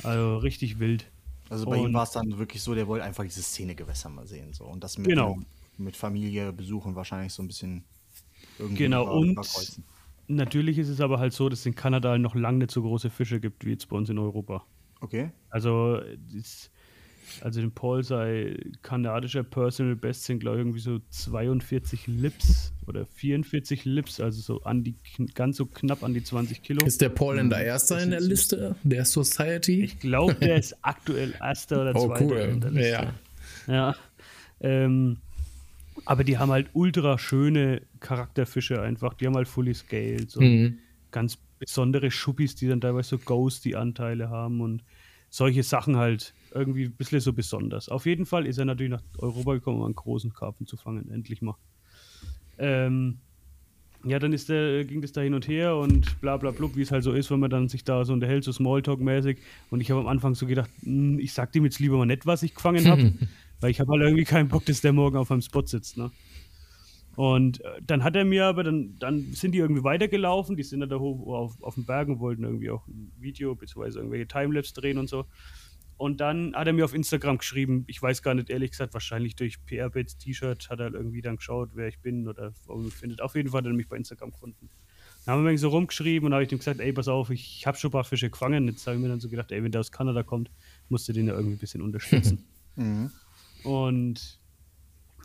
Also 0.02 0.38
richtig 0.38 0.80
wild. 0.80 1.06
Also 1.49 1.65
bei 1.65 1.78
und, 1.78 1.89
ihm 1.89 1.93
war 1.93 2.04
es 2.04 2.12
dann 2.12 2.38
wirklich 2.39 2.62
so, 2.62 2.73
der 2.73 2.88
wollte 2.88 3.06
einfach 3.06 3.23
diese 3.23 3.43
Szenegewässer 3.43 4.10
mal 4.10 4.26
sehen. 4.26 4.54
So. 4.54 4.65
Und 4.65 4.84
das 4.84 4.97
mit, 4.97 5.08
genau. 5.08 5.38
mit 5.78 5.95
Familie 5.95 6.52
besuchen 6.52 6.95
wahrscheinlich 6.95 7.32
so 7.32 7.43
ein 7.43 7.47
bisschen 7.47 7.84
irgendwie 8.58 8.84
Genau, 8.84 9.04
über, 9.04 9.13
und 9.13 9.38
natürlich 10.28 10.78
ist 10.78 10.89
es 10.89 11.02
aber 11.02 11.19
halt 11.19 11.34
so, 11.34 11.49
dass 11.49 11.60
es 11.60 11.65
in 11.65 11.76
Kanada 11.76 12.17
noch 12.17 12.36
lange 12.36 12.60
nicht 12.60 12.71
so 12.71 12.82
große 12.82 13.10
Fische 13.10 13.39
gibt 13.39 13.65
wie 13.65 13.71
jetzt 13.71 13.88
bei 13.89 13.95
uns 13.97 14.10
in 14.10 14.17
Europa. 14.17 14.65
Okay. 15.04 15.32
Also, 15.50 16.00
das, 16.34 16.72
also 17.42 17.60
den 17.62 17.72
Paul 17.72 18.04
sei 18.04 18.58
kanadischer 18.82 19.44
Personal 19.44 19.96
Best 19.96 20.24
sind, 20.24 20.39
glaube 20.39 20.58
ich, 20.58 20.62
irgendwie 20.62 20.80
so 20.80 21.00
42 21.10 22.08
Lips 22.08 22.74
oder 22.88 23.06
44 23.06 23.86
Lips, 23.86 24.20
also 24.20 24.42
so 24.42 24.63
an 24.63 24.84
die 24.84 24.96
ganz 25.34 25.58
so 25.58 25.66
knapp 25.66 26.04
an 26.04 26.13
die 26.13 26.24
20 26.24 26.63
Kilo. 26.63 26.86
Ist 26.86 27.02
der 27.02 27.10
Paul 27.10 27.36
denn 27.36 27.50
der. 27.50 27.66
Erste 27.66 27.96
in 27.96 28.12
der 28.12 28.22
Liste 28.22 28.76
der 28.84 29.06
Society? 29.06 29.84
Ich 29.84 30.00
glaube, 30.00 30.36
der 30.42 30.58
ist 30.58 30.76
aktuell 30.82 31.34
Erster 31.39 31.82
oder 31.82 31.96
oh, 31.96 32.08
Zweiter 32.08 32.26
oh, 32.26 32.30
cool. 32.30 32.38
in 32.38 32.62
der 32.62 32.72
Liste. 32.72 33.13
Ja. 33.68 33.74
ja. 33.74 33.96
Ähm, 34.62 35.18
aber 36.06 36.24
die 36.24 36.38
haben 36.38 36.52
halt 36.52 36.70
ultra 36.74 37.18
schöne 37.18 37.82
Charakterfische 38.00 38.82
einfach. 38.82 39.13
Die 39.13 39.28
haben 39.28 39.36
halt 39.36 39.48
Fully 39.48 39.74
Scales 39.74 40.36
und 40.36 40.46
mhm. 40.46 40.80
ganz 41.12 41.38
besondere 41.60 42.12
Schuppis, 42.12 42.56
die 42.56 42.68
dann 42.68 42.82
teilweise 42.82 43.10
so 43.10 43.18
Ghosty-Anteile 43.20 44.30
haben 44.30 44.62
und 44.62 44.84
solche 45.34 45.63
Sachen 45.63 45.98
halt 45.98 46.36
irgendwie 46.54 46.84
ein 46.84 46.91
bisschen 46.91 47.19
so 47.19 47.34
besonders. 47.34 47.89
Auf 47.89 48.06
jeden 48.06 48.28
Fall 48.28 48.46
ist 48.46 48.60
er 48.60 48.65
natürlich 48.65 48.91
nach 48.91 49.02
Europa 49.17 49.56
gekommen, 49.56 49.80
um 49.80 49.86
einen 49.86 49.96
großen 49.96 50.32
Karpfen 50.32 50.67
zu 50.67 50.78
fangen, 50.78 51.10
endlich 51.10 51.41
mal. 51.41 51.56
Ähm, 52.60 53.17
ja, 54.04 54.19
dann 54.19 54.32
ist 54.32 54.50
der, 54.50 54.84
ging 54.86 55.02
das 55.02 55.12
da 55.12 55.22
hin 55.22 55.34
und 55.34 55.48
her 55.48 55.76
und 55.76 56.22
bla 56.22 56.38
bla 56.38 56.52
blub, 56.52 56.76
wie 56.76 56.84
es 56.84 56.91
halt 56.91 57.04
so 57.04 57.13
ist, 57.13 57.32
wenn 57.32 57.39
man 57.39 57.50
dann 57.50 57.67
sich 57.67 57.84
da 57.84 58.06
so 58.06 58.13
unterhält, 58.13 58.43
so 58.43 58.52
Smalltalk-mäßig. 58.52 59.39
Und 59.72 59.82
ich 59.82 59.89
habe 59.89 60.02
am 60.02 60.08
Anfang 60.08 60.36
so 60.36 60.46
gedacht, 60.46 60.69
hm, 60.84 61.17
ich 61.17 61.34
sag 61.34 61.52
dem 61.52 61.63
jetzt 61.65 61.80
lieber 61.80 61.98
mal 61.98 62.06
nicht, 62.06 62.28
was 62.28 62.43
ich 62.43 62.54
gefangen 62.54 62.88
habe, 62.88 63.13
weil 63.60 63.72
ich 63.72 63.80
habe 63.80 63.91
halt 63.91 64.04
irgendwie 64.04 64.26
keinen 64.26 64.50
Bock, 64.50 64.65
dass 64.65 64.82
der 64.82 64.93
morgen 64.93 65.17
auf 65.17 65.32
einem 65.32 65.41
Spot 65.41 65.65
sitzt. 65.65 65.98
Ne? 65.98 66.12
Und 67.15 67.63
äh, 67.63 67.82
dann 67.86 68.04
hat 68.04 68.15
er 68.15 68.26
mir 68.26 68.45
aber, 68.45 68.63
dann, 68.63 68.97
dann 68.99 69.34
sind 69.34 69.54
die 69.54 69.60
irgendwie 69.60 69.84
weitergelaufen, 69.84 70.56
die 70.56 70.63
sind 70.63 70.80
dann 70.80 70.89
da 70.89 70.97
hoch 70.97 71.28
auf, 71.28 71.62
auf 71.62 71.76
den 71.76 71.86
Bergen, 71.86 72.19
wollten 72.19 72.43
irgendwie 72.43 72.71
auch 72.71 72.88
ein 72.88 73.12
Video 73.19 73.56
bzw. 73.56 73.99
irgendwelche 73.99 74.28
Timelapse 74.28 74.73
drehen 74.73 74.97
und 74.97 75.10
so. 75.10 75.26
Und 75.97 76.21
dann 76.21 76.56
hat 76.56 76.67
er 76.67 76.73
mir 76.73 76.86
auf 76.86 76.93
Instagram 76.93 77.38
geschrieben, 77.38 77.86
ich 77.88 78.02
weiß 78.02 78.23
gar 78.23 78.34
nicht, 78.34 78.49
ehrlich 78.49 78.71
gesagt, 78.71 78.93
wahrscheinlich 78.93 79.36
durch 79.36 79.63
PR-Bits 79.65 80.17
T-Shirt 80.17 80.69
hat 80.69 80.80
er 80.80 80.93
irgendwie 80.93 81.21
dann 81.21 81.38
geschaut, 81.38 81.69
wer 81.76 81.88
ich 81.88 81.99
bin 81.99 82.28
oder 82.28 82.52
findet. 82.89 83.21
Auf 83.21 83.36
jeden 83.36 83.49
Fall 83.49 83.60
hat 83.60 83.67
er 83.67 83.73
mich 83.73 83.88
bei 83.88 83.97
Instagram 83.97 84.32
gefunden. 84.32 84.69
Dann 85.26 85.36
haben 85.36 85.47
wir 85.47 85.58
so 85.58 85.69
rumgeschrieben 85.69 86.28
und 86.28 86.34
habe 86.34 86.43
ich 86.43 86.52
ihm 86.52 86.58
gesagt, 86.58 86.80
ey, 86.80 86.91
pass 86.91 87.08
auf, 87.08 87.30
ich 87.30 87.65
habe 87.65 87.78
schon 87.78 87.89
ein 87.89 87.93
paar 87.93 88.04
Fische 88.04 88.30
gefangen. 88.30 88.67
Jetzt 88.67 88.86
habe 88.88 88.97
ich 88.97 89.04
mir 89.04 89.08
dann 89.08 89.21
so 89.21 89.30
gedacht, 89.30 89.52
ey, 89.52 89.63
wenn 89.63 89.71
der 89.71 89.82
aus 89.82 89.91
Kanada 89.91 90.23
kommt, 90.23 90.52
musst 90.89 91.08
du 91.08 91.13
den 91.13 91.28
ja 91.28 91.34
irgendwie 91.34 91.56
ein 91.56 91.60
bisschen 91.60 91.82
unterstützen. 91.82 92.43
mhm. 92.76 93.12
Und 93.63 94.39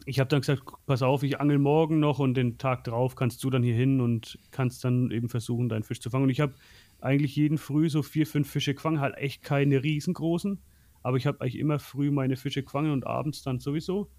ich 0.07 0.21
habe 0.21 0.29
dann 0.29 0.41
gesagt, 0.41 0.63
pass 0.87 1.03
auf, 1.03 1.23
ich 1.23 1.41
angel 1.41 1.59
morgen 1.59 2.01
noch 2.01 2.19
und 2.19 2.35
den 2.35 2.59
Tag 2.59 2.85
drauf 2.85 3.17
kannst 3.17 3.43
du 3.45 3.51
dann 3.51 3.63
hier 3.63 3.75
hin 3.75 4.01
und 4.01 4.39
kannst 4.51 4.85
dann 4.85 5.11
eben 5.11 5.29
versuchen, 5.29 5.69
deinen 5.69 5.83
Fisch 5.83 6.01
zu 6.01 6.11
fangen. 6.11 6.25
Und 6.25 6.31
ich 6.31 6.41
habe 6.41 6.55
eigentlich 7.01 7.37
jeden 7.37 7.59
Früh 7.59 7.89
so 7.91 8.03
vier, 8.03 8.27
fünf 8.27 8.51
Fische 8.51 8.75
gefangen, 8.75 9.01
halt 9.01 9.17
echt 9.17 9.43
keine 9.43 9.83
riesengroßen, 9.83 10.59
aber 11.03 11.17
ich 11.17 11.27
habe 11.27 11.41
eigentlich 11.41 11.59
immer 11.59 11.79
früh 11.79 12.11
meine 12.11 12.37
Fische 12.37 12.63
gefangen 12.63 12.91
und 12.91 13.07
abends 13.07 13.43
dann 13.43 13.61
sowieso. 13.61 14.11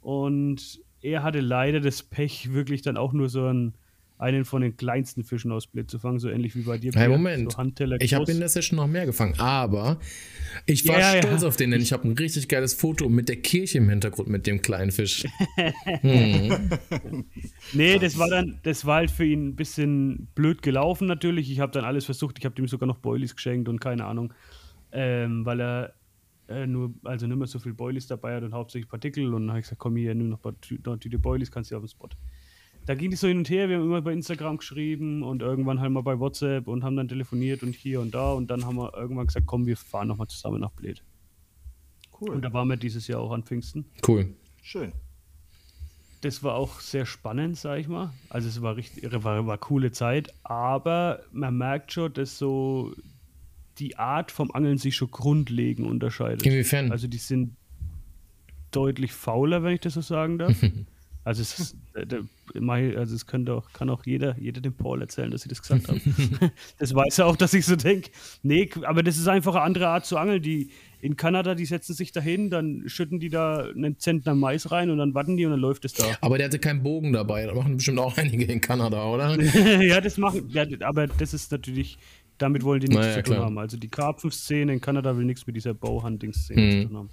Und 0.00 0.80
er 1.00 1.22
hatte 1.22 1.40
leider 1.40 1.80
das 1.80 2.02
Pech, 2.02 2.52
wirklich 2.52 2.82
dann 2.82 2.96
auch 2.96 3.12
nur 3.12 3.28
so 3.28 3.46
ein 3.46 3.74
einen 4.24 4.46
von 4.46 4.62
den 4.62 4.76
kleinsten 4.76 5.22
Fischen 5.22 5.52
aus 5.52 5.66
Blitz 5.66 5.90
zu 5.90 5.98
fangen, 5.98 6.18
so 6.18 6.30
ähnlich 6.30 6.56
wie 6.56 6.62
bei 6.62 6.78
dir. 6.78 6.92
Hey, 6.94 7.08
Moment, 7.08 7.52
so 7.52 7.62
ich 8.00 8.14
habe 8.14 8.30
in 8.30 8.38
der 8.38 8.48
Session 8.48 8.76
noch 8.76 8.86
mehr 8.86 9.04
gefangen, 9.04 9.34
aber 9.38 10.00
ich 10.64 10.88
war 10.88 10.98
ja, 10.98 11.22
stolz 11.22 11.42
ja. 11.42 11.48
auf 11.48 11.56
den, 11.56 11.70
denn 11.70 11.82
ich 11.82 11.92
habe 11.92 12.08
ein 12.08 12.12
richtig 12.12 12.48
geiles 12.48 12.72
Foto 12.72 13.08
mit 13.10 13.28
der 13.28 13.36
Kirche 13.36 13.78
im 13.78 13.90
Hintergrund 13.90 14.28
mit 14.28 14.46
dem 14.46 14.62
kleinen 14.62 14.92
Fisch. 14.92 15.24
hm. 16.00 16.70
Nee, 17.74 17.98
das 17.98 18.18
war 18.18 18.28
dann, 18.30 18.58
das 18.62 18.86
war 18.86 18.96
halt 18.96 19.10
für 19.10 19.26
ihn 19.26 19.48
ein 19.48 19.56
bisschen 19.56 20.28
blöd 20.34 20.62
gelaufen 20.62 21.06
natürlich. 21.06 21.50
Ich 21.50 21.60
habe 21.60 21.72
dann 21.72 21.84
alles 21.84 22.06
versucht, 22.06 22.38
ich 22.38 22.46
habe 22.46 22.60
ihm 22.60 22.66
sogar 22.66 22.86
noch 22.86 22.98
Boilies 22.98 23.36
geschenkt 23.36 23.68
und 23.68 23.78
keine 23.78 24.06
Ahnung, 24.06 24.32
ähm, 24.92 25.44
weil 25.44 25.60
er 25.60 25.94
äh, 26.48 26.66
nur, 26.66 26.94
also 27.04 27.26
nicht 27.26 27.36
mehr 27.36 27.46
so 27.46 27.58
viel 27.58 27.74
Boilies 27.74 28.06
dabei 28.06 28.36
hat 28.36 28.42
und 28.42 28.54
hauptsächlich 28.54 28.88
Partikel 28.88 29.26
und 29.26 29.32
dann 29.32 29.50
habe 29.50 29.58
ich 29.58 29.64
gesagt, 29.64 29.80
komm 29.80 29.96
hier, 29.96 30.14
nimm 30.14 30.30
noch 30.30 30.40
ein 30.44 30.56
Tüte 30.60 31.18
Boilies, 31.18 31.50
kannst 31.50 31.70
du 31.70 31.76
auf 31.76 31.82
den 31.82 31.88
Spot 31.88 32.08
da 32.86 32.94
ging 32.94 33.10
die 33.10 33.16
so 33.16 33.28
hin 33.28 33.38
und 33.38 33.48
her. 33.48 33.68
Wir 33.68 33.76
haben 33.76 33.84
immer 33.84 34.02
bei 34.02 34.12
Instagram 34.12 34.58
geschrieben 34.58 35.22
und 35.22 35.42
irgendwann 35.42 35.80
halt 35.80 35.90
mal 35.90 36.02
bei 36.02 36.18
WhatsApp 36.18 36.68
und 36.68 36.84
haben 36.84 36.96
dann 36.96 37.08
telefoniert 37.08 37.62
und 37.62 37.74
hier 37.74 38.00
und 38.00 38.14
da. 38.14 38.32
Und 38.32 38.48
dann 38.50 38.64
haben 38.64 38.76
wir 38.76 38.94
irgendwann 38.94 39.26
gesagt, 39.26 39.46
komm, 39.46 39.66
wir 39.66 39.76
fahren 39.76 40.08
nochmal 40.08 40.28
zusammen 40.28 40.60
nach 40.60 40.72
Bled. 40.72 41.02
Cool. 42.20 42.30
Und 42.30 42.42
da 42.42 42.52
waren 42.52 42.68
wir 42.68 42.76
dieses 42.76 43.08
Jahr 43.08 43.20
auch 43.20 43.32
an 43.32 43.42
Pfingsten. 43.42 43.86
Cool. 44.06 44.34
Schön. 44.62 44.92
Das 46.20 46.42
war 46.42 46.54
auch 46.54 46.80
sehr 46.80 47.04
spannend, 47.04 47.58
sag 47.58 47.80
ich 47.80 47.88
mal. 47.88 48.12
Also 48.30 48.48
es 48.48 48.62
war 48.62 48.76
richtig, 48.76 49.12
war, 49.24 49.46
war 49.46 49.58
coole 49.58 49.92
Zeit, 49.92 50.32
aber 50.42 51.20
man 51.32 51.56
merkt 51.56 51.92
schon, 51.92 52.12
dass 52.14 52.38
so 52.38 52.94
die 53.78 53.98
Art 53.98 54.30
vom 54.30 54.50
Angeln 54.52 54.78
sich 54.78 54.96
schon 54.96 55.10
grundlegend 55.10 55.86
unterscheidet. 55.86 56.46
Inwiefern? 56.46 56.92
Also 56.92 57.08
die 57.08 57.18
sind 57.18 57.56
deutlich 58.70 59.12
fauler, 59.12 59.62
wenn 59.62 59.74
ich 59.74 59.80
das 59.80 59.94
so 59.94 60.00
sagen 60.00 60.38
darf. 60.38 60.56
Also 61.24 61.40
es, 61.40 61.58
ist, 61.58 61.76
äh, 61.94 62.96
also 62.96 63.14
es 63.14 63.26
könnte 63.26 63.54
auch, 63.54 63.72
kann 63.72 63.88
auch 63.88 64.04
jeder, 64.04 64.38
jeder 64.38 64.60
dem 64.60 64.74
Paul 64.74 65.00
erzählen, 65.00 65.30
dass 65.30 65.42
sie 65.42 65.48
das 65.48 65.62
gesagt 65.62 65.88
haben. 65.88 66.00
das 66.78 66.94
weiß 66.94 67.18
er 67.20 67.26
auch, 67.26 67.36
dass 67.36 67.54
ich 67.54 67.64
so 67.64 67.76
denke. 67.76 68.10
Nee, 68.42 68.70
aber 68.82 69.02
das 69.02 69.16
ist 69.16 69.26
einfach 69.26 69.54
eine 69.54 69.64
andere 69.64 69.88
Art 69.88 70.04
zu 70.04 70.18
angeln. 70.18 70.42
Die 70.42 70.70
in 71.00 71.16
Kanada, 71.16 71.54
die 71.54 71.66
setzen 71.66 71.94
sich 71.94 72.12
dahin, 72.12 72.50
dann 72.50 72.84
schütten 72.86 73.20
die 73.20 73.30
da 73.30 73.68
einen 73.68 73.98
Zentner 73.98 74.34
Mais 74.34 74.70
rein 74.70 74.90
und 74.90 74.98
dann 74.98 75.14
warten 75.14 75.36
die 75.36 75.44
und 75.44 75.52
dann 75.52 75.60
läuft 75.60 75.84
es 75.84 75.94
da. 75.94 76.04
Aber 76.20 76.38
der 76.38 76.46
hatte 76.46 76.58
keinen 76.58 76.82
Bogen 76.82 77.12
dabei. 77.12 77.46
Das 77.46 77.54
machen 77.54 77.76
bestimmt 77.76 77.98
auch 77.98 78.16
einige 78.16 78.44
in 78.44 78.60
Kanada, 78.60 79.04
oder? 79.06 79.40
ja, 79.82 80.00
das 80.00 80.18
machen. 80.18 80.48
Ja, 80.48 80.64
aber 80.80 81.06
das 81.06 81.34
ist 81.34 81.52
natürlich, 81.52 81.98
damit 82.38 82.62
wollen 82.62 82.80
die 82.80 82.88
nichts 82.88 83.06
naja, 83.06 83.22
zu 83.22 83.32
tun 83.32 83.38
haben. 83.38 83.58
Also 83.58 83.76
die 83.76 83.88
Karpfenszene 83.88 84.72
in 84.72 84.80
Kanada 84.80 85.16
will 85.16 85.24
nichts 85.24 85.46
mit 85.46 85.56
dieser 85.56 85.74
Bauhunting-Szene 85.74 86.60
mhm. 86.60 86.70
zu 86.70 86.88
tun 86.88 86.96
haben. 86.96 87.10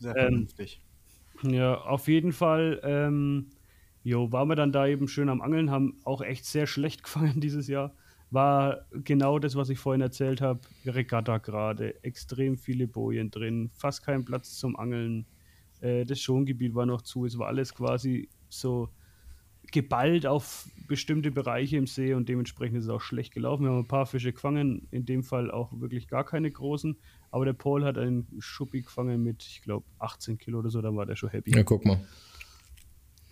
Sehr 0.00 0.12
vernünftig. 0.12 0.80
Ähm, 0.80 0.93
ja, 1.42 1.80
auf 1.80 2.08
jeden 2.08 2.32
Fall. 2.32 2.80
Ähm, 2.82 3.50
jo, 4.02 4.30
waren 4.32 4.48
wir 4.48 4.56
dann 4.56 4.72
da 4.72 4.86
eben 4.86 5.08
schön 5.08 5.28
am 5.28 5.40
Angeln, 5.40 5.70
haben 5.70 5.98
auch 6.04 6.20
echt 6.20 6.44
sehr 6.44 6.66
schlecht 6.66 7.02
gefangen 7.04 7.40
dieses 7.40 7.68
Jahr. 7.68 7.94
War 8.30 8.86
genau 8.92 9.38
das, 9.38 9.54
was 9.54 9.68
ich 9.68 9.78
vorhin 9.78 10.00
erzählt 10.00 10.40
habe. 10.40 10.60
Regatta 10.86 11.38
gerade, 11.38 12.02
extrem 12.02 12.56
viele 12.56 12.86
Bojen 12.86 13.30
drin, 13.30 13.70
fast 13.74 14.04
kein 14.04 14.24
Platz 14.24 14.56
zum 14.56 14.76
Angeln. 14.76 15.26
Äh, 15.80 16.04
das 16.04 16.20
Schongebiet 16.20 16.74
war 16.74 16.86
noch 16.86 17.02
zu, 17.02 17.26
es 17.26 17.38
war 17.38 17.48
alles 17.48 17.74
quasi 17.74 18.28
so 18.48 18.88
geballt 19.72 20.26
auf 20.26 20.68
bestimmte 20.86 21.30
Bereiche 21.30 21.76
im 21.76 21.86
See 21.86 22.14
und 22.14 22.28
dementsprechend 22.28 22.78
ist 22.78 22.84
es 22.84 22.90
auch 22.90 23.00
schlecht 23.00 23.32
gelaufen. 23.32 23.64
Wir 23.64 23.70
haben 23.70 23.78
ein 23.78 23.88
paar 23.88 24.06
Fische 24.06 24.32
gefangen, 24.32 24.86
in 24.90 25.06
dem 25.06 25.22
Fall 25.22 25.50
auch 25.50 25.72
wirklich 25.80 26.08
gar 26.08 26.24
keine 26.24 26.50
großen. 26.50 26.96
Aber 27.34 27.44
der 27.44 27.52
Paul 27.52 27.84
hat 27.84 27.98
einen 27.98 28.28
Schuppi 28.38 28.82
gefangen 28.82 29.24
mit, 29.24 29.42
ich 29.42 29.60
glaube, 29.60 29.84
18 29.98 30.38
Kilo 30.38 30.60
oder 30.60 30.70
so, 30.70 30.80
dann 30.80 30.94
war 30.94 31.04
der 31.04 31.16
schon 31.16 31.30
happy. 31.30 31.50
Ja, 31.50 31.64
guck 31.64 31.84
mal. 31.84 31.98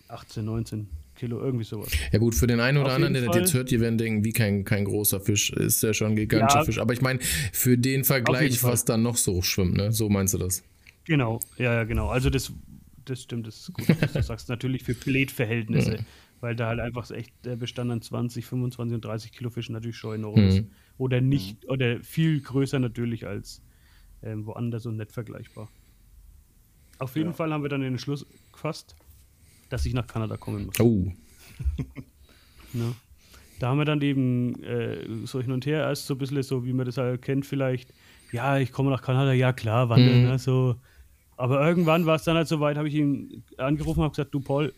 18, 0.09 0.43
19 0.43 0.89
Kilo, 1.15 1.39
irgendwie 1.39 1.63
sowas. 1.63 1.89
Ja 2.11 2.19
gut, 2.19 2.35
für 2.35 2.45
den 2.45 2.59
einen 2.59 2.79
oder 2.79 2.87
Auf 2.87 2.95
anderen, 2.95 3.13
der 3.13 3.27
das 3.27 3.35
jetzt 3.37 3.53
hört, 3.53 3.71
die 3.71 3.79
werden 3.79 3.97
denken, 3.97 4.25
wie 4.25 4.33
kein, 4.33 4.65
kein 4.65 4.83
großer 4.83 5.21
Fisch, 5.21 5.51
ist 5.51 5.81
ja 5.83 5.93
schon 5.93 6.11
ein 6.11 6.15
gigantischer 6.17 6.59
ja, 6.59 6.65
Fisch. 6.65 6.79
Aber 6.79 6.91
ich 6.91 6.99
meine, 6.99 7.19
für 7.53 7.77
den 7.77 8.03
Vergleich, 8.03 8.61
was 8.61 8.83
dann 8.83 9.03
noch 9.03 9.15
so 9.15 9.41
schwimmt, 9.41 9.77
ne? 9.77 9.93
So 9.93 10.09
meinst 10.09 10.33
du 10.33 10.37
das? 10.37 10.65
Genau, 11.05 11.39
ja, 11.57 11.73
ja, 11.73 11.83
genau. 11.85 12.09
Also 12.09 12.29
das, 12.29 12.51
das 13.05 13.21
stimmt, 13.21 13.47
das 13.47 13.55
ist 13.55 13.73
gut, 13.73 13.87
dass 14.01 14.11
du 14.11 14.21
sagst. 14.21 14.49
Natürlich 14.49 14.83
für 14.83 14.95
Blätverhältnisse, 14.95 15.99
mhm. 15.99 16.05
weil 16.41 16.57
da 16.57 16.67
halt 16.67 16.81
einfach 16.81 17.09
echt 17.09 17.31
der 17.45 17.55
Bestand 17.55 17.89
an 17.89 18.01
20, 18.01 18.45
25 18.45 18.95
und 18.95 19.05
30 19.05 19.31
Kilo 19.31 19.49
Fischen 19.49 19.71
natürlich 19.71 19.95
schon 19.95 20.15
enorm 20.15 20.41
mhm. 20.41 20.47
ist. 20.49 20.63
Oder 20.97 21.21
nicht, 21.21 21.69
oder 21.69 22.01
viel 22.01 22.41
größer 22.41 22.79
natürlich 22.79 23.25
als 23.25 23.61
ähm, 24.23 24.45
woanders 24.45 24.85
und 24.85 24.97
nicht 24.97 25.11
vergleichbar. 25.11 25.67
Auf 26.99 27.15
jeden 27.15 27.29
ja. 27.29 27.33
Fall 27.33 27.51
haben 27.51 27.63
wir 27.63 27.69
dann 27.69 27.81
den 27.81 27.97
Schluss 27.99 28.25
gefasst. 28.51 28.95
dass 29.69 29.85
ich 29.85 29.93
nach 29.93 30.07
Kanada 30.07 30.37
kommen 30.37 30.65
muss. 30.67 30.79
Oh. 30.79 31.11
Ne? 32.73 32.95
Da 33.59 33.67
haben 33.69 33.77
wir 33.77 33.85
dann 33.85 34.01
eben 34.01 34.61
äh, 34.63 35.25
so 35.25 35.39
hin 35.39 35.51
und 35.51 35.65
her 35.67 35.81
erst 35.83 36.07
so 36.07 36.15
ein 36.15 36.17
bisschen 36.17 36.41
so, 36.41 36.65
wie 36.65 36.73
man 36.73 36.85
das 36.87 36.97
halt 36.97 37.21
kennt, 37.21 37.45
vielleicht, 37.45 37.93
ja, 38.31 38.57
ich 38.57 38.71
komme 38.71 38.89
nach 38.89 39.03
Kanada, 39.03 39.31
ja 39.31 39.53
klar, 39.53 39.89
wann 39.89 39.99
denn, 39.99 40.23
Mhm. 40.23 40.29
ne, 40.29 40.39
so. 40.39 40.75
Aber 41.37 41.65
irgendwann 41.65 42.05
war 42.07 42.15
es 42.15 42.23
dann 42.23 42.35
halt 42.35 42.47
so 42.47 42.59
weit, 42.59 42.77
habe 42.77 42.87
ich 42.87 42.95
ihn 42.95 43.43
angerufen 43.57 43.99
und 43.99 44.05
habe 44.05 44.11
gesagt, 44.15 44.33
du 44.33 44.39
Paul, 44.39 44.73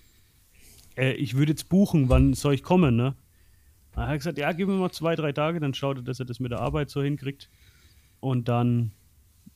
äh, 0.98 1.14
ich 1.14 1.36
würde 1.36 1.54
jetzt 1.54 1.70
buchen, 1.70 2.10
wann 2.10 2.34
soll 2.34 2.54
ich 2.54 2.64
kommen, 2.64 2.96
ne? 2.98 3.16
Dann 3.94 4.04
hat 4.04 4.10
er 4.12 4.18
gesagt, 4.18 4.38
ja, 4.38 4.52
gib 4.52 4.68
mir 4.68 4.76
mal 4.76 4.92
zwei, 4.92 5.16
drei 5.16 5.32
Tage, 5.32 5.62
dann 5.62 5.74
schaut 5.74 5.98
er, 5.98 6.04
dass 6.04 6.20
er 6.20 6.26
das 6.26 6.42
mit 6.42 6.52
der 6.52 6.60
Arbeit 6.60 6.90
so 6.90 7.02
hinkriegt. 7.02 7.50
Und 8.20 8.50
dann 8.50 8.92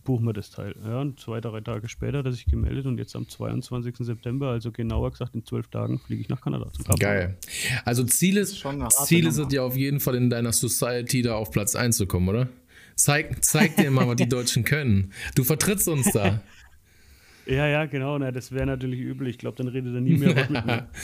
buchen 0.09 0.25
wir 0.25 0.33
das 0.33 0.49
Teil. 0.49 0.73
Ja, 0.83 1.01
und 1.01 1.19
zwei, 1.19 1.39
drei 1.39 1.61
Tage 1.61 1.87
später 1.87 2.17
hat 2.17 2.25
er 2.25 2.31
sich 2.31 2.45
gemeldet 2.45 2.87
und 2.87 2.97
jetzt 2.97 3.15
am 3.15 3.29
22. 3.29 3.97
September, 3.99 4.47
also 4.47 4.71
genauer 4.71 5.11
gesagt 5.11 5.35
in 5.35 5.45
zwölf 5.45 5.67
Tagen, 5.67 5.99
fliege 5.99 6.23
ich 6.23 6.29
nach 6.29 6.41
Kanada 6.41 6.65
zum 6.71 6.83
Kapstadt. 6.83 6.99
Geil. 6.99 7.37
Also 7.85 8.03
Ziel 8.05 8.37
ist, 8.37 8.65
Ziel 9.05 9.27
ist 9.27 9.37
es 9.37 9.53
ja 9.53 9.61
auf 9.61 9.77
jeden 9.77 9.99
Fall 9.99 10.15
in 10.15 10.31
deiner 10.31 10.51
Society 10.51 11.21
da 11.21 11.35
auf 11.35 11.51
Platz 11.51 11.75
1 11.75 11.95
zu 11.95 12.07
kommen, 12.07 12.27
oder? 12.27 12.49
Zeig, 12.95 13.45
zeig 13.45 13.75
dir 13.75 13.91
mal, 13.91 14.07
was 14.07 14.15
die 14.15 14.27
Deutschen 14.29 14.63
können. 14.63 15.13
Du 15.35 15.43
vertrittst 15.43 15.87
uns 15.87 16.11
da. 16.11 16.41
Ja, 17.49 17.67
ja, 17.67 17.85
genau. 17.85 18.17
Na, 18.17 18.31
das 18.31 18.51
wäre 18.51 18.65
natürlich 18.65 18.99
übel. 18.99 19.27
Ich 19.27 19.39
glaube, 19.39 19.57
dann 19.57 19.67
redet 19.67 19.93
er 19.95 20.01
nie 20.01 20.17
mehr 20.17 20.35
was 20.35 20.49
mit 20.49 20.65
mir. 20.65 20.87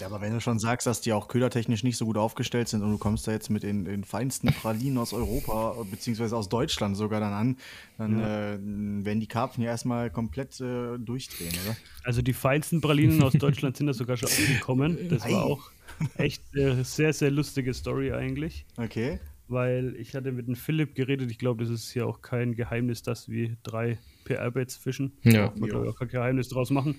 Ja, 0.00 0.06
aber 0.06 0.22
wenn 0.22 0.32
du 0.32 0.40
schon 0.40 0.58
sagst, 0.58 0.86
dass 0.86 1.02
die 1.02 1.12
auch 1.12 1.28
ködertechnisch 1.28 1.84
nicht 1.84 1.98
so 1.98 2.06
gut 2.06 2.16
aufgestellt 2.16 2.68
sind 2.68 2.82
und 2.82 2.92
du 2.92 2.96
kommst 2.96 3.28
da 3.28 3.32
jetzt 3.32 3.50
mit 3.50 3.62
den, 3.62 3.84
den 3.84 4.04
feinsten 4.04 4.50
Pralinen 4.54 4.96
aus 4.96 5.12
Europa, 5.12 5.76
beziehungsweise 5.90 6.34
aus 6.34 6.48
Deutschland 6.48 6.96
sogar 6.96 7.20
dann 7.20 7.34
an, 7.34 7.56
dann 7.98 8.18
äh, 8.18 9.04
werden 9.04 9.20
die 9.20 9.26
Karpfen 9.26 9.62
ja 9.62 9.70
erstmal 9.70 10.08
komplett 10.08 10.58
äh, 10.62 10.96
durchdrehen, 10.98 11.52
oder? 11.66 11.76
Also 12.04 12.22
die 12.22 12.32
feinsten 12.32 12.80
Pralinen 12.80 13.22
aus 13.22 13.34
Deutschland 13.34 13.76
sind 13.76 13.86
da 13.86 13.92
sogar 13.92 14.16
schon 14.16 14.30
angekommen. 14.30 14.96
Das 15.10 15.30
war 15.30 15.44
auch 15.44 15.70
echt 16.16 16.42
eine 16.54 16.82
sehr, 16.84 17.12
sehr 17.12 17.30
lustige 17.30 17.74
Story 17.74 18.12
eigentlich. 18.12 18.64
Okay. 18.78 19.20
Weil 19.48 19.94
ich 19.98 20.14
hatte 20.14 20.32
mit 20.32 20.46
dem 20.46 20.56
Philipp 20.56 20.94
geredet. 20.94 21.30
Ich 21.30 21.38
glaube, 21.38 21.64
das 21.64 21.70
ist 21.70 21.92
ja 21.92 22.06
auch 22.06 22.22
kein 22.22 22.54
Geheimnis, 22.54 23.02
dass 23.02 23.28
wir 23.28 23.56
drei 23.62 23.98
PR-Baits 24.24 24.76
fischen. 24.76 25.12
Ja. 25.22 25.52
Man 25.56 25.68
kann 25.68 25.84
ja 25.84 25.90
auch 25.90 25.98
kein 25.98 26.08
Geheimnis 26.08 26.48
draus 26.48 26.70
machen. 26.70 26.96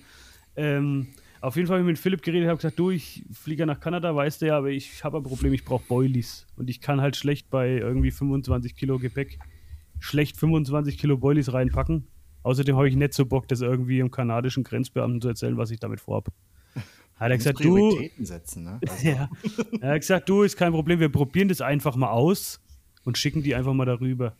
Ähm, 0.56 1.08
auf 1.40 1.56
jeden 1.56 1.68
Fall 1.68 1.78
habe 1.78 1.88
ich 1.88 1.92
mit 1.92 1.98
Philipp 1.98 2.22
geredet, 2.22 2.48
habe 2.48 2.56
gesagt, 2.56 2.78
du, 2.78 2.90
ich 2.90 3.24
fliege 3.32 3.66
nach 3.66 3.80
Kanada, 3.80 4.14
weißt 4.14 4.40
du 4.40 4.46
ja, 4.46 4.56
aber 4.56 4.70
ich 4.70 5.04
habe 5.04 5.18
ein 5.18 5.22
Problem, 5.22 5.52
ich 5.52 5.64
brauche 5.64 5.84
Boilies. 5.86 6.46
Und 6.56 6.70
ich 6.70 6.80
kann 6.80 7.00
halt 7.00 7.16
schlecht 7.16 7.50
bei 7.50 7.70
irgendwie 7.70 8.10
25 8.10 8.76
Kilo 8.76 8.98
Gepäck 8.98 9.38
schlecht 10.04 10.36
25 10.36 10.98
Kilo 10.98 11.16
Boilies 11.16 11.52
reinpacken. 11.52 12.06
Außerdem 12.42 12.76
habe 12.76 12.88
ich 12.88 12.96
nicht 12.96 13.14
so 13.14 13.24
Bock, 13.24 13.48
das 13.48 13.62
irgendwie 13.62 14.00
im 14.00 14.10
kanadischen 14.10 14.64
Grenzbeamten 14.64 15.20
zu 15.20 15.28
erzählen, 15.28 15.56
was 15.56 15.70
ich 15.70 15.80
damit 15.80 16.00
vorhabe. 16.00 16.30
Hat 17.16 17.30
er 17.30 17.36
gesagt, 17.38 17.64
du, 17.64 17.74
Prioritäten 17.74 18.26
setzen, 18.26 18.64
ne? 18.64 18.80
Also, 18.88 19.08
ja. 19.08 19.30
Er 19.80 19.92
hat 19.92 20.00
gesagt, 20.00 20.28
du, 20.28 20.42
ist 20.42 20.56
kein 20.56 20.72
Problem, 20.72 21.00
wir 21.00 21.08
probieren 21.08 21.48
das 21.48 21.60
einfach 21.60 21.96
mal 21.96 22.10
aus 22.10 22.60
und 23.04 23.16
schicken 23.16 23.42
die 23.42 23.54
einfach 23.54 23.72
mal 23.72 23.86
darüber. 23.86 24.34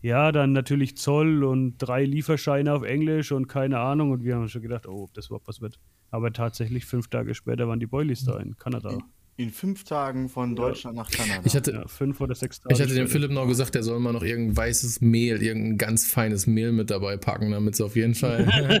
Ja, 0.00 0.30
dann 0.32 0.52
natürlich 0.52 0.96
Zoll 0.96 1.42
und 1.44 1.78
drei 1.78 2.04
Lieferscheine 2.04 2.72
auf 2.72 2.82
Englisch 2.84 3.32
und 3.32 3.48
keine 3.48 3.78
Ahnung. 3.80 4.10
Und 4.12 4.22
wir 4.24 4.36
haben 4.36 4.48
schon 4.48 4.62
gedacht, 4.62 4.86
oh, 4.86 5.02
ob 5.04 5.14
das 5.14 5.26
überhaupt 5.26 5.48
was 5.48 5.60
wird. 5.60 5.78
Aber 6.10 6.32
tatsächlich 6.32 6.84
fünf 6.86 7.08
Tage 7.08 7.34
später 7.34 7.66
waren 7.68 7.80
die 7.80 7.86
Boilies 7.86 8.24
da 8.24 8.38
in 8.38 8.56
Kanada. 8.56 8.98
in 9.36 9.50
fünf 9.50 9.84
Tagen 9.84 10.28
von 10.28 10.56
Deutschland 10.56 10.96
nach 10.96 11.10
Kanada. 11.10 11.42
Ich 11.44 11.54
hatte, 11.54 11.70
Ja, 11.72 11.86
fünf 11.86 12.20
oder 12.20 12.34
sechs 12.34 12.60
Tage. 12.60 12.74
ich 12.74 12.80
hatte 12.80 12.94
dem. 12.94 13.06
Philipp 13.08 13.30
noch 13.30 13.46
gesagt, 13.46 13.74
der 13.74 13.82
soll 13.82 14.00
mal 14.00 14.12
noch 14.12 14.22
irgendein 14.24 14.56
weißes 14.56 15.00
Mehl, 15.00 15.42
irgendein 15.42 15.78
ganz 15.78 16.06
feines 16.06 16.46
Mehl 16.46 16.72
mit 16.72 16.90
dabei 16.90 17.16
packen, 17.16 17.50
damit 17.50 17.74
es 17.74 17.80
auf 17.80 17.94
jeden 17.94 18.14
Fall. 18.14 18.80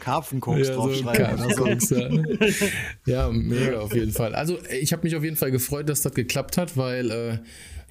Karpfenkoks 0.00 0.68
Ja, 0.68 0.74
draufschreiben. 0.74 1.36
Karpfenkoks, 1.36 1.90
ja. 1.90 2.08
ja, 3.06 3.30
mega 3.32 3.80
auf 3.80 3.94
jeden 3.94 4.12
Fall. 4.12 4.34
Also 4.34 4.58
ich 4.80 4.92
habe 4.92 5.02
mich 5.04 5.16
auf 5.16 5.24
jeden 5.24 5.36
Fall 5.36 5.50
gefreut, 5.50 5.88
dass 5.88 6.02
das 6.02 6.14
geklappt 6.14 6.56
hat, 6.56 6.76
weil 6.76 7.10
äh, 7.10 7.38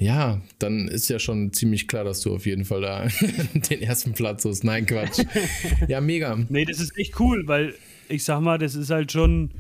ja, 0.04 0.42
dann 0.60 0.88
ist 0.88 1.10
ja 1.10 1.18
schon 1.18 1.54
ziemlich 1.54 1.88
klar, 1.88 2.04
dass 2.04 2.22
du 2.22 2.36
auf 2.36 2.46
jeden 2.46 2.66
Fall 2.66 2.82
da 2.82 3.08
den 3.54 3.82
ersten 3.82 4.14
Platz 4.14 4.46
hast. 4.46 4.64
Nein, 4.64 4.86
Quatsch. 4.86 5.24
Ja, 5.88 6.02
mega. 6.02 6.38
Nee, 6.50 6.66
das 6.66 6.80
ist 6.80 6.98
echt 6.98 7.20
cool, 7.20 7.44
weil 7.48 7.74
ich 8.10 8.24
sag 8.24 8.42
mal, 8.42 8.58
das 8.58 8.76
ist 8.76 8.90
halt 8.90 9.12
schon, 9.12 9.52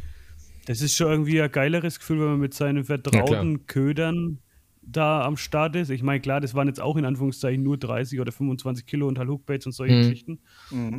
das 0.65 0.81
ist 0.81 0.95
schon 0.95 1.07
irgendwie 1.09 1.41
ein 1.41 1.51
geileres 1.51 1.99
Gefühl, 1.99 2.19
wenn 2.19 2.27
man 2.27 2.39
mit 2.39 2.53
seinen 2.53 2.83
vertrauten 2.83 3.65
Ködern 3.67 4.39
da 4.85 5.23
am 5.23 5.37
Start 5.37 5.75
ist. 5.77 5.89
Ich 5.89 6.03
meine, 6.03 6.19
klar, 6.19 6.41
das 6.41 6.53
waren 6.55 6.67
jetzt 6.67 6.81
auch 6.81 6.97
in 6.97 7.05
Anführungszeichen 7.05 7.63
nur 7.63 7.77
30 7.77 8.19
oder 8.19 8.33
25 8.33 8.85
Kilo 8.85 9.07
und 9.07 9.17
halt 9.17 9.29
Hookbaits 9.29 9.65
und 9.65 9.71
solche 9.71 9.95
Geschichten. 9.95 10.39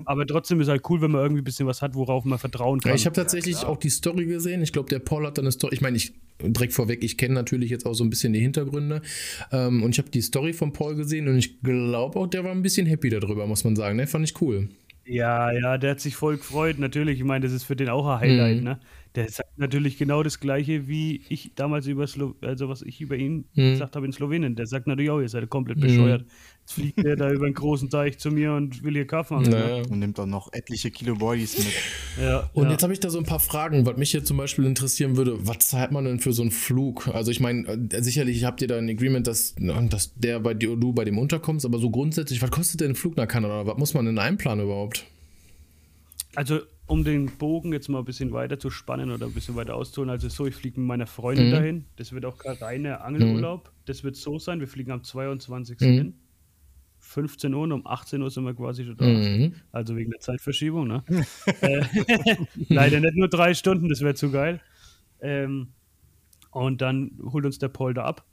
Aber 0.07 0.26
trotzdem 0.26 0.59
ist 0.61 0.68
halt 0.68 0.82
cool, 0.88 1.03
wenn 1.03 1.11
man 1.11 1.20
irgendwie 1.20 1.42
ein 1.42 1.45
bisschen 1.45 1.66
was 1.66 1.82
hat, 1.82 1.95
worauf 1.95 2.24
man 2.24 2.38
vertrauen 2.38 2.80
kann. 2.80 2.90
Ja, 2.90 2.97
ich 2.97 3.05
habe 3.05 3.14
tatsächlich 3.14 3.64
auch 3.64 3.76
die 3.76 3.90
Story 3.90 4.24
gesehen. 4.24 4.62
Ich 4.62 4.72
glaube, 4.72 4.88
der 4.88 5.01
Paul 5.01 5.26
hat 5.26 5.36
dann 5.36 5.45
eine 5.45 5.53
Story. 5.53 5.74
Ich 5.74 5.82
meine, 5.82 5.99
ich 5.99 6.14
direkt 6.43 6.72
vorweg, 6.72 7.03
ich 7.05 7.16
kenne 7.16 7.35
natürlich 7.35 7.70
jetzt 7.70 7.87
auch 7.87 7.95
so 7.95 8.05
ein 8.05 8.11
bisschen 8.11 8.32
die 8.32 8.41
Hintergründe. 8.41 9.03
Ähm, 9.53 9.82
und 9.82 9.91
ich 9.93 9.99
habe 9.99 10.11
die 10.11 10.20
Story 10.20 10.53
von 10.53 10.72
Paul 10.72 10.95
gesehen 10.97 11.28
und 11.28 11.39
ich 11.39 11.61
glaube 11.62 12.18
auch, 12.18 12.26
der 12.26 12.45
war 12.45 12.51
ein 12.53 12.62
bisschen 12.62 12.87
happy 12.87 13.09
darüber, 13.11 13.47
muss 13.47 13.64
man 13.64 13.76
sagen. 13.76 13.97
Ne? 13.97 14.07
Fand 14.07 14.28
ich 14.28 14.41
cool. 14.41 14.68
Ja, 15.07 15.53
ja, 15.53 15.76
der 15.78 15.93
hat 15.93 16.01
sich 16.01 16.16
voll 16.16 16.39
gefreut. 16.39 16.78
Natürlich, 16.78 17.18
ich 17.18 17.24
meine, 17.24 17.45
das 17.45 17.53
ist 17.53 17.64
für 17.64 17.76
den 17.76 17.89
auch 17.91 18.07
ein 18.07 18.20
Highlight, 18.20 18.59
Mhm. 18.59 18.64
ne? 18.64 18.80
Der 19.16 19.28
sagt 19.30 19.56
natürlich 19.58 19.96
genau 19.96 20.24
das 20.24 20.40
Gleiche, 20.40 20.88
wie 20.88 21.22
ich 21.28 21.52
damals 21.54 21.86
über 21.86 22.04
Slo 22.08 22.34
also 22.40 22.68
was 22.68 22.82
ich 22.82 23.00
über 23.00 23.16
ihn 23.16 23.44
Mhm. 23.54 23.72
gesagt 23.72 23.94
habe 23.94 24.06
in 24.06 24.12
Slowenien. 24.12 24.56
Der 24.56 24.66
sagt 24.66 24.88
natürlich 24.88 25.10
auch, 25.10 25.20
ihr 25.20 25.28
seid 25.28 25.48
komplett 25.50 25.78
bescheuert. 25.80 26.24
Jetzt 26.62 26.72
fliegt 26.72 26.98
der 27.04 27.14
da 27.14 27.30
über 27.32 27.44
einen 27.44 27.54
großen 27.54 27.88
Teich 27.90 28.18
zu 28.18 28.32
mir 28.32 28.54
und 28.54 28.82
will 28.82 28.94
hier 28.94 29.06
Kaffee 29.06 29.34
machen. 29.34 29.50
Naja. 29.50 29.82
Und 29.88 30.00
nimmt 30.00 30.18
auch 30.18 30.26
noch 30.26 30.52
etliche 30.52 30.90
Kilo 30.90 31.14
Boilies 31.14 31.56
mit. 31.58 31.66
Ne? 31.66 32.24
Ja, 32.24 32.50
Und 32.54 32.64
ja. 32.64 32.70
jetzt 32.72 32.82
habe 32.82 32.92
ich 32.92 32.98
da 32.98 33.08
so 33.08 33.18
ein 33.18 33.24
paar 33.24 33.38
Fragen, 33.38 33.86
was 33.86 33.96
mich 33.96 34.12
jetzt 34.12 34.26
zum 34.26 34.36
Beispiel 34.36 34.64
interessieren 34.64 35.16
würde. 35.16 35.46
Was 35.46 35.58
zahlt 35.60 35.92
man 35.92 36.04
denn 36.06 36.18
für 36.18 36.32
so 36.32 36.42
einen 36.42 36.50
Flug? 36.50 37.06
Also 37.14 37.30
ich 37.30 37.38
meine, 37.38 37.68
äh, 37.68 38.02
sicherlich 38.02 38.42
habt 38.44 38.62
ihr 38.62 38.68
da 38.68 38.78
ein 38.78 38.88
Agreement, 38.88 39.28
dass, 39.28 39.54
dass 39.90 40.12
der 40.16 40.40
bei 40.40 40.54
dir, 40.54 40.74
du 40.74 40.92
bei 40.92 41.04
dem 41.04 41.18
unterkommst, 41.18 41.64
aber 41.64 41.78
so 41.78 41.90
grundsätzlich, 41.90 42.42
was 42.42 42.50
kostet 42.50 42.80
denn 42.80 42.90
ein 42.92 42.96
Flug 42.96 43.16
nach 43.16 43.28
Kanada? 43.28 43.64
Was 43.64 43.78
muss 43.78 43.94
man 43.94 44.06
denn 44.06 44.18
einplanen 44.18 44.64
überhaupt? 44.64 45.04
Also, 46.37 46.61
um 46.87 47.05
den 47.05 47.26
Bogen 47.39 47.72
jetzt 47.72 47.89
mal 47.89 48.01
ein 48.01 48.05
bisschen 48.05 48.32
weiter 48.32 48.59
zu 48.59 48.70
spannen 48.70 49.11
oder 49.11 49.26
ein 49.26 49.32
bisschen 49.32 49.57
weiter 49.57 49.74
auszuholen, 49.74 50.11
also 50.11 50.28
so, 50.28 50.47
ich 50.47 50.55
fliege 50.55 50.78
mit 50.80 50.87
meiner 50.89 51.07
Freundin 51.07 51.49
Mhm. 51.49 51.53
dahin. 51.53 51.85
Das 51.97 52.12
wird 52.12 52.24
auch 52.24 52.39
kein 52.39 52.57
reiner 52.57 53.03
Angelurlaub. 53.05 53.72
Das 53.87 54.05
wird 54.05 54.16
so 54.16 54.39
sein, 54.39 54.61
wir 54.61 54.68
fliegen 54.68 54.91
am 54.91 55.03
22. 55.03 55.80
Mhm. 55.80 55.85
hin. 55.87 56.14
15 57.01 57.53
Uhr 57.53 57.62
und 57.64 57.72
um 57.72 57.87
18 57.87 58.22
Uhr 58.22 58.30
sind 58.30 58.45
wir 58.45 58.55
quasi 58.55 58.85
schon 58.85 58.97
da. 58.97 59.05
Mhm. 59.05 59.55
Also 59.72 59.95
wegen 59.95 60.11
der 60.11 60.20
Zeitverschiebung, 60.20 60.89
ne? 60.89 61.05
äh, 61.61 61.82
leider 62.68 63.01
nicht 63.01 63.14
nur 63.16 63.28
drei 63.28 63.53
Stunden, 63.55 63.89
das 63.89 64.01
wäre 64.01 64.14
zu 64.14 64.30
geil. 64.30 64.61
Ähm, 65.20 65.68
und 66.51 66.80
dann 66.80 67.18
holt 67.22 67.45
uns 67.45 67.59
der 67.59 67.68
Paul 67.68 67.95
da 67.95 68.05
ab. 68.05 68.24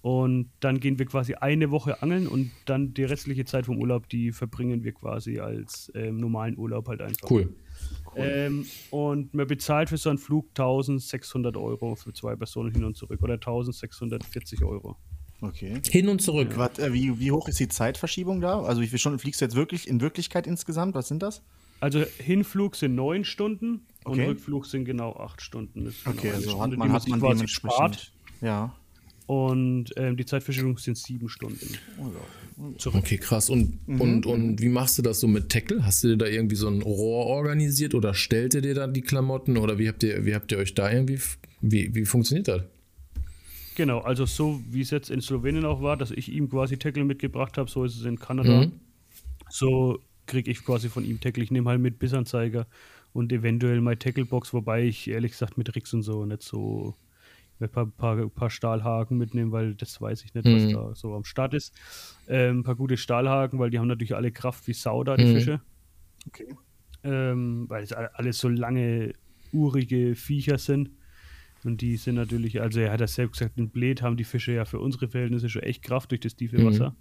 Und 0.00 0.50
dann 0.60 0.78
gehen 0.78 0.98
wir 0.98 1.06
quasi 1.06 1.34
eine 1.34 1.70
Woche 1.70 2.02
angeln 2.02 2.28
und 2.28 2.52
dann 2.66 2.94
die 2.94 3.04
restliche 3.04 3.44
Zeit 3.44 3.66
vom 3.66 3.78
Urlaub, 3.78 4.08
die 4.08 4.30
verbringen 4.30 4.84
wir 4.84 4.92
quasi 4.92 5.40
als 5.40 5.90
ähm, 5.94 6.18
normalen 6.20 6.56
Urlaub 6.56 6.88
halt 6.88 7.00
einfach. 7.02 7.28
Cool. 7.28 7.54
Ähm, 8.14 8.66
und 8.90 9.34
man 9.34 9.46
bezahlt 9.46 9.88
für 9.88 9.96
so 9.96 10.08
einen 10.08 10.18
Flug 10.18 10.46
1600 10.50 11.56
Euro 11.56 11.96
für 11.96 12.12
zwei 12.12 12.36
Personen 12.36 12.72
hin 12.72 12.84
und 12.84 12.96
zurück 12.96 13.22
oder 13.22 13.34
1640 13.34 14.64
Euro. 14.64 14.96
Okay. 15.40 15.80
Hin 15.90 16.08
und 16.08 16.20
zurück. 16.20 16.52
Was, 16.56 16.78
äh, 16.78 16.92
wie, 16.92 17.18
wie 17.18 17.30
hoch 17.30 17.48
ist 17.48 17.60
die 17.60 17.68
Zeitverschiebung 17.68 18.40
da? 18.40 18.62
Also 18.62 18.80
wie 18.80 18.86
viele 18.86 18.98
Stunden 18.98 19.18
fliegst 19.18 19.40
du 19.40 19.44
jetzt 19.44 19.54
wirklich 19.54 19.88
in 19.88 20.00
Wirklichkeit 20.00 20.46
insgesamt? 20.46 20.94
Was 20.94 21.08
sind 21.08 21.22
das? 21.22 21.42
Also 21.80 22.04
Hinflug 22.18 22.74
sind 22.74 22.94
neun 22.94 23.24
Stunden 23.24 23.86
und 24.04 24.12
Okay. 24.14 24.26
Rückflug 24.26 24.66
sind 24.66 24.84
genau 24.84 25.14
acht 25.14 25.42
Stunden. 25.42 25.84
Das 25.84 25.94
ist 25.94 26.06
Okay, 26.06 26.16
genau 26.16 26.28
eine 26.28 26.34
also 26.34 26.50
Stunde, 26.50 26.62
hat 26.62 26.72
die 26.72 26.76
man, 26.76 26.92
hat 26.92 27.02
sich 27.02 27.16
man 27.16 27.48
spart. 27.48 28.12
Ja. 28.40 28.74
Und 29.28 29.92
ähm, 29.96 30.16
die 30.16 30.24
Zeitverschiebung 30.24 30.78
sind 30.78 30.96
sieben 30.96 31.28
Stunden. 31.28 31.76
Okay, 32.86 33.18
krass. 33.18 33.50
Und, 33.50 33.78
und, 33.86 34.24
und 34.24 34.62
wie 34.62 34.70
machst 34.70 34.96
du 34.96 35.02
das 35.02 35.20
so 35.20 35.28
mit 35.28 35.50
Tackle? 35.50 35.84
Hast 35.84 36.02
du 36.02 36.08
dir 36.08 36.16
da 36.16 36.24
irgendwie 36.24 36.56
so 36.56 36.66
ein 36.66 36.80
Rohr 36.80 37.26
organisiert 37.26 37.94
oder 37.94 38.14
stellt 38.14 38.54
ihr 38.54 38.62
dir 38.62 38.72
da 38.72 38.86
die 38.86 39.02
Klamotten 39.02 39.58
oder 39.58 39.78
wie 39.78 39.86
habt 39.86 40.02
ihr, 40.02 40.24
wie 40.24 40.34
habt 40.34 40.50
ihr 40.50 40.56
euch 40.56 40.72
da 40.72 40.90
irgendwie, 40.90 41.20
wie, 41.60 41.94
wie 41.94 42.06
funktioniert 42.06 42.48
das? 42.48 42.62
Genau, 43.76 43.98
also 43.98 44.24
so 44.24 44.62
wie 44.70 44.80
es 44.80 44.90
jetzt 44.90 45.10
in 45.10 45.20
Slowenien 45.20 45.66
auch 45.66 45.82
war, 45.82 45.98
dass 45.98 46.10
ich 46.10 46.32
ihm 46.32 46.48
quasi 46.48 46.78
Tackle 46.78 47.04
mitgebracht 47.04 47.58
habe, 47.58 47.68
so 47.68 47.84
ist 47.84 47.96
es 47.96 48.06
in 48.06 48.18
Kanada. 48.18 48.64
Mhm. 48.64 48.72
So 49.50 49.98
kriege 50.24 50.50
ich 50.50 50.64
quasi 50.64 50.88
von 50.88 51.04
ihm 51.04 51.20
Tackle. 51.20 51.44
Ich 51.44 51.50
nehme 51.50 51.68
halt 51.68 51.82
mit 51.82 51.98
Bissanzeiger 51.98 52.66
und 53.12 53.30
eventuell 53.30 53.82
meine 53.82 53.98
Tacklebox, 53.98 54.54
wobei 54.54 54.84
ich 54.84 55.06
ehrlich 55.06 55.32
gesagt 55.32 55.58
mit 55.58 55.76
Rix 55.76 55.92
und 55.92 56.02
so 56.02 56.24
nicht 56.24 56.42
so 56.42 56.94
ein 57.60 57.70
paar, 57.70 57.86
paar, 57.86 58.28
paar 58.28 58.50
Stahlhaken 58.50 59.18
mitnehmen, 59.18 59.52
weil 59.52 59.74
das 59.74 60.00
weiß 60.00 60.24
ich 60.24 60.34
nicht, 60.34 60.46
was 60.46 60.64
Mhm. 60.64 60.72
da 60.72 60.94
so 60.94 61.14
am 61.14 61.24
Start 61.24 61.54
ist. 61.54 61.74
Ähm, 62.28 62.60
ein 62.60 62.62
paar 62.62 62.76
gute 62.76 62.96
Stahlhaken, 62.96 63.58
weil 63.58 63.70
die 63.70 63.78
haben 63.78 63.88
natürlich 63.88 64.14
alle 64.14 64.30
Kraft 64.32 64.66
wie 64.68 64.72
Sau 64.74 65.02
da, 65.04 65.16
die 65.16 65.24
Mhm. 65.24 65.32
Fische. 65.32 65.60
Okay. 66.26 66.46
ähm, 67.04 67.66
weil 67.68 67.84
es 67.84 67.92
alles 67.92 68.38
so 68.38 68.48
lange, 68.48 69.12
urige 69.52 70.14
Viecher 70.16 70.58
sind. 70.58 70.90
Und 71.64 71.80
die 71.80 71.96
sind 71.96 72.16
natürlich, 72.16 72.60
also 72.60 72.80
er 72.80 72.92
hat 72.92 73.00
das 73.00 73.14
selbst 73.14 73.38
gesagt, 73.38 73.56
in 73.56 73.70
Bled 73.70 74.02
haben 74.02 74.16
die 74.16 74.24
Fische 74.24 74.52
ja 74.52 74.64
für 74.64 74.78
unsere 74.80 75.08
Verhältnisse 75.08 75.48
schon 75.48 75.62
echt 75.62 75.82
Kraft 75.82 76.10
durch 76.10 76.20
das 76.20 76.34
tiefe 76.36 76.58
Mhm. 76.58 76.66
Wasser. 76.66 76.96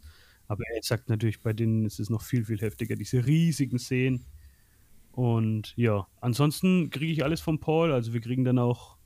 Aber 0.47 0.63
er 0.73 0.81
sagt 0.81 1.09
natürlich, 1.09 1.41
bei 1.41 1.51
denen 1.51 1.85
ist 1.85 1.99
es 1.99 2.09
noch 2.09 2.21
viel, 2.21 2.45
viel 2.45 2.59
heftiger, 2.61 2.95
diese 2.95 3.25
riesigen 3.25 3.79
Seen. 3.79 4.25
Und 5.11 5.73
ja, 5.77 6.07
ansonsten 6.21 6.89
kriege 6.89 7.11
ich 7.11 7.23
alles 7.23 7.41
von 7.41 7.59
Paul. 7.59 7.91
Also 7.91 8.13
wir 8.13 8.21
kriegen 8.21 8.43
dann 8.45 8.59
auch 8.59 8.97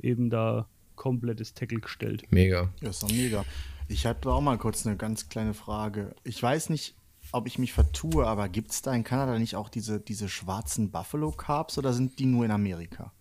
eben 0.00 0.30
da 0.30 0.68
komplettes 0.96 1.54
Tackle 1.54 1.80
gestellt. 1.80 2.24
Mega. 2.30 2.72
Ja, 2.80 2.90
ist 2.90 3.02
doch 3.02 3.10
mega. 3.10 3.44
Ich 3.88 4.06
habe 4.06 4.32
auch 4.32 4.40
mal 4.40 4.58
kurz 4.58 4.86
eine 4.86 4.96
ganz 4.96 5.28
kleine 5.28 5.54
Frage. 5.54 6.14
Ich 6.24 6.42
weiß 6.42 6.70
nicht, 6.70 6.94
ob 7.32 7.46
ich 7.46 7.58
mich 7.58 7.72
vertue, 7.72 8.26
aber 8.26 8.48
gibt 8.48 8.70
es 8.72 8.82
da 8.82 8.94
in 8.94 9.04
Kanada 9.04 9.38
nicht 9.38 9.56
auch 9.56 9.68
diese, 9.68 10.00
diese 10.00 10.28
schwarzen 10.28 10.90
Buffalo 10.90 11.30
Carbs 11.30 11.78
oder 11.78 11.92
sind 11.92 12.18
die 12.18 12.26
nur 12.26 12.44
in 12.44 12.50
Amerika? 12.50 13.12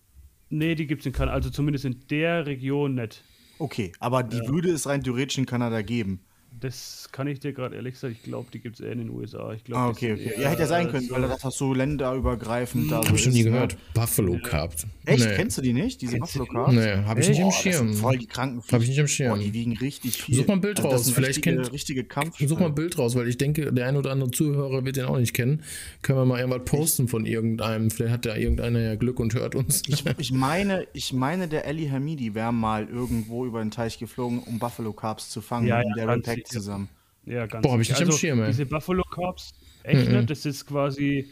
Nee, 0.50 0.76
die 0.76 0.88
gibt 0.88 1.02
es 1.02 1.06
in 1.06 1.14
Kanada, 1.14 1.34
also 1.34 1.50
zumindest 1.50 1.86
in 1.86 2.06
der 2.10 2.46
Region 2.46 2.96
nicht. 2.96 3.24
Okay, 3.60 3.92
aber 4.00 4.24
die 4.24 4.40
würde 4.48 4.72
es 4.72 4.88
rein 4.88 5.04
theoretisch 5.04 5.38
in 5.38 5.46
Kanada 5.46 5.82
geben. 5.82 6.22
Das 6.62 7.10
kann 7.12 7.28
ich 7.28 7.40
dir 7.40 7.54
gerade 7.54 7.76
ehrlich 7.76 7.98
sagen, 7.98 8.14
ich 8.18 8.24
glaube, 8.24 8.48
die 8.54 8.60
gibt 8.60 8.80
es 8.80 8.86
eher 8.86 8.92
in 8.94 9.00
den 9.00 9.10
USA. 9.10 9.52
Ich 9.54 9.64
glaub, 9.64 9.80
Ah, 9.80 9.90
okay, 9.90 10.14
okay. 10.14 10.24
eher 10.36 10.42
Ja, 10.42 10.50
hätte 10.50 10.62
ja 10.62 10.68
sein 10.68 10.90
können, 10.90 11.08
so- 11.08 11.16
weil 11.16 11.24
das 11.24 11.44
hast 11.44 11.58
so 11.58 11.74
länderübergreifend 11.74 12.92
da 12.92 13.02
so 13.02 13.10
Hab 13.10 13.16
ich 13.16 13.24
schon 13.24 13.34
nie 13.34 13.44
ne? 13.44 13.50
gehört. 13.52 13.78
Buffalo 13.94 14.38
Carb. 14.44 14.74
Echt? 15.06 15.26
Nee. 15.28 15.36
Kennst 15.36 15.58
du 15.58 15.62
die 15.62 15.74
nicht, 15.74 16.02
diese 16.02 16.18
Kennst 16.18 16.34
Buffalo 16.38 16.46
Carbs? 16.46 16.74
Nee, 16.76 17.04
habe 17.06 17.20
ich 17.20 17.30
nicht 17.30 17.40
im 17.40 17.46
Boah, 17.46 17.52
Schirm. 17.52 17.94
voll 17.96 18.18
die 18.18 18.28
kranken 18.28 18.62
Hab 18.72 18.82
ich 18.82 18.90
nicht 18.90 18.98
im 19.00 19.06
Boah, 19.06 19.08
Schirm. 19.10 19.40
die 19.40 19.54
wiegen 19.54 19.78
richtig 19.78 20.22
viel. 20.22 20.36
Such 20.36 20.48
mal 20.48 20.54
ein 20.54 20.62
Bild 20.62 20.80
Also 20.80 20.90
das 20.92 21.02
raus, 21.08 21.12
vielleicht 21.12 21.38
richtige, 21.38 21.56
kennt- 21.58 21.74
richtige 21.74 22.04
Kampf. 22.04 22.38
Such 22.40 22.60
mal 22.60 22.68
ein 22.68 22.76
Bild 22.76 22.98
raus, 22.98 23.16
weil 23.16 23.28
ich 23.28 23.38
denke, 23.38 23.74
der 23.74 23.88
ein 23.88 23.98
oder 23.98 24.12
andere 24.12 24.30
Zuhörer 24.32 24.86
wird 24.86 24.98
den 24.98 25.06
auch 25.06 25.18
nicht 25.18 25.34
kennen. 25.34 25.64
Können 26.04 26.20
wir 26.20 26.26
mal 26.26 26.40
irgendwas 26.40 26.66
posten 26.66 27.08
von 27.08 27.26
irgendeinem. 27.26 27.90
Vielleicht 27.90 28.14
hat 28.14 28.26
da 28.26 28.36
irgendeiner 28.36 28.80
ja 28.82 28.96
Glück 28.96 29.20
und 29.20 29.34
hört 29.34 29.56
uns. 29.56 29.82
Ich, 29.88 30.04
ich 30.20 30.32
meine, 30.32 30.86
ich 30.94 31.12
meine, 31.14 31.48
der 31.48 31.66
Ali 31.66 31.88
Hamidi 31.88 32.36
wäre 32.36 32.54
mal 32.54 32.88
irgendwo 32.88 33.46
über 33.48 33.60
den 33.64 33.72
Teich 33.72 33.98
geflogen, 33.98 34.40
um 34.40 34.60
Buffalo 34.60 34.94
Carbs 34.94 35.30
zu 35.30 35.42
fangen 35.42 35.68
Ja, 35.68 35.82
ja, 35.98 36.06
Pack 36.06 36.26
sicher. 36.26 36.51
Zusammen. 36.52 36.90
Ja, 37.26 37.46
ganz 37.46 37.64
Boah, 37.64 37.74
hab 37.74 37.80
ich 37.82 37.90
nicht 37.90 38.02
am 38.02 38.08
also, 38.08 38.18
Schirm, 38.18 38.42
ey. 38.42 38.48
Diese 38.48 38.66
Buffalo 38.66 39.04
Corps, 39.04 39.54
echt 39.84 40.08
Mhm. 40.10 40.18
nicht, 40.18 40.30
das 40.30 40.46
ist 40.46 40.66
quasi, 40.66 41.30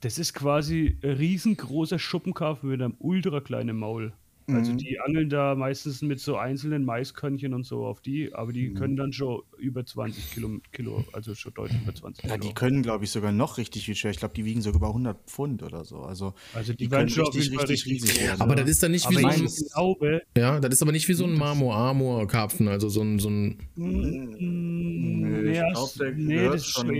das 0.00 0.18
ist 0.18 0.34
quasi 0.34 0.98
ein 1.02 1.10
riesengroßer 1.10 1.98
Schuppenkarpf 1.98 2.62
mit 2.62 2.82
einem 2.82 2.94
ultra 2.98 3.40
kleinen 3.40 3.76
Maul. 3.76 4.12
Also 4.46 4.72
Mhm. 4.72 4.78
die 4.78 5.00
angeln 5.00 5.28
da 5.30 5.54
meistens 5.54 6.02
mit 6.02 6.20
so 6.20 6.36
einzelnen 6.36 6.84
Maiskörnchen 6.84 7.54
und 7.54 7.64
so 7.64 7.86
auf 7.86 8.02
die, 8.02 8.34
aber 8.34 8.52
die 8.52 8.68
Mhm. 8.68 8.74
können 8.74 8.96
dann 8.96 9.12
schon 9.12 9.42
über 9.58 9.86
20 9.86 10.30
Kilo, 10.30 10.60
Kilo 10.70 11.08
also 11.12 11.34
schon 11.34 11.54
deutlich 11.54 11.80
über 11.80 11.94
20 11.94 12.26
Ja, 12.26 12.34
Kilo. 12.34 12.48
die 12.48 12.54
können, 12.54 12.82
glaube 12.82 13.04
ich, 13.04 13.10
sogar 13.10 13.32
noch 13.32 13.56
richtig 13.56 13.86
viel 13.86 13.94
schwer. 13.94 14.10
Ich 14.10 14.18
glaube, 14.18 14.34
die 14.34 14.44
wiegen 14.44 14.60
sogar 14.60 14.80
über 14.80 14.92
100 14.92 15.30
Pfund 15.30 15.62
oder 15.62 15.84
so. 15.84 16.00
Also, 16.00 16.34
Also 16.52 16.72
die 16.72 16.84
die 16.84 16.88
können 16.90 17.08
schon 17.08 17.24
richtig, 17.26 17.52
richtig 17.52 17.70
richtig 17.70 17.92
riesig 18.04 18.20
werden. 18.20 18.42
Aber 18.42 18.54
das 18.54 18.68
ist 18.68 18.82
dann 18.82 18.90
nicht 18.92 19.08
wie 19.08 19.14
aber 19.16 19.34
so 19.34 19.44
ich 19.44 19.56
ein. 19.56 19.68
glaube, 19.72 20.22
Ja, 20.36 20.60
das 20.60 20.74
ist 20.74 20.82
aber 20.82 20.92
nicht 20.92 21.08
wie 21.08 21.14
so 21.14 21.24
ein 21.24 21.34
Marmor-Amor-Karpfen, 21.34 22.68
also 22.68 22.88
so 22.88 23.00
ein, 23.02 23.18
so 23.18 23.30
ein. 23.30 23.58
Nö, 23.76 25.50
ich 25.50 25.56
ja, 25.56 25.64
glaub, 25.72 25.90
nee, 26.16 26.44
das 26.48 26.62
ist 26.62 26.70
schon 26.70 26.94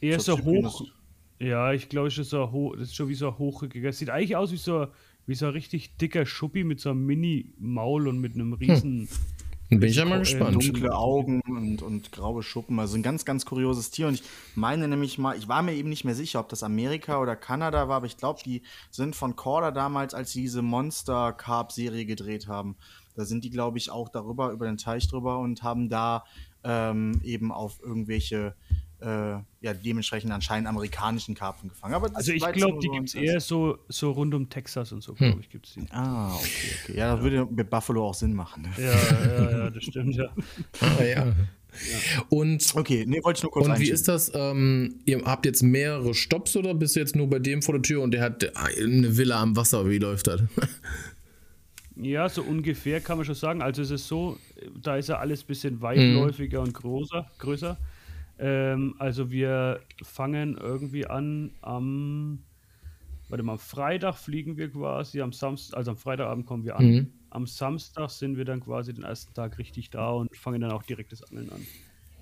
eher, 0.00 0.20
so 0.20 0.36
hoch. 0.44 0.82
Ja, 1.40 1.72
ich 1.72 1.88
glaube, 1.88 2.08
das 2.08 2.18
ist 2.18 2.30
so 2.30 2.50
hoch, 2.52 2.74
das 2.76 2.88
ist 2.88 2.94
schon 2.94 3.08
wie 3.08 3.14
so 3.14 3.28
ein 3.28 3.38
hochrückiger. 3.38 3.88
Es 3.88 3.98
sieht 3.98 4.10
eigentlich 4.10 4.36
aus 4.36 4.52
wie 4.52 4.56
so, 4.56 4.88
wie 5.26 5.34
so 5.34 5.46
ein 5.46 5.52
richtig 5.52 5.96
dicker 5.96 6.26
Schuppi 6.26 6.64
mit 6.64 6.80
so 6.80 6.90
einem 6.90 7.06
Mini-Maul 7.06 8.08
und 8.08 8.20
mit 8.20 8.34
einem 8.34 8.52
riesen. 8.54 9.08
Bin 9.70 9.82
ich 9.84 9.96
ja 9.96 10.04
mal 10.04 10.16
Äh, 10.16 10.20
gespannt. 10.20 10.54
dunkle 10.62 10.94
Augen 10.94 11.40
und, 11.48 11.80
und 11.80 12.12
graue 12.12 12.42
Schuppen. 12.42 12.78
Also 12.78 12.96
ein 12.96 13.02
ganz, 13.02 13.24
ganz 13.24 13.46
kurioses 13.46 13.90
Tier. 13.90 14.06
Und 14.08 14.14
ich 14.14 14.22
meine 14.54 14.86
nämlich 14.86 15.16
mal, 15.16 15.34
ich 15.38 15.48
war 15.48 15.62
mir 15.62 15.72
eben 15.72 15.88
nicht 15.88 16.04
mehr 16.04 16.14
sicher, 16.14 16.40
ob 16.40 16.50
das 16.50 16.62
Amerika 16.62 17.18
oder 17.20 17.36
Kanada 17.36 17.88
war, 17.88 17.96
aber 17.96 18.06
ich 18.06 18.18
glaube, 18.18 18.40
die 18.44 18.60
sind 18.90 19.16
von 19.16 19.34
Corda 19.34 19.70
damals, 19.70 20.12
als 20.12 20.32
sie 20.32 20.42
diese 20.42 20.60
Monster 20.60 21.32
Carp-Serie 21.32 22.04
gedreht 22.04 22.48
haben. 22.48 22.76
Da 23.14 23.24
sind 23.24 23.44
die, 23.44 23.50
glaube 23.50 23.78
ich, 23.78 23.90
auch 23.90 24.10
darüber, 24.10 24.50
über 24.52 24.66
den 24.66 24.76
Teich 24.76 25.08
drüber 25.08 25.38
und 25.38 25.62
haben 25.62 25.88
da 25.88 26.24
ähm, 26.64 27.20
eben 27.24 27.50
auf 27.50 27.80
irgendwelche, 27.82 28.54
äh, 29.02 29.40
ja, 29.60 29.74
dementsprechend 29.74 30.32
anscheinend 30.32 30.68
amerikanischen 30.68 31.34
Karpfen 31.34 31.68
gefangen. 31.68 31.94
Aber 31.94 32.10
Also 32.14 32.32
ich 32.32 32.40
glaube, 32.52 32.78
die 32.80 32.86
so 32.86 32.92
gibt 32.92 33.08
es 33.08 33.14
eher 33.14 33.40
so, 33.40 33.78
so 33.88 34.12
rund 34.12 34.34
um 34.34 34.48
Texas 34.48 34.92
und 34.92 35.02
so, 35.02 35.14
glaube 35.14 35.40
ich, 35.40 35.50
gibt 35.50 35.66
es 35.66 35.74
die. 35.74 35.84
Ah, 35.90 36.34
okay, 36.34 36.46
okay. 36.84 36.96
Ja, 36.98 37.14
das 37.14 37.22
würde 37.22 37.46
mit 37.50 37.68
Buffalo 37.68 38.08
auch 38.08 38.14
Sinn 38.14 38.34
machen. 38.34 38.62
Ne? 38.62 38.70
Ja, 38.78 38.92
ja, 38.92 39.50
ja, 39.50 39.70
das 39.70 39.84
stimmt, 39.84 40.14
ja. 40.14 40.26
Ah, 40.80 41.02
ja. 41.02 41.32
Und, 42.28 42.64
Okay, 42.74 43.04
nee, 43.06 43.22
wollte 43.22 43.38
ich 43.38 43.42
nur 43.44 43.52
kurz 43.52 43.66
und 43.66 43.80
wie 43.80 43.90
ist 43.90 44.06
das? 44.06 44.30
Ähm, 44.34 45.00
ihr 45.06 45.24
habt 45.24 45.46
jetzt 45.46 45.62
mehrere 45.62 46.12
Stops 46.12 46.54
oder 46.54 46.74
bist 46.74 46.96
du 46.96 47.00
jetzt 47.00 47.16
nur 47.16 47.30
bei 47.30 47.38
dem 47.38 47.62
vor 47.62 47.74
der 47.74 47.82
Tür 47.82 48.02
und 48.02 48.10
der 48.10 48.20
hat 48.20 48.56
eine 48.56 49.16
Villa 49.16 49.40
am 49.40 49.56
Wasser? 49.56 49.88
Wie 49.88 49.98
läuft 49.98 50.26
das? 50.26 50.42
Ja, 51.94 52.28
so 52.28 52.42
ungefähr 52.42 53.00
kann 53.00 53.18
man 53.18 53.26
schon 53.26 53.34
sagen. 53.34 53.60
Also 53.60 53.82
es 53.82 53.90
ist 53.90 54.08
so, 54.08 54.38
da 54.82 54.96
ist 54.96 55.10
ja 55.10 55.18
alles 55.18 55.42
ein 55.42 55.46
bisschen 55.46 55.82
weitläufiger 55.82 56.62
und 56.62 56.72
größer. 56.72 57.30
größer. 57.38 57.76
Ähm, 58.42 58.96
also 58.98 59.30
wir 59.30 59.80
fangen 60.02 60.58
irgendwie 60.58 61.06
an 61.06 61.52
am, 61.62 62.40
warte 63.28 63.44
mal, 63.44 63.52
am 63.52 63.58
Freitag 63.60 64.16
fliegen 64.16 64.56
wir 64.56 64.68
quasi, 64.68 65.20
am 65.20 65.32
Samstag, 65.32 65.76
also 65.76 65.92
am 65.92 65.96
Freitagabend 65.96 66.44
kommen 66.44 66.64
wir 66.64 66.76
an. 66.76 67.12
Am 67.30 67.46
Samstag 67.46 68.10
sind 68.10 68.36
wir 68.36 68.44
dann 68.44 68.60
quasi 68.60 68.92
den 68.92 69.04
ersten 69.04 69.32
Tag 69.32 69.58
richtig 69.58 69.90
da 69.90 70.10
und 70.10 70.36
fangen 70.36 70.60
dann 70.60 70.72
auch 70.72 70.82
direkt 70.82 71.12
das 71.12 71.22
Angeln 71.22 71.50
an. 71.52 71.64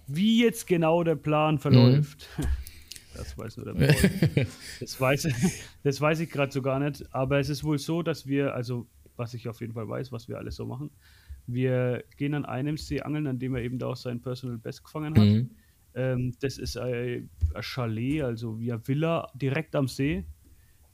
Wie 0.06 0.42
jetzt 0.42 0.66
genau 0.66 1.02
der 1.04 1.16
Plan 1.16 1.58
verläuft, 1.58 2.28
das 3.14 3.38
weiß 3.38 3.56
nur 3.56 3.72
der 3.72 3.86
Paul. 3.86 4.46
Das 4.80 5.00
weiß, 5.00 5.28
das 5.84 6.00
weiß 6.02 6.20
ich 6.20 6.30
gerade 6.30 6.52
so 6.52 6.60
gar 6.60 6.80
nicht. 6.80 7.02
Aber 7.14 7.38
es 7.38 7.48
ist 7.48 7.64
wohl 7.64 7.78
so, 7.78 8.02
dass 8.02 8.26
wir, 8.26 8.54
also 8.54 8.86
was 9.16 9.32
ich 9.32 9.48
auf 9.48 9.60
jeden 9.62 9.72
Fall 9.72 9.88
weiß, 9.88 10.12
was 10.12 10.28
wir 10.28 10.36
alles 10.36 10.56
so 10.56 10.66
machen, 10.66 10.90
wir 11.46 12.04
gehen 12.18 12.34
an 12.34 12.44
einem 12.44 12.76
See 12.76 13.00
angeln, 13.00 13.26
an 13.26 13.38
dem 13.38 13.54
er 13.54 13.62
eben 13.62 13.78
da 13.78 13.86
auch 13.86 13.96
sein 13.96 14.20
Personal 14.20 14.58
Best 14.58 14.84
gefangen 14.84 15.14
hat. 15.14 15.24
Mhm. 15.24 15.50
Ähm, 15.94 16.34
das 16.40 16.58
ist 16.58 16.76
ein, 16.76 17.30
ein 17.54 17.62
Chalet, 17.62 18.22
also 18.22 18.58
wie 18.58 18.72
eine 18.72 18.86
Villa 18.86 19.30
direkt 19.34 19.74
am 19.74 19.88
See. 19.88 20.24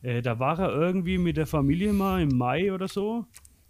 Äh, 0.02 0.22
da 0.22 0.38
war 0.38 0.58
er 0.58 0.70
irgendwie 0.70 1.18
mit 1.18 1.36
der 1.36 1.46
Familie 1.46 1.92
mal 1.92 2.22
im 2.22 2.36
Mai 2.36 2.72
oder 2.72 2.88
so 2.88 3.26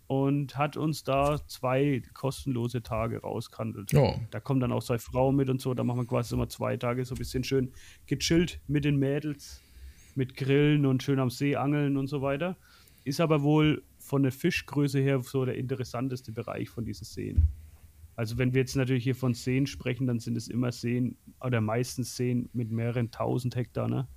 und 0.06 0.56
hat 0.56 0.76
uns 0.76 1.02
da 1.02 1.38
zwei 1.48 2.02
kostenlose 2.14 2.82
Tage 2.82 3.20
rausgehandelt. 3.20 3.92
Oh. 3.94 4.20
Da 4.30 4.40
kommt 4.40 4.62
dann 4.62 4.72
auch 4.72 4.82
seine 4.82 5.00
Frau 5.00 5.32
mit 5.32 5.50
und 5.50 5.60
so. 5.60 5.74
Da 5.74 5.82
machen 5.82 6.00
wir 6.00 6.06
quasi 6.06 6.34
immer 6.34 6.48
zwei 6.48 6.76
Tage 6.76 7.04
so 7.04 7.14
ein 7.14 7.18
bisschen 7.18 7.42
schön 7.42 7.72
gechillt 8.06 8.60
mit 8.68 8.84
den 8.84 8.98
Mädels, 8.98 9.62
mit 10.14 10.36
Grillen 10.36 10.86
und 10.86 11.02
schön 11.02 11.18
am 11.18 11.30
See 11.30 11.56
angeln 11.56 11.96
und 11.96 12.06
so 12.06 12.22
weiter. 12.22 12.56
Ist 13.04 13.20
aber 13.20 13.42
wohl 13.42 13.82
von 13.98 14.22
der 14.22 14.32
Fischgröße 14.32 15.00
her 15.00 15.20
so 15.22 15.44
der 15.44 15.56
interessanteste 15.56 16.32
Bereich 16.32 16.68
von 16.68 16.84
diesen 16.84 17.04
Seen. 17.04 17.48
Also 18.16 18.38
wenn 18.38 18.54
wir 18.54 18.62
jetzt 18.62 18.74
natürlich 18.76 19.04
hier 19.04 19.14
von 19.14 19.34
Seen 19.34 19.66
sprechen, 19.66 20.06
dann 20.06 20.18
sind 20.18 20.36
es 20.36 20.48
immer 20.48 20.72
Seen 20.72 21.16
oder 21.40 21.60
meistens 21.60 22.16
Seen 22.16 22.48
mit 22.54 22.70
mehreren 22.70 23.10
tausend 23.10 23.54
Hektar, 23.56 23.88
ne? 23.88 24.08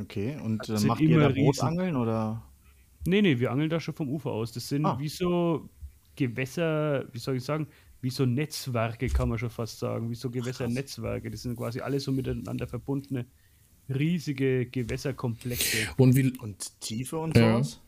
Okay, 0.00 0.36
und 0.42 0.68
äh, 0.68 0.80
macht 0.86 1.00
ihr 1.02 1.20
da 1.20 1.26
riesen. 1.28 1.44
Bootangeln 1.44 1.94
oder? 1.96 2.42
Nee, 3.06 3.20
nee, 3.22 3.38
wir 3.38 3.52
angeln 3.52 3.68
da 3.70 3.78
schon 3.80 3.94
vom 3.94 4.08
Ufer 4.08 4.30
aus. 4.30 4.50
Das 4.52 4.68
sind 4.68 4.84
Ah. 4.86 4.98
wie 4.98 5.08
so 5.08 5.68
Gewässer, 6.16 7.06
wie 7.12 7.18
soll 7.18 7.36
ich 7.36 7.44
sagen, 7.44 7.66
wie 8.00 8.10
so 8.10 8.24
Netzwerke, 8.26 9.08
kann 9.08 9.28
man 9.28 9.38
schon 9.38 9.50
fast 9.50 9.78
sagen, 9.78 10.10
wie 10.10 10.14
so 10.14 10.30
Gewässernetzwerke. 10.30 11.30
Das 11.30 11.42
sind 11.42 11.56
quasi 11.56 11.80
alle 11.80 12.00
so 12.00 12.12
miteinander 12.12 12.66
verbundene 12.66 13.26
riesige 13.88 14.66
Gewässerkomplexe. 14.66 15.88
Und 15.98 16.16
wie, 16.16 16.32
Und 16.38 16.80
Tiefe 16.80 17.18
und 17.18 17.36
Ja. 17.36 17.52
sowas? 17.54 17.80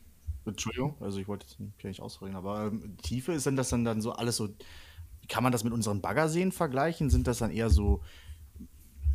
Entschuldigung, 0.45 0.95
also 1.01 1.19
ich 1.19 1.27
wollte 1.27 1.45
jetzt 1.47 1.59
nicht- 1.59 1.83
nicht 1.85 2.01
ausreden, 2.01 2.37
aber 2.37 2.67
ähm, 2.67 2.97
Tiefe 3.03 3.33
ist 3.33 3.47
denn 3.47 3.57
das 3.57 3.71
dann, 3.71 3.85
dann 3.85 4.01
so 4.01 4.13
alles 4.13 4.37
so. 4.37 4.49
Kann 5.29 5.43
man 5.43 5.53
das 5.53 5.65
mit 5.65 5.73
unseren 5.73 6.01
Baggerseen 6.01 6.53
vergleichen? 6.53 7.11
Sind 7.11 7.27
das 7.27 7.39
dann 7.39 7.51
eher 7.51 7.71
so 7.71 8.03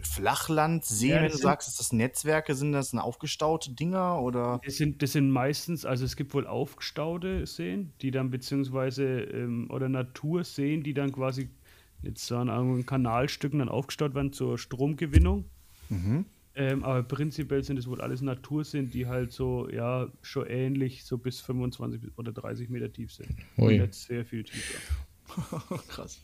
Flachlandseen, 0.04 1.10
Ja, 1.12 1.16
wenn 1.22 1.26
du 1.26 1.38
sind- 1.38 1.42
sagst, 1.44 1.68
ist 1.68 1.80
das 1.80 1.94
Netzwerke, 1.94 2.56
sind 2.56 2.72
das 2.72 2.92
eine 2.92 3.04
aufgestaute 3.04 3.72
Dinger 3.72 4.20
oder? 4.22 4.60
Das 4.66 4.76
sind, 4.78 5.02
das 5.04 5.12
sind 5.12 5.30
meistens, 5.30 5.86
also 5.86 6.06
es 6.06 6.16
gibt 6.16 6.34
wohl 6.34 6.48
aufgestaute 6.48 7.46
Seen, 7.46 7.94
die 8.02 8.10
dann 8.12 8.32
beziehungsweise 8.32 9.04
ähm, 9.22 9.70
oder 9.70 9.90
Naturseen, 9.90 10.82
die 10.84 10.94
dann 10.96 11.12
quasi 11.12 11.50
jetzt 12.02 12.32
an 12.32 12.48
irgendeinen 12.48 12.86
Kanalstücken 12.88 13.60
dann 13.60 13.70
aufgestaut 13.70 14.16
werden 14.16 14.34
zur 14.34 14.58
Stromgewinnung. 14.58 15.46
Ähm, 16.56 16.84
aber 16.84 17.04
prinzipiell 17.04 17.64
sind 17.64 17.78
es 17.78 17.88
wohl 17.88 18.02
alles 18.02 18.22
Naturseen, 18.22 18.90
die 18.90 19.06
halt 19.08 19.32
so, 19.32 19.70
ja, 19.70 20.08
schon 20.22 20.48
ähnlich 20.48 21.06
so 21.06 21.18
bis 21.18 21.42
25 21.42 22.18
oder 22.18 22.32
30 22.32 22.70
Meter 22.70 22.92
tief 22.92 23.14
sind. 23.14 23.30
Ui. 23.58 23.76
Und 23.76 23.82
nicht 23.82 23.94
sehr 23.94 24.26
viel 24.26 24.44
tiefer. 24.44 24.80
Krass. 25.88 26.22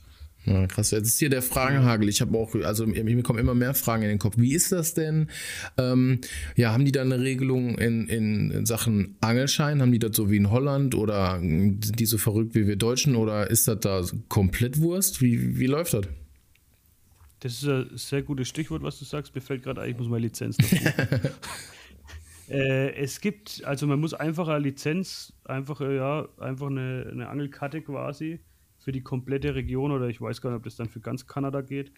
Ja, 0.48 0.66
krass. 0.66 0.92
Jetzt 0.92 1.08
ist 1.08 1.20
hier 1.20 1.30
der 1.30 1.42
Fragenhagel. 1.42 2.08
Ich 2.08 2.22
habe 2.22 2.38
auch, 2.38 2.56
also 2.56 2.86
mir 2.88 3.22
kommen 3.24 3.40
immer 3.40 3.54
mehr 3.54 3.74
Fragen 3.74 4.04
in 4.04 4.10
den 4.10 4.20
Kopf. 4.20 4.36
Wie 4.38 4.54
ist 4.54 4.72
das 4.72 4.94
denn? 4.94 5.30
Ähm, 5.78 6.22
ja, 6.56 6.72
haben 6.72 6.86
die 6.86 6.94
da 6.94 7.02
eine 7.02 7.20
Regelung 7.20 7.78
in, 7.78 8.08
in, 8.08 8.52
in 8.52 8.66
Sachen 8.66 9.18
Angelschein? 9.20 9.82
Haben 9.82 9.92
die 9.92 10.00
das 10.00 10.16
so 10.16 10.32
wie 10.32 10.38
in 10.38 10.50
Holland 10.50 10.96
oder 10.96 11.40
sind 11.40 12.00
die 12.00 12.06
so 12.06 12.18
verrückt 12.18 12.56
wie 12.56 12.66
wir 12.66 12.78
Deutschen 12.78 13.18
oder 13.18 13.50
ist 13.50 13.68
das 13.68 13.82
da 13.82 14.02
komplett 14.30 14.80
Wurst? 14.80 15.22
Wie, 15.22 15.60
wie 15.60 15.68
läuft 15.68 15.96
das? 15.96 16.06
Das 17.42 17.52
ist 17.52 17.68
ein 17.68 17.90
sehr 17.96 18.22
gutes 18.22 18.48
Stichwort, 18.48 18.84
was 18.84 19.00
du 19.00 19.06
sagst. 19.06 19.36
Mir 19.36 19.42
fällt 19.42 19.64
gerade 19.64 19.82
ein, 19.82 19.92
ich 19.92 19.98
muss 19.98 20.08
meine 20.08 20.22
Lizenz 20.22 20.58
noch 20.58 20.72
äh, 22.50 22.96
Es 22.96 23.20
gibt, 23.20 23.66
also 23.66 23.86
man 23.86 24.00
muss 24.00 24.14
einfach 24.14 24.48
eine 24.48 24.60
Lizenz, 24.60 25.34
einfach, 25.44 25.82
äh, 25.82 25.98
ja, 25.98 26.30
einfach 26.40 26.68
eine, 26.68 27.10
eine 27.12 27.28
Angelkarte 27.28 27.82
quasi 27.82 28.40
für 28.88 28.94
die 28.94 29.02
komplette 29.02 29.54
Region 29.54 29.92
oder 29.92 30.08
ich 30.08 30.22
weiß 30.22 30.40
gar 30.40 30.50
nicht, 30.52 30.60
ob 30.60 30.64
das 30.64 30.78
dann 30.78 30.88
für 30.88 31.02
ganz 31.02 31.28
Kanada 31.28 31.60
geht. 31.60 31.92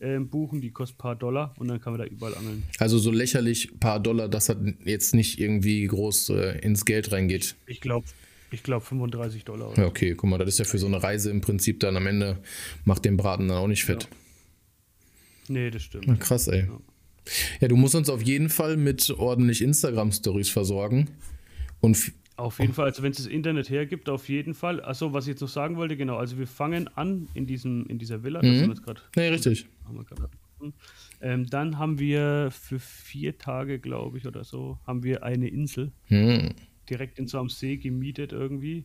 ähm, 0.00 0.30
buchen, 0.30 0.62
die 0.62 0.70
kostet 0.70 0.96
ein 0.96 1.02
paar 1.02 1.14
Dollar 1.14 1.54
und 1.58 1.68
dann 1.68 1.78
kann 1.78 1.92
man 1.92 2.00
da 2.00 2.06
überall 2.06 2.34
angeln. 2.34 2.62
Also 2.78 2.96
so 2.96 3.10
lächerlich 3.10 3.78
paar 3.78 4.00
Dollar, 4.00 4.30
dass 4.30 4.46
das 4.46 4.56
jetzt 4.82 5.14
nicht 5.14 5.38
irgendwie 5.38 5.86
groß 5.86 6.30
äh, 6.30 6.58
ins 6.60 6.86
Geld 6.86 7.12
reingeht. 7.12 7.54
Ich 7.66 7.82
glaube, 7.82 8.06
ich 8.50 8.62
glaube 8.62 8.82
35 8.82 9.44
Dollar. 9.44 9.76
Ja, 9.76 9.84
okay, 9.84 10.14
guck 10.14 10.30
mal, 10.30 10.38
das 10.38 10.48
ist 10.48 10.58
ja 10.58 10.64
für 10.64 10.78
so 10.78 10.86
eine 10.86 11.02
Reise 11.02 11.30
im 11.30 11.42
Prinzip 11.42 11.80
dann 11.80 11.98
am 11.98 12.06
Ende 12.06 12.38
macht 12.86 13.04
den 13.04 13.18
Braten 13.18 13.48
dann 13.48 13.58
auch 13.58 13.68
nicht 13.68 13.84
fett. 13.84 14.04
Ja. 14.04 14.08
Nee, 15.48 15.70
das 15.70 15.82
stimmt. 15.82 16.06
Ja, 16.06 16.14
krass, 16.14 16.48
ey. 16.48 16.60
Ja. 16.60 16.80
ja, 17.60 17.68
du 17.68 17.76
musst 17.76 17.94
uns 17.94 18.08
auf 18.08 18.22
jeden 18.22 18.48
Fall 18.48 18.78
mit 18.78 19.10
ordentlich 19.10 19.60
Instagram-Stories 19.60 20.48
versorgen. 20.48 21.10
Und 21.82 22.14
auf 22.36 22.58
jeden 22.58 22.72
Fall, 22.72 22.86
also 22.86 23.02
wenn 23.02 23.12
es 23.12 23.18
das 23.18 23.26
Internet 23.26 23.68
hergibt, 23.68 24.08
auf 24.08 24.28
jeden 24.28 24.54
Fall. 24.54 24.82
Achso, 24.82 25.12
was 25.12 25.24
ich 25.24 25.30
jetzt 25.30 25.40
noch 25.40 25.48
sagen 25.48 25.76
wollte, 25.76 25.96
genau, 25.96 26.16
also 26.16 26.38
wir 26.38 26.46
fangen 26.46 26.88
an 26.96 27.28
in, 27.34 27.46
diesem, 27.46 27.86
in 27.86 27.98
dieser 27.98 28.22
Villa. 28.22 28.42
Mhm. 28.42 28.70
Das 28.70 28.82
grad, 28.82 29.02
nee, 29.16 29.28
richtig. 29.28 29.66
Ähm, 31.20 31.46
dann 31.46 31.78
haben 31.78 31.98
wir 31.98 32.50
für 32.50 32.78
vier 32.78 33.38
Tage, 33.38 33.78
glaube 33.78 34.18
ich, 34.18 34.26
oder 34.26 34.44
so, 34.44 34.78
haben 34.86 35.02
wir 35.02 35.22
eine 35.22 35.48
Insel. 35.48 35.92
Mhm. 36.08 36.54
Direkt 36.88 37.18
in 37.18 37.26
so 37.26 37.38
einem 37.38 37.48
See 37.48 37.76
gemietet 37.76 38.32
irgendwie. 38.32 38.84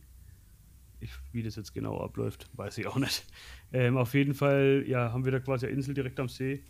Ich, 1.00 1.10
wie 1.32 1.42
das 1.42 1.56
jetzt 1.56 1.72
genau 1.74 2.00
abläuft, 2.00 2.48
weiß 2.54 2.78
ich 2.78 2.86
auch 2.86 2.96
nicht. 2.96 3.24
Ähm, 3.72 3.96
auf 3.96 4.14
jeden 4.14 4.34
Fall, 4.34 4.84
ja, 4.86 5.12
haben 5.12 5.24
wir 5.24 5.32
da 5.32 5.40
quasi 5.40 5.66
eine 5.66 5.74
Insel 5.74 5.94
direkt 5.94 6.18
am 6.20 6.28
See. 6.28 6.62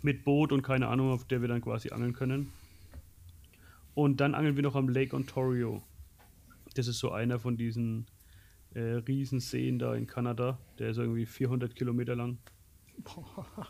Mit 0.00 0.24
Boot 0.24 0.52
und 0.52 0.62
keine 0.62 0.88
Ahnung, 0.88 1.10
auf 1.10 1.26
der 1.26 1.42
wir 1.42 1.48
dann 1.48 1.60
quasi 1.60 1.90
angeln 1.90 2.12
können. 2.12 2.50
Und 3.94 4.20
dann 4.20 4.34
angeln 4.34 4.56
wir 4.56 4.62
noch 4.62 4.74
am 4.74 4.88
Lake 4.88 5.14
Ontario. 5.14 5.82
Das 6.74 6.86
ist 6.86 6.98
so 6.98 7.10
einer 7.10 7.38
von 7.38 7.56
diesen 7.56 8.06
äh, 8.74 8.80
Riesenseen 8.80 9.78
da 9.78 9.94
in 9.94 10.06
Kanada. 10.06 10.58
Der 10.78 10.90
ist 10.90 10.98
irgendwie 10.98 11.26
400 11.26 11.74
Kilometer 11.74 12.16
lang. 12.16 12.38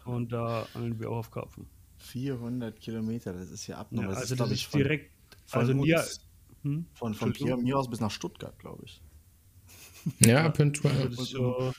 Und 0.04 0.32
da 0.32 0.66
angeln 0.74 0.98
wir 0.98 1.10
auch 1.10 1.18
auf 1.18 1.30
Karpfen. 1.30 1.66
400 1.98 2.80
Kilometer, 2.80 3.32
das 3.32 3.50
ist 3.50 3.66
ja 3.66 3.78
abnormal. 3.78 4.12
Ja, 4.12 4.18
also 4.18 4.34
das, 4.34 4.48
das 4.48 4.58
ist, 4.58 4.64
von, 4.64 4.80
direkt, 4.80 5.10
von 5.46 5.60
also 5.60 5.72
uns, 5.72 5.82
Nia, 5.82 6.04
hm? 6.62 6.86
von, 6.94 7.14
von 7.14 7.32
hier, 7.32 7.56
mir 7.56 7.78
aus 7.78 7.88
bis 7.88 8.00
nach 8.00 8.10
Stuttgart, 8.10 8.58
glaube 8.58 8.82
ich. 8.84 9.00
Ja, 10.26 10.48
Pintua. 10.48 10.90
Also, 10.90 11.72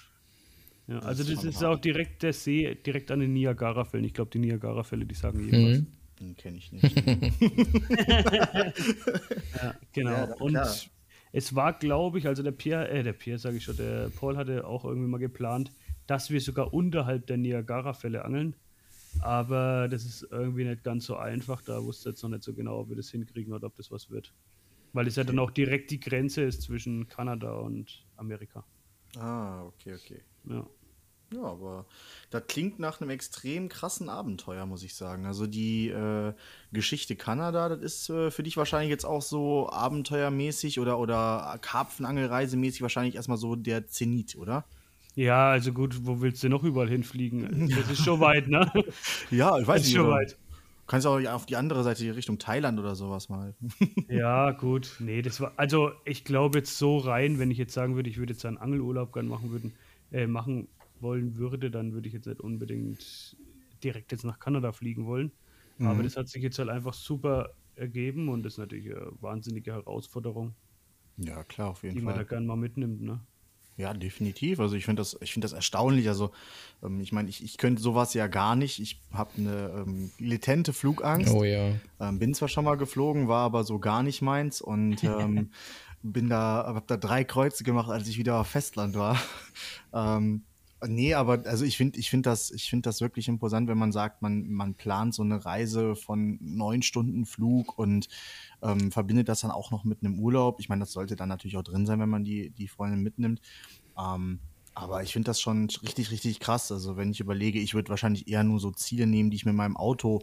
ja, 0.87 0.99
also 0.99 1.23
das 1.23 1.43
ist 1.43 1.63
auch 1.63 1.77
direkt 1.77 2.23
der 2.23 2.31
See, 2.33 2.75
direkt 2.75 3.11
an 3.11 3.19
den 3.19 3.33
Niagara-Fällen. 3.33 4.05
Ich 4.05 4.13
glaube, 4.13 4.31
die 4.31 4.39
Niagara-Fälle, 4.39 5.05
die 5.05 5.15
sagen 5.15 5.43
jeweils. 5.43 5.79
Mhm. 5.79 5.87
Den 6.19 6.37
kenne 6.37 6.57
ich 6.57 6.71
nicht. 6.71 6.83
ja, 9.55 9.75
genau. 9.91 10.11
Ja, 10.11 10.33
und 10.35 10.89
es 11.33 11.55
war, 11.55 11.73
glaube 11.73 12.19
ich, 12.19 12.27
also 12.27 12.43
der 12.43 12.51
Pierre, 12.51 12.87
äh, 12.89 13.03
der 13.03 13.13
Pierre 13.13 13.39
sage 13.39 13.57
ich 13.57 13.63
schon, 13.63 13.75
der 13.75 14.09
Paul 14.09 14.37
hatte 14.37 14.65
auch 14.65 14.85
irgendwie 14.85 15.07
mal 15.09 15.17
geplant, 15.17 15.71
dass 16.05 16.29
wir 16.29 16.39
sogar 16.39 16.73
unterhalb 16.73 17.25
der 17.25 17.37
Niagara-Fälle 17.37 18.23
angeln. 18.23 18.55
Aber 19.19 19.87
das 19.87 20.05
ist 20.05 20.27
irgendwie 20.31 20.63
nicht 20.63 20.83
ganz 20.83 21.05
so 21.05 21.15
einfach. 21.15 21.61
Da 21.63 21.83
wusste 21.83 22.09
jetzt 22.09 22.21
noch 22.21 22.29
nicht 22.29 22.43
so 22.43 22.53
genau, 22.53 22.79
ob 22.79 22.89
wir 22.89 22.95
das 22.95 23.09
hinkriegen 23.09 23.51
oder 23.51 23.67
ob 23.67 23.75
das 23.75 23.91
was 23.91 24.09
wird. 24.11 24.31
Weil 24.93 25.07
es 25.07 25.15
ja 25.15 25.23
dann 25.23 25.39
auch 25.39 25.51
direkt 25.51 25.89
die 25.89 25.99
Grenze 25.99 26.43
ist 26.43 26.61
zwischen 26.61 27.07
Kanada 27.07 27.53
und 27.53 28.05
Amerika. 28.15 28.63
Ah, 29.17 29.63
okay, 29.65 29.95
okay. 29.95 30.21
Ja. 30.45 30.67
Ja, 31.33 31.43
aber 31.43 31.85
das 32.29 32.43
klingt 32.47 32.79
nach 32.79 33.01
einem 33.01 33.09
extrem 33.09 33.69
krassen 33.69 34.09
Abenteuer, 34.09 34.65
muss 34.65 34.83
ich 34.83 34.95
sagen. 34.95 35.25
Also 35.25 35.47
die 35.47 35.89
äh, 35.89 36.33
Geschichte 36.71 37.15
Kanada, 37.15 37.69
das 37.69 37.81
ist 37.81 38.09
äh, 38.09 38.29
für 38.29 38.43
dich 38.43 38.57
wahrscheinlich 38.57 38.89
jetzt 38.89 39.05
auch 39.05 39.21
so 39.21 39.69
abenteuermäßig 39.69 40.79
oder, 40.79 40.99
oder 40.99 41.57
Karpfenangelreisemäßig 41.61 42.81
wahrscheinlich 42.81 43.15
erstmal 43.15 43.37
so 43.37 43.55
der 43.55 43.87
Zenit, 43.87 44.35
oder? 44.35 44.65
Ja, 45.15 45.51
also 45.51 45.73
gut, 45.73 46.05
wo 46.05 46.21
willst 46.21 46.43
du 46.43 46.49
noch 46.49 46.63
überall 46.63 46.89
hinfliegen? 46.89 47.69
Das 47.75 47.89
ist 47.89 48.03
schon 48.03 48.19
weit, 48.19 48.47
ne? 48.47 48.71
ja, 49.31 49.57
ich 49.59 49.67
weiß 49.67 49.81
das 49.81 49.87
ist 49.87 49.93
nicht. 49.93 49.95
Schon 49.95 50.09
weit. 50.09 50.31
Du 50.31 50.87
kannst 50.87 51.07
auch 51.07 51.23
auf 51.27 51.45
die 51.45 51.55
andere 51.55 51.83
Seite, 51.83 52.15
Richtung 52.15 52.39
Thailand 52.39 52.77
oder 52.77 52.95
sowas 52.95 53.29
mal. 53.29 53.55
ja, 54.09 54.51
gut. 54.51 54.97
Nee, 54.99 55.21
das 55.21 55.39
war, 55.39 55.53
also 55.55 55.91
ich 56.03 56.25
glaube 56.25 56.59
jetzt 56.59 56.77
so 56.77 56.97
rein, 56.97 57.39
wenn 57.39 57.51
ich 57.51 57.57
jetzt 57.57 57.73
sagen 57.73 57.95
würde, 57.95 58.09
ich 58.09 58.17
würde 58.17 58.33
jetzt 58.33 58.45
einen 58.45 58.57
Angelurlaub 58.57 59.13
gerne 59.13 59.29
machen 59.29 59.51
würden, 59.51 59.73
äh, 60.11 60.27
machen 60.27 60.67
wollen 61.03 61.37
würde, 61.37 61.69
dann 61.69 61.93
würde 61.93 62.07
ich 62.07 62.13
jetzt 62.13 62.25
nicht 62.25 62.41
unbedingt 62.41 63.37
direkt 63.83 64.11
jetzt 64.11 64.23
nach 64.23 64.39
Kanada 64.39 64.71
fliegen 64.71 65.05
wollen. 65.05 65.31
Mhm. 65.77 65.87
Aber 65.87 66.03
das 66.03 66.17
hat 66.17 66.29
sich 66.29 66.41
jetzt 66.41 66.57
halt 66.57 66.69
einfach 66.69 66.93
super 66.93 67.51
ergeben 67.75 68.29
und 68.29 68.43
das 68.43 68.53
ist 68.53 68.59
natürlich 68.59 68.95
eine 68.95 69.11
wahnsinnige 69.21 69.73
Herausforderung. 69.73 70.55
Ja, 71.17 71.43
klar, 71.43 71.69
auf 71.69 71.83
jeden 71.83 71.95
die 71.95 72.01
Fall. 72.01 72.13
Die 72.13 72.17
man 72.17 72.25
da 72.25 72.29
gerne 72.29 72.47
mal 72.47 72.55
mitnimmt, 72.55 73.01
ne? 73.01 73.19
Ja, 73.75 73.93
definitiv. 73.93 74.59
Also 74.59 74.75
ich 74.75 74.85
finde 74.85 75.01
das, 75.01 75.17
ich 75.19 75.33
das 75.39 75.53
erstaunlich. 75.53 76.07
Also 76.07 76.31
ähm, 76.83 76.99
ich 76.99 77.11
meine, 77.11 77.29
ich, 77.29 77.43
ich 77.43 77.57
könnte 77.57 77.81
sowas 77.81 78.13
ja 78.13 78.27
gar 78.27 78.55
nicht. 78.55 78.79
Ich 78.79 79.01
habe 79.11 79.31
eine 79.37 79.83
ähm, 79.87 80.11
latente 80.19 80.73
Flugangst. 80.73 81.33
Oh 81.33 81.43
ja. 81.43 81.71
Ähm, 81.99 82.19
bin 82.19 82.35
zwar 82.35 82.49
schon 82.49 82.65
mal 82.65 82.77
geflogen, 82.77 83.27
war 83.27 83.41
aber 83.41 83.63
so 83.63 83.79
gar 83.79 84.03
nicht 84.03 84.21
meins 84.21 84.61
und 84.61 85.03
ähm, 85.03 85.49
bin 86.03 86.29
da, 86.29 86.65
habe 86.67 86.83
da 86.85 86.97
drei 86.97 87.23
Kreuze 87.23 87.63
gemacht, 87.63 87.89
als 87.89 88.07
ich 88.07 88.17
wieder 88.17 88.39
auf 88.39 88.47
Festland 88.47 88.95
war. 88.95 89.19
Nee, 90.87 91.13
aber 91.13 91.43
also 91.45 91.65
ich 91.65 91.77
finde 91.77 91.99
ich 91.99 92.09
find 92.09 92.25
das, 92.25 92.53
find 92.57 92.85
das 92.85 93.01
wirklich 93.01 93.27
imposant, 93.27 93.67
wenn 93.67 93.77
man 93.77 93.91
sagt, 93.91 94.21
man, 94.21 94.49
man 94.49 94.75
plant 94.75 95.13
so 95.13 95.23
eine 95.23 95.43
Reise 95.43 95.95
von 95.95 96.37
neun 96.41 96.81
Stunden 96.81 97.25
Flug 97.25 97.77
und 97.77 98.07
ähm, 98.61 98.91
verbindet 98.91 99.29
das 99.29 99.41
dann 99.41 99.51
auch 99.51 99.71
noch 99.71 99.83
mit 99.83 100.03
einem 100.03 100.19
Urlaub. 100.19 100.59
Ich 100.59 100.69
meine, 100.69 100.81
das 100.81 100.91
sollte 100.91 101.15
dann 101.15 101.29
natürlich 101.29 101.57
auch 101.57 101.63
drin 101.63 101.85
sein, 101.85 101.99
wenn 101.99 102.09
man 102.09 102.23
die, 102.23 102.49
die 102.51 102.67
Freundin 102.67 103.01
mitnimmt. 103.01 103.41
Ähm, 103.97 104.39
aber 104.75 105.03
ich 105.03 105.13
finde 105.13 105.27
das 105.27 105.39
schon 105.39 105.69
richtig, 105.83 106.11
richtig 106.11 106.39
krass. 106.39 106.71
Also 106.71 106.97
wenn 106.97 107.11
ich 107.11 107.19
überlege, 107.19 107.59
ich 107.59 107.73
würde 107.73 107.89
wahrscheinlich 107.89 108.27
eher 108.27 108.43
nur 108.43 108.59
so 108.59 108.71
Ziele 108.71 109.05
nehmen, 109.05 109.29
die 109.29 109.37
ich 109.37 109.45
mit 109.45 109.55
meinem 109.55 109.77
Auto 109.77 110.21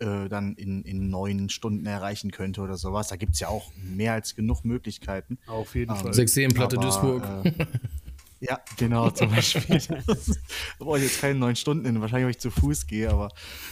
äh, 0.00 0.28
dann 0.28 0.54
in, 0.54 0.82
in 0.82 1.10
neun 1.10 1.48
Stunden 1.48 1.86
erreichen 1.86 2.32
könnte 2.32 2.60
oder 2.62 2.76
sowas. 2.76 3.08
Da 3.08 3.16
gibt 3.16 3.34
es 3.34 3.40
ja 3.40 3.48
auch 3.48 3.70
mehr 3.80 4.14
als 4.14 4.34
genug 4.34 4.64
Möglichkeiten. 4.64 5.38
Auf 5.46 5.74
jeden 5.76 5.92
ähm, 5.92 5.98
Fall. 5.98 6.14
Sechseenplatte 6.14 6.76
Duisburg. 6.76 7.22
Äh, 7.44 7.66
Ja, 8.42 8.60
genau, 8.76 9.08
zum 9.10 9.30
Beispiel. 9.34 9.78
da 9.78 10.02
brauche 10.80 10.98
ich 10.98 11.04
jetzt 11.04 11.20
keine 11.20 11.38
neun 11.38 11.54
Stunden 11.54 11.86
hin, 11.86 12.00
wahrscheinlich, 12.00 12.24
weil 12.24 12.30
ich 12.32 12.40
zu 12.40 12.50
Fuß 12.50 12.88
gehe, 12.88 13.08
aber 13.08 13.28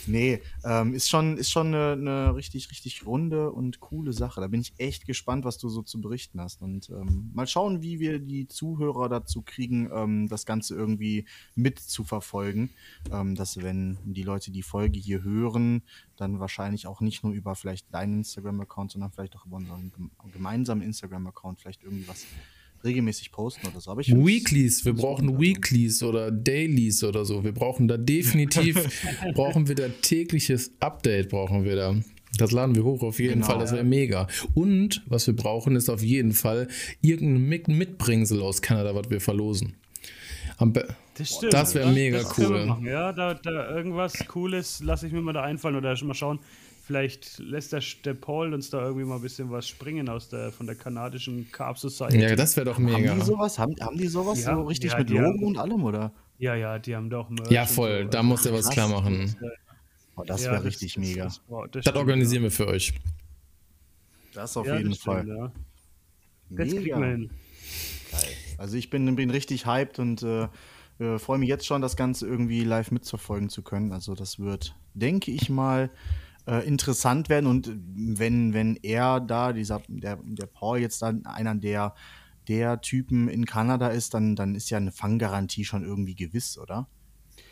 nee, 0.06 0.42
ähm, 0.64 0.94
ist 0.94 1.08
schon, 1.08 1.36
ist 1.38 1.50
schon 1.50 1.74
eine, 1.74 1.92
eine, 1.92 2.36
richtig, 2.36 2.70
richtig 2.70 3.04
runde 3.04 3.50
und 3.50 3.80
coole 3.80 4.12
Sache. 4.12 4.40
Da 4.40 4.46
bin 4.46 4.60
ich 4.60 4.72
echt 4.78 5.06
gespannt, 5.06 5.44
was 5.44 5.58
du 5.58 5.68
so 5.68 5.82
zu 5.82 6.00
berichten 6.00 6.40
hast. 6.40 6.62
Und 6.62 6.88
ähm, 6.90 7.32
mal 7.34 7.48
schauen, 7.48 7.82
wie 7.82 7.98
wir 7.98 8.20
die 8.20 8.46
Zuhörer 8.46 9.08
dazu 9.08 9.42
kriegen, 9.42 9.90
ähm, 9.92 10.28
das 10.28 10.46
Ganze 10.46 10.76
irgendwie 10.76 11.26
mitzuverfolgen. 11.56 12.70
Ähm, 13.10 13.34
dass, 13.34 13.56
wenn 13.56 13.98
die 14.04 14.22
Leute 14.22 14.52
die 14.52 14.62
Folge 14.62 15.00
hier 15.00 15.24
hören, 15.24 15.82
dann 16.16 16.38
wahrscheinlich 16.38 16.86
auch 16.86 17.00
nicht 17.00 17.24
nur 17.24 17.32
über 17.32 17.56
vielleicht 17.56 17.92
deinen 17.92 18.18
Instagram-Account, 18.18 18.92
sondern 18.92 19.10
vielleicht 19.10 19.34
auch 19.34 19.46
über 19.46 19.56
unseren 19.56 19.90
gemeinsamen 20.30 20.82
Instagram-Account 20.82 21.58
vielleicht 21.58 21.82
irgendwie 21.82 22.06
was 22.06 22.24
regelmäßig 22.84 23.32
posten 23.32 23.66
oder 23.66 23.80
so. 23.80 23.90
Aber 23.90 24.00
ich 24.00 24.14
Weeklies, 24.14 24.84
wir 24.84 24.94
brauchen 24.94 25.40
Weeklies 25.40 26.02
oder 26.02 26.30
Dailies 26.30 27.04
oder 27.04 27.24
so. 27.24 27.44
Wir 27.44 27.52
brauchen 27.52 27.88
da 27.88 27.96
definitiv, 27.96 29.02
brauchen 29.34 29.68
wir 29.68 29.74
da 29.74 29.88
tägliches 30.02 30.72
Update, 30.80 31.28
brauchen 31.28 31.64
wir 31.64 31.76
da. 31.76 31.96
Das 32.38 32.52
laden 32.52 32.74
wir 32.76 32.84
hoch 32.84 33.02
auf 33.02 33.18
jeden 33.18 33.34
genau, 33.34 33.46
Fall, 33.46 33.58
das 33.58 33.72
wäre 33.72 33.82
ja. 33.82 33.88
mega. 33.88 34.26
Und 34.54 35.02
was 35.06 35.26
wir 35.26 35.34
brauchen, 35.34 35.74
ist 35.76 35.88
auf 35.88 36.02
jeden 36.02 36.32
Fall 36.32 36.68
irgendein 37.00 37.76
Mitbringsel 37.76 38.40
aus 38.40 38.62
Kanada, 38.62 38.94
was 38.94 39.10
wir 39.10 39.20
verlosen. 39.20 39.74
das, 40.58 41.40
das 41.50 41.74
wäre 41.74 41.90
mega 41.90 42.18
das 42.18 42.38
cool. 42.38 42.76
Ja, 42.84 43.12
da, 43.12 43.34
da 43.34 43.76
irgendwas 43.76 44.26
Cooles 44.28 44.80
lasse 44.80 45.08
ich 45.08 45.12
mir 45.12 45.20
mal 45.20 45.32
da 45.32 45.42
einfallen 45.42 45.76
oder 45.76 45.96
schon 45.96 46.08
mal 46.08 46.14
schauen. 46.14 46.38
Vielleicht 46.90 47.38
lässt 47.38 47.72
der, 47.72 47.84
der 48.04 48.14
Paul 48.14 48.52
uns 48.52 48.68
da 48.70 48.82
irgendwie 48.82 49.04
mal 49.04 49.14
ein 49.14 49.22
bisschen 49.22 49.48
was 49.48 49.68
springen 49.68 50.08
aus 50.08 50.28
der, 50.28 50.50
von 50.50 50.66
der 50.66 50.74
kanadischen 50.74 51.48
Carb 51.52 51.78
Society. 51.78 52.18
Ja, 52.18 52.34
das 52.34 52.56
wäre 52.56 52.66
doch 52.66 52.78
mega. 52.78 53.10
Haben 53.10 53.20
die 53.20 53.26
sowas? 53.26 53.60
Haben, 53.60 53.76
haben 53.80 53.96
die 53.96 54.08
sowas 54.08 54.42
ja, 54.42 54.56
so 54.56 54.62
richtig 54.62 54.90
ja, 54.90 54.98
mit 54.98 55.10
Logo 55.10 55.24
haben, 55.24 55.44
und 55.44 55.56
allem, 55.56 55.84
oder? 55.84 56.12
Ja, 56.38 56.56
ja, 56.56 56.80
die 56.80 56.96
haben 56.96 57.08
doch 57.08 57.30
Merch 57.30 57.48
Ja, 57.48 57.64
voll. 57.64 58.06
So. 58.06 58.08
Da 58.08 58.24
muss 58.24 58.44
er 58.44 58.54
was 58.54 58.70
klar 58.70 58.88
machen. 58.88 59.36
Oh, 60.16 60.24
das 60.24 60.42
wäre 60.42 60.64
richtig 60.64 60.94
das, 60.94 61.00
mega. 61.00 61.24
Das, 61.26 61.40
das, 61.48 61.70
das, 61.70 61.84
das 61.84 61.94
organisieren 61.94 62.42
wir 62.42 62.50
für 62.50 62.66
euch. 62.66 62.92
Das 64.34 64.56
auf 64.56 64.66
jeden 64.66 64.96
Fall. 64.96 65.22
Stimmt, 65.22 65.52
das 66.48 66.68
kriegen 66.70 67.00
wir 67.00 67.06
hin. 67.06 67.30
Geil. 68.10 68.20
Also 68.58 68.76
ich 68.76 68.90
bin, 68.90 69.14
bin 69.14 69.30
richtig 69.30 69.64
hyped 69.64 70.00
und 70.00 70.24
äh, 70.24 70.48
äh, 70.98 71.20
freue 71.20 71.38
mich 71.38 71.48
jetzt 71.48 71.66
schon, 71.66 71.82
das 71.82 71.94
Ganze 71.94 72.26
irgendwie 72.26 72.64
live 72.64 72.90
mitverfolgen 72.90 73.48
zu 73.48 73.62
können. 73.62 73.92
Also 73.92 74.16
das 74.16 74.40
wird, 74.40 74.74
denke 74.94 75.30
ich 75.30 75.50
mal, 75.50 75.88
äh, 76.46 76.66
interessant 76.66 77.28
werden. 77.28 77.46
Und 77.46 77.70
wenn, 77.94 78.52
wenn 78.52 78.76
er 78.76 79.20
da, 79.20 79.52
dieser, 79.52 79.82
der, 79.88 80.18
der 80.22 80.46
Paul 80.46 80.78
jetzt 80.78 81.02
dann 81.02 81.26
einer 81.26 81.54
der, 81.54 81.94
der 82.48 82.80
Typen 82.80 83.28
in 83.28 83.46
Kanada 83.46 83.88
ist, 83.88 84.14
dann, 84.14 84.36
dann 84.36 84.54
ist 84.54 84.70
ja 84.70 84.78
eine 84.78 84.92
Fanggarantie 84.92 85.64
schon 85.64 85.84
irgendwie 85.84 86.14
gewiss, 86.14 86.58
oder? 86.58 86.88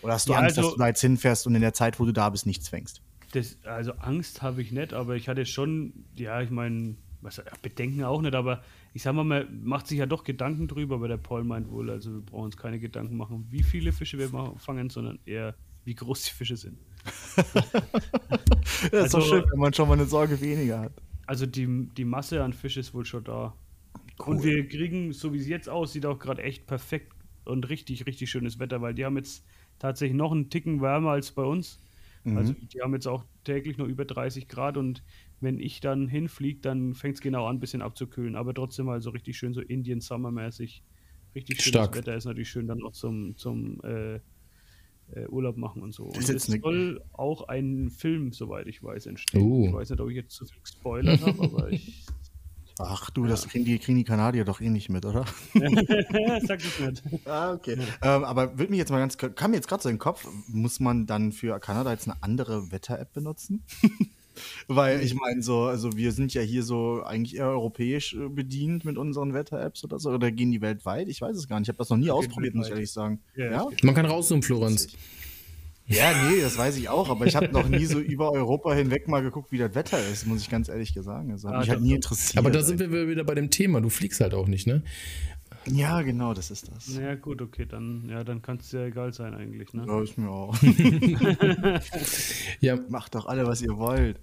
Oder 0.03 0.15
hast 0.15 0.29
du 0.29 0.33
ja, 0.33 0.41
Angst, 0.41 0.59
also, 0.59 0.71
dass 0.71 0.75
du 0.75 0.79
da 0.81 0.89
jetzt 0.89 1.01
hinfährst 1.01 1.47
und 1.47 1.55
in 1.55 1.61
der 1.61 1.75
Zeit, 1.75 1.99
wo 2.01 2.05
du 2.05 2.13
da 2.13 2.31
bist, 2.31 2.47
nichts 2.47 2.69
fängst? 2.69 3.03
Das, 3.33 3.59
also 3.65 3.93
Angst 3.93 4.43
habe 4.43 4.63
ich 4.63 4.73
nicht, 4.73 4.95
aber 4.95 5.17
ich 5.17 5.29
hatte 5.29 5.45
schon, 5.45 5.93
ja, 6.15 6.41
ich 6.41 6.51
meine, 6.51 6.97
was 7.21 7.43
Bedenken 7.63 8.05
auch 8.05 8.23
nicht, 8.23 8.35
aber 8.35 8.63
ich 8.95 9.03
sag 9.03 9.15
mal, 9.15 9.25
man 9.25 9.65
macht 9.65 9.87
sich 9.87 9.99
ja 9.99 10.07
doch 10.07 10.25
Gedanken 10.25 10.69
drüber, 10.69 10.97
aber 10.97 11.09
der 11.09 11.17
Paul 11.17 11.45
meint 11.45 11.71
wohl, 11.71 11.91
also 11.91 12.13
wir 12.13 12.21
brauchen 12.21 12.47
uns 12.47 12.57
keine 12.57 12.79
Gedanken 12.79 13.17
machen, 13.17 13.47
wie 13.51 13.63
viele 13.63 13.93
Fische 13.93 14.19
wir 14.19 14.31
fangen, 14.59 14.89
sondern 14.89 15.19
eher, 15.27 15.55
wie 15.85 15.95
groß 15.95 16.25
die 16.25 16.31
Fische 16.31 16.57
sind. 16.57 16.79
das 17.37 18.93
ist 18.93 18.93
Also- 18.93 19.19
doch 19.19 19.27
schön, 19.27 19.45
wenn 19.51 19.59
man 19.61 19.73
schon 19.73 19.89
mal 19.89 19.95
eine 19.95 20.07
Sorge 20.07 20.41
weniger 20.41 20.81
hat. 20.81 20.93
Also 21.27 21.47
die, 21.47 21.89
die 21.97 22.05
Masse 22.05 22.43
an 22.43 22.53
Fisch 22.53 22.77
ist 22.77 22.95
wohl 22.95 23.05
schon 23.05 23.25
da. 23.25 23.55
Und 24.19 24.43
wir 24.43 24.67
kriegen, 24.67 25.13
so 25.13 25.33
wie 25.33 25.39
es 25.39 25.47
jetzt 25.47 25.69
aussieht, 25.69 26.07
auch 26.07 26.19
gerade 26.19 26.43
echt 26.43 26.67
perfekt 26.67 27.13
und 27.45 27.69
richtig, 27.69 28.07
richtig 28.07 28.31
schönes 28.31 28.59
Wetter, 28.59 28.81
weil 28.83 28.95
die 28.95 29.05
haben 29.05 29.17
jetzt 29.17 29.45
tatsächlich 29.79 30.17
noch 30.17 30.33
einen 30.33 30.51
Ticken 30.51 30.81
wärmer 30.81 31.11
als 31.11 31.33
bei 31.33 31.43
uns. 31.43 31.79
Also 32.37 32.53
die 32.53 32.83
haben 32.83 32.93
jetzt 32.93 33.07
auch 33.07 33.25
täglich 33.45 33.79
noch 33.79 33.87
über 33.87 34.05
30 34.05 34.49
Grad 34.49 34.77
und 34.77 35.03
wenn 35.41 35.59
ich 35.59 35.81
dann 35.81 36.09
hinfliege, 36.09 36.61
dann 36.61 36.93
fängt 36.95 37.15
es 37.15 37.21
genau 37.23 37.47
an, 37.47 37.57
ein 37.57 37.61
bisschen 37.61 37.81
abzukühlen. 37.81 38.37
Aber 38.37 38.53
trotzdem 38.53 38.85
mal 38.85 39.01
so 39.01 39.09
richtig 39.11 39.39
schön 39.39 39.55
so 39.55 39.63
Indian 39.63 40.03
Summer-mäßig. 40.03 40.83
Richtig 41.35 41.63
schönes 41.63 41.69
Stark. 41.69 41.95
Wetter 41.97 42.15
ist 42.17 42.27
natürlich 42.27 42.51
schön 42.51 42.67
dann 42.67 42.83
auch 42.83 42.93
zum, 42.93 43.35
zum 43.39 43.81
äh, 43.83 44.21
äh, 45.13 45.27
Urlaub 45.27 45.57
machen 45.57 45.83
und 45.83 45.93
so. 45.93 46.05
Und 46.05 46.17
jetzt 46.17 46.49
es 46.49 46.61
soll 46.61 47.03
auch 47.13 47.49
ein 47.49 47.91
Film, 47.91 48.33
soweit 48.33 48.67
ich 48.67 48.83
weiß, 48.83 49.07
entstehen. 49.07 49.43
Oh. 49.43 49.67
Ich 49.67 49.73
weiß 49.73 49.91
nicht, 49.91 50.01
ob 50.01 50.11
ich 50.11 50.17
jetzt 50.17 50.35
zu 50.35 50.47
viel 50.47 50.61
gespoilert 50.63 51.21
habe, 51.23 51.43
aber 51.43 51.69
ich 51.73 52.07
Ach 52.81 53.11
du, 53.11 53.27
das 53.27 53.49
kriegen 53.49 53.65
die, 53.65 53.79
kriegen 53.79 53.99
die 53.99 54.05
Kanadier 54.05 54.45
doch 54.45 54.61
eh 54.61 54.69
nicht 54.69 54.89
mit, 54.89 55.05
oder? 55.05 55.25
sag 56.47 56.61
das 56.61 56.81
nicht. 56.81 57.03
Ah, 57.27 57.53
okay. 57.53 57.77
Ähm, 58.03 58.25
aber 58.25 58.57
würde 58.59 58.71
mich 58.71 58.79
jetzt 58.79 58.91
mal 58.91 59.01
ganz, 59.01 59.17
kam 59.19 59.51
mir 59.51 59.57
jetzt 59.57 59.69
gerade 59.69 59.83
so 59.83 59.89
in 59.89 59.97
den 59.97 60.01
Kopf, 60.01 60.29
muss 60.47 60.79
man 60.81 61.07
dann 61.07 61.33
für 61.33 61.59
Kanada 61.59 61.91
jetzt 61.91 62.09
eine 62.09 62.23
andere 62.23 62.71
Wetter-App 62.71 63.13
benutzen? 63.13 63.65
Weil 64.67 65.03
ich 65.03 65.15
meine, 65.15 65.43
so, 65.43 65.63
also 65.63 65.97
wir 65.97 66.13
sind 66.13 66.35
ja 66.35 66.43
hier 66.43 66.63
so 66.63 67.03
eigentlich 67.05 67.37
eher 67.37 67.49
europäisch 67.49 68.15
äh, 68.15 68.29
bedient 68.29 68.85
mit 68.85 68.99
unseren 68.99 69.35
Wetter-Apps 69.35 69.85
oder 69.85 69.99
so. 69.99 70.11
Oder 70.11 70.31
gehen 70.31 70.51
die 70.53 70.61
weltweit? 70.61 71.09
Ich 71.09 71.21
weiß 71.21 71.37
es 71.37 71.49
gar 71.49 71.59
nicht. 71.59 71.67
Ich 71.67 71.71
habe 71.71 71.79
das 71.79 71.91
noch 71.91 71.97
nie 71.97 72.11
ausprobiert, 72.11 72.55
muss 72.55 72.67
ich 72.67 72.73
ehrlich 72.73 72.91
sagen. 72.93 73.21
Ja, 73.37 73.51
Ja? 73.51 73.67
Man 73.83 73.95
kann 73.95 74.07
rauszoomen, 74.07 74.43
Florenz. 74.43 74.89
Ja, 75.91 76.13
nee, 76.29 76.43
das 76.43 76.59
weiß 76.59 76.77
ich 76.77 76.91
auch, 76.91 77.09
aber 77.09 77.25
ich 77.27 77.35
habe 77.35 77.49
noch 77.51 77.67
nie 77.67 77.87
so 77.87 77.99
über 77.99 78.31
Europa 78.33 78.75
hinweg 78.75 79.09
mal 79.09 79.23
geguckt, 79.23 79.51
wie 79.53 79.57
das 79.57 79.75
Wetter 79.75 79.99
ist, 80.13 80.27
muss 80.27 80.43
ich 80.43 80.51
ganz 80.51 80.69
ehrlich 80.69 80.93
sagen. 81.01 81.31
Das 81.31 81.45
hat 81.45 81.55
Ah, 81.55 81.61
mich 81.61 81.71
halt 81.71 81.81
nie 81.81 81.95
interessiert. 81.95 82.37
Aber 82.37 82.51
da 82.51 82.61
sind 82.63 82.79
wir 82.79 83.09
wieder 83.09 83.25
bei 83.25 83.35
dem 83.35 83.49
Thema. 83.51 83.81
Du 83.81 83.89
fliegst 83.89 84.21
halt 84.21 84.35
auch 84.35 84.49
nicht, 84.49 84.67
ne? 84.67 84.83
Ja, 85.73 86.03
genau, 86.03 86.35
das 86.35 86.51
ist 86.51 86.71
das. 86.71 86.97
Ja, 86.97 87.15
gut, 87.15 87.41
okay, 87.43 87.67
dann, 87.69 88.09
ja, 88.09 88.25
dann 88.25 88.43
kann 88.43 88.59
es 88.59 88.73
ja 88.73 88.87
egal 88.87 89.13
sein 89.13 89.35
eigentlich, 89.35 89.73
ne? 89.73 89.85
Ja, 89.87 90.03
ist 90.03 90.19
mir 90.19 90.31
auch. 90.31 90.57
Ja, 92.61 92.79
Macht 92.89 93.15
doch 93.15 93.27
alle, 93.27 93.47
was 93.47 93.63
ihr 93.63 93.77
wollt. 93.77 94.19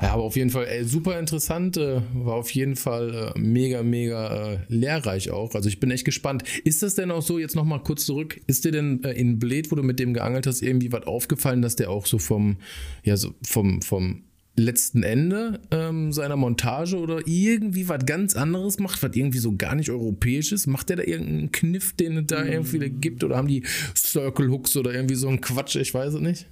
Ja, 0.00 0.12
aber 0.12 0.22
auf 0.22 0.36
jeden 0.36 0.50
Fall 0.50 0.66
ey, 0.66 0.84
super 0.84 1.18
interessant, 1.18 1.76
äh, 1.76 2.00
war 2.14 2.34
auf 2.34 2.50
jeden 2.50 2.76
Fall 2.76 3.32
äh, 3.34 3.38
mega, 3.38 3.82
mega 3.82 4.52
äh, 4.52 4.58
lehrreich 4.68 5.30
auch. 5.30 5.54
Also 5.54 5.68
ich 5.68 5.80
bin 5.80 5.90
echt 5.90 6.04
gespannt. 6.04 6.44
Ist 6.64 6.82
das 6.82 6.94
denn 6.94 7.10
auch 7.10 7.22
so, 7.22 7.38
jetzt 7.38 7.56
nochmal 7.56 7.82
kurz 7.82 8.06
zurück, 8.06 8.40
ist 8.46 8.64
dir 8.64 8.72
denn 8.72 9.02
äh, 9.04 9.12
in 9.12 9.38
Bled, 9.38 9.70
wo 9.70 9.76
du 9.76 9.82
mit 9.82 9.98
dem 9.98 10.14
geangelt 10.14 10.46
hast, 10.46 10.62
irgendwie 10.62 10.92
was 10.92 11.06
aufgefallen, 11.06 11.62
dass 11.62 11.76
der 11.76 11.90
auch 11.90 12.06
so 12.06 12.18
vom, 12.18 12.56
ja, 13.02 13.16
so 13.16 13.34
vom, 13.42 13.82
vom 13.82 14.22
letzten 14.56 15.02
Ende 15.02 15.60
ähm, 15.70 16.12
seiner 16.12 16.36
Montage 16.36 16.96
oder 16.96 17.26
irgendwie 17.26 17.88
was 17.88 18.06
ganz 18.06 18.36
anderes 18.36 18.78
macht, 18.78 19.02
was 19.02 19.14
irgendwie 19.14 19.38
so 19.38 19.56
gar 19.56 19.74
nicht 19.74 19.90
europäisch 19.90 20.52
ist? 20.52 20.66
Macht 20.66 20.88
der 20.88 20.96
da 20.96 21.02
irgendeinen 21.02 21.52
Kniff, 21.52 21.92
den 21.94 22.18
es 22.18 22.26
da 22.26 22.44
irgendwie 22.44 22.90
gibt? 22.90 23.24
Oder 23.24 23.36
haben 23.36 23.48
die 23.48 23.64
Circle 23.96 24.50
Hooks 24.50 24.76
oder 24.76 24.94
irgendwie 24.94 25.16
so 25.16 25.28
einen 25.28 25.40
Quatsch? 25.40 25.76
Ich 25.76 25.92
weiß 25.92 26.14
es 26.14 26.20
nicht. 26.20 26.46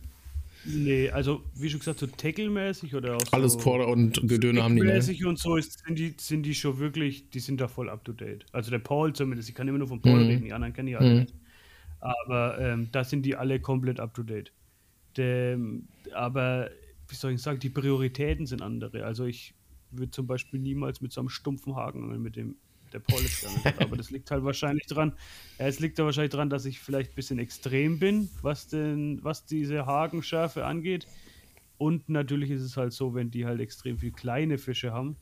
Nee, 0.64 1.10
also 1.10 1.42
wie 1.56 1.68
schon 1.68 1.80
gesagt, 1.80 1.98
so 1.98 2.06
Tackle-mäßig 2.06 2.94
oder 2.94 3.16
auch 3.16 3.32
Alles 3.32 3.54
so 3.54 3.58
Quarter 3.58 3.88
und 3.88 4.28
Gedöne 4.28 4.62
haben 4.62 4.76
die, 4.76 4.82
ne? 4.82 4.94
mäßig 4.94 5.24
und 5.26 5.38
so 5.38 5.56
ist, 5.56 5.84
sind, 5.84 5.98
die, 5.98 6.14
sind 6.18 6.44
die 6.44 6.54
schon 6.54 6.78
wirklich, 6.78 7.30
die 7.30 7.40
sind 7.40 7.60
da 7.60 7.66
voll 7.66 7.90
up 7.90 8.04
to 8.04 8.12
date. 8.12 8.46
Also 8.52 8.70
der 8.70 8.78
Paul 8.78 9.12
zumindest, 9.12 9.48
ich 9.48 9.56
kann 9.56 9.66
immer 9.66 9.78
nur 9.78 9.88
von 9.88 10.00
Paul 10.00 10.22
reden, 10.22 10.44
die 10.44 10.52
anderen 10.52 10.72
kenne 10.72 10.90
ich 10.90 10.98
alle 10.98 11.20
nicht. 11.20 11.34
Aber 11.98 12.58
ähm, 12.60 12.88
da 12.92 13.02
sind 13.02 13.26
die 13.26 13.34
alle 13.34 13.58
komplett 13.58 13.98
up 13.98 14.14
to 14.14 14.22
date. 14.22 14.52
Dem, 15.16 15.88
aber 16.14 16.70
wie 17.12 17.16
soll 17.16 17.32
ich 17.32 17.42
sagen, 17.42 17.60
die 17.60 17.70
Prioritäten 17.70 18.46
sind 18.46 18.62
andere. 18.62 19.04
Also 19.04 19.24
ich 19.26 19.54
würde 19.90 20.10
zum 20.10 20.26
Beispiel 20.26 20.60
niemals 20.60 21.00
mit 21.00 21.12
so 21.12 21.20
einem 21.20 21.28
stumpfen 21.28 21.76
Haken 21.76 22.04
angeln, 22.04 22.22
mit 22.22 22.36
dem 22.36 22.60
der 22.92 23.00
geangelt 23.00 23.64
hat. 23.64 23.78
Aber 23.78 23.96
das 23.96 24.10
liegt 24.10 24.30
halt 24.30 24.44
wahrscheinlich 24.44 24.86
dran. 24.86 25.16
Ja, 25.58 25.66
es 25.66 25.80
liegt 25.80 25.98
da 25.98 26.04
wahrscheinlich 26.04 26.32
dran, 26.32 26.50
dass 26.50 26.66
ich 26.66 26.80
vielleicht 26.80 27.12
ein 27.12 27.14
bisschen 27.14 27.38
extrem 27.38 27.98
bin, 27.98 28.36
was 28.42 28.68
denn, 28.68 29.18
was 29.22 29.46
diese 29.46 29.86
Hakenschärfe 29.86 30.66
angeht. 30.66 31.08
Und 31.78 32.08
natürlich 32.08 32.50
ist 32.50 32.62
es 32.62 32.76
halt 32.76 32.92
so, 32.92 33.14
wenn 33.14 33.30
die 33.30 33.46
halt 33.46 33.60
extrem 33.60 33.98
viel 33.98 34.12
kleine 34.12 34.58
Fische 34.58 34.92
haben 34.92 35.20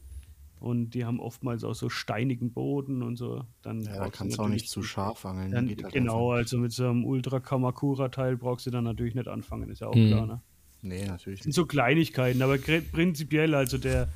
und 0.58 0.90
die 0.90 1.04
haben 1.04 1.20
oftmals 1.20 1.64
auch 1.64 1.74
so 1.74 1.88
steinigen 1.88 2.52
Boden 2.52 3.02
und 3.02 3.16
so, 3.16 3.44
dann 3.62 3.92
Ja, 3.92 3.98
da 3.98 4.08
kannst 4.10 4.38
du 4.38 4.42
auch 4.42 4.48
nicht 4.48 4.68
zu 4.70 4.82
scharf 4.82 5.24
angeln. 5.26 5.52
Dann, 5.54 5.66
geht 5.66 5.82
halt 5.82 5.94
genau, 5.94 6.32
einfach 6.32 6.32
also 6.32 6.58
mit 6.58 6.72
so 6.72 6.88
einem 6.88 7.04
Ultra 7.04 7.40
Kamakura 7.40 8.08
Teil 8.10 8.36
brauchst 8.36 8.66
du 8.66 8.70
dann 8.70 8.84
natürlich 8.84 9.14
nicht 9.14 9.28
anfangen, 9.28 9.70
ist 9.70 9.80
ja 9.80 9.88
auch 9.88 10.00
Mhm. 10.00 10.02
klar, 10.02 10.26
ne? 10.26 10.42
Nee, 10.82 11.06
natürlich 11.06 11.40
sind 11.40 11.48
nicht. 11.48 11.56
so 11.56 11.66
Kleinigkeiten, 11.66 12.42
aber 12.42 12.58
prinzipiell, 12.58 13.54
also 13.54 13.78
der, 13.78 14.08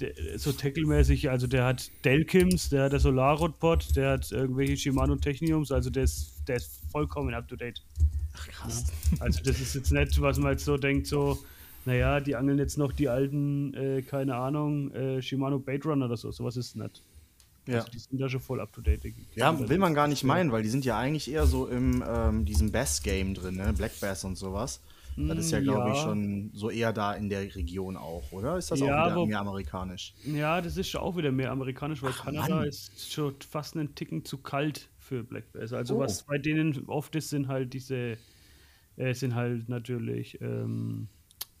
der 0.00 0.12
so 0.38 0.52
tackle-mäßig, 0.52 1.30
also 1.30 1.46
der 1.46 1.64
hat 1.64 1.90
Delkims, 2.04 2.68
der 2.68 2.84
hat 2.84 2.92
der 2.92 3.00
Solarrod-Pod, 3.00 3.96
der 3.96 4.12
hat 4.12 4.30
irgendwelche 4.30 4.76
Shimano 4.76 5.16
Techniums, 5.16 5.72
also 5.72 5.90
der 5.90 6.04
ist, 6.04 6.42
der 6.46 6.56
ist 6.56 6.80
vollkommen 6.92 7.34
up 7.34 7.48
to 7.48 7.56
date. 7.56 7.82
Ach, 8.34 8.48
krass. 8.48 8.86
Also 9.18 9.42
das 9.42 9.60
ist 9.60 9.74
jetzt 9.74 9.92
nicht, 9.92 10.20
was 10.20 10.38
man 10.38 10.52
jetzt 10.52 10.64
so 10.64 10.76
denkt, 10.76 11.08
so, 11.08 11.38
naja, 11.84 12.20
die 12.20 12.36
angeln 12.36 12.58
jetzt 12.58 12.78
noch 12.78 12.92
die 12.92 13.08
alten, 13.08 13.74
äh, 13.74 14.02
keine 14.02 14.36
Ahnung, 14.36 14.92
äh, 14.92 15.20
Shimano 15.20 15.58
Baitrunner 15.58 16.06
oder 16.06 16.16
so, 16.16 16.30
sowas 16.30 16.56
ist 16.56 16.76
nicht. 16.76 17.02
Ja. 17.66 17.78
Also 17.80 17.90
die 17.90 17.98
sind 17.98 18.18
da 18.20 18.28
schon 18.28 18.40
voll 18.40 18.60
up 18.60 18.72
to 18.72 18.80
date. 18.80 19.02
Ja, 19.34 19.68
will 19.68 19.78
man 19.78 19.94
gar 19.94 20.08
nicht 20.08 20.24
meinen, 20.24 20.52
weil 20.52 20.62
die 20.62 20.70
sind 20.70 20.84
ja 20.84 20.96
eigentlich 20.98 21.30
eher 21.30 21.46
so 21.46 21.66
im 21.66 22.02
ähm, 22.06 22.44
diesem 22.44 22.72
Bass-Game 22.72 23.34
drin, 23.34 23.56
ne? 23.56 23.74
Black 23.76 24.00
Bass 24.00 24.24
und 24.24 24.36
sowas. 24.36 24.80
Das 25.26 25.38
ist 25.38 25.50
ja, 25.50 25.60
Mm, 25.60 25.64
glaube 25.64 25.90
ich, 25.90 25.96
ja. 25.96 26.02
schon 26.04 26.50
so 26.54 26.70
eher 26.70 26.92
da 26.92 27.14
in 27.14 27.28
der 27.28 27.40
Region 27.54 27.96
auch, 27.96 28.30
oder? 28.32 28.56
Ist 28.56 28.70
das 28.70 28.80
Ja, 28.80 29.04
auch 29.04 29.10
wieder 29.10 29.26
mehr 29.26 29.40
amerikanisch? 29.40 30.14
Ja, 30.24 30.60
das 30.60 30.76
ist 30.76 30.88
schon 30.90 31.00
auch 31.00 31.16
wieder 31.16 31.32
mehr 31.32 31.50
amerikanisch, 31.50 32.02
weil 32.02 32.12
Kanada 32.12 32.56
Mann. 32.56 32.68
ist 32.68 33.12
schon 33.12 33.34
fast 33.40 33.76
einen 33.76 33.94
Ticken 33.94 34.24
zu 34.24 34.38
kalt 34.38 34.90
für 34.98 35.24
Black 35.24 35.52
Bass. 35.52 35.72
Also 35.72 35.96
Oh. 35.96 35.98
was 36.00 36.22
bei 36.24 36.38
denen 36.38 36.84
oft 36.88 37.14
ist, 37.16 37.30
sind 37.30 37.48
halt 37.48 37.72
diese, 37.74 38.16
äh, 38.96 39.14
sind 39.14 39.34
halt 39.34 39.68
natürlich, 39.68 40.40
ähm, 40.40 41.08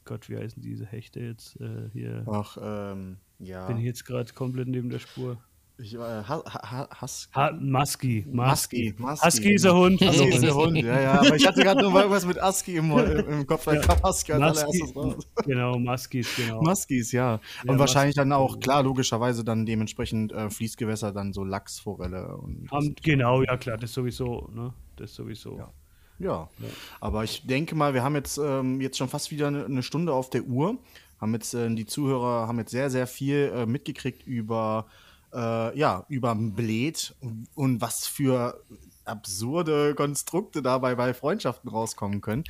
Gott, 0.04 0.28
wie 0.30 0.36
heißen 0.36 0.62
diese 0.62 0.86
Hechte 0.86 1.20
jetzt 1.20 1.60
äh, 1.60 1.88
hier? 1.92 2.24
Ach, 2.30 2.56
ähm, 2.60 3.18
ja. 3.40 3.66
Bin 3.66 3.78
ich 3.78 3.84
jetzt 3.84 4.04
gerade 4.04 4.32
komplett 4.32 4.68
neben 4.68 4.88
der 4.90 4.98
Spur. 5.00 5.38
Ich, 5.80 5.94
äh, 5.94 5.98
ha, 5.98 6.42
ha, 6.44 6.88
Hus 7.00 7.28
Ha 7.34 7.52
Musky. 7.52 8.26
Musky. 8.28 8.94
Musky. 8.98 9.26
Husky 9.26 9.54
ist 9.54 9.64
ein 9.64 9.74
Hund. 9.74 10.00
Husky 10.00 10.28
ist 10.28 10.42
der 10.42 10.54
Hund, 10.54 10.76
ja, 10.76 11.00
ja. 11.00 11.20
Aber 11.20 11.36
ich 11.36 11.46
hatte 11.46 11.62
gerade 11.62 11.80
nur 11.82 11.92
mal 11.92 12.00
irgendwas 12.00 12.26
mit 12.26 12.42
Husky 12.42 12.76
im, 12.76 12.90
im, 12.90 13.28
im 13.28 13.46
Kopf, 13.46 13.64
kam 13.66 14.02
Husky 14.02 14.02
als 14.02 14.02
Musky, 14.02 14.32
allererstes 14.32 14.96
raus. 14.96 15.28
genau, 15.44 15.78
Muskies, 15.78 16.28
genau. 16.36 16.62
Muskies, 16.62 17.12
ja. 17.12 17.34
Und 17.62 17.74
Ja, 17.74 17.78
wahrscheinlich 17.78 18.16
dann 18.16 18.32
auch, 18.32 18.58
klar, 18.58 18.82
logischerweise 18.82 19.44
dann 19.44 19.66
dementsprechend 19.66 20.32
äh, 20.32 20.50
Fließgewässer, 20.50 21.12
dann 21.12 21.32
so 21.32 21.44
Lachsforelle 21.44 22.36
und. 22.38 22.68
Haben, 22.72 22.96
genau, 23.00 23.42
ja 23.42 23.56
klar, 23.56 23.76
das 23.76 23.92
sowieso, 23.92 24.48
ne? 24.52 24.74
Das 24.96 25.14
sowieso. 25.14 25.58
Ja. 25.58 25.72
Ja. 26.20 26.48
aber 27.00 27.22
ich 27.22 27.46
denke 27.46 27.76
mal, 27.76 27.94
wir 27.94 28.02
haben 28.02 28.16
jetzt, 28.16 28.38
ähm, 28.38 28.80
jetzt 28.80 28.98
schon 28.98 29.08
fast 29.08 29.30
wieder 29.30 29.46
eine, 29.46 29.64
eine 29.66 29.84
Stunde 29.84 30.12
auf 30.12 30.30
der 30.30 30.42
Uhr. 30.42 30.76
Haben 31.20 31.34
jetzt, 31.34 31.54
äh, 31.54 31.72
die 31.72 31.86
Zuhörer 31.86 32.48
haben 32.48 32.58
jetzt 32.58 32.72
sehr, 32.72 32.90
sehr 32.90 33.06
viel 33.06 33.52
äh, 33.54 33.66
mitgekriegt 33.66 34.26
über, 34.26 34.86
äh, 35.32 35.78
ja, 35.78 36.04
über 36.08 36.34
Bled 36.34 37.14
und 37.54 37.80
was 37.80 38.06
für 38.06 38.62
absurde 39.04 39.94
Konstrukte 39.94 40.62
dabei 40.62 40.94
bei 40.94 41.14
Freundschaften 41.14 41.70
rauskommen 41.70 42.20
können. 42.20 42.44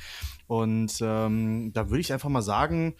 Und 0.47 0.99
ähm, 1.01 1.71
da 1.73 1.89
würde 1.89 2.01
ich 2.01 2.13
einfach 2.13 2.29
mal 2.29 2.41
sagen, 2.41 2.95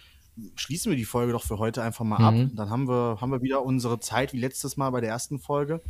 schließen 0.56 0.90
wir 0.90 0.98
die 0.98 1.06
Folge 1.06 1.34
doch 1.34 1.44
für 1.44 1.60
heute 1.60 1.84
einfach 1.84 2.06
mal 2.06 2.18
ab. 2.18 2.34
Dann 2.56 2.70
haben 2.70 2.88
wir, 2.88 3.18
haben 3.20 3.32
wir 3.32 3.42
wieder 3.42 3.64
unsere 3.64 4.00
Zeit 4.00 4.34
wie 4.34 4.40
letztes 4.40 4.78
Mal 4.78 4.90
bei 4.90 5.02
der 5.02 5.10
ersten 5.10 5.40
Folge. 5.40 5.82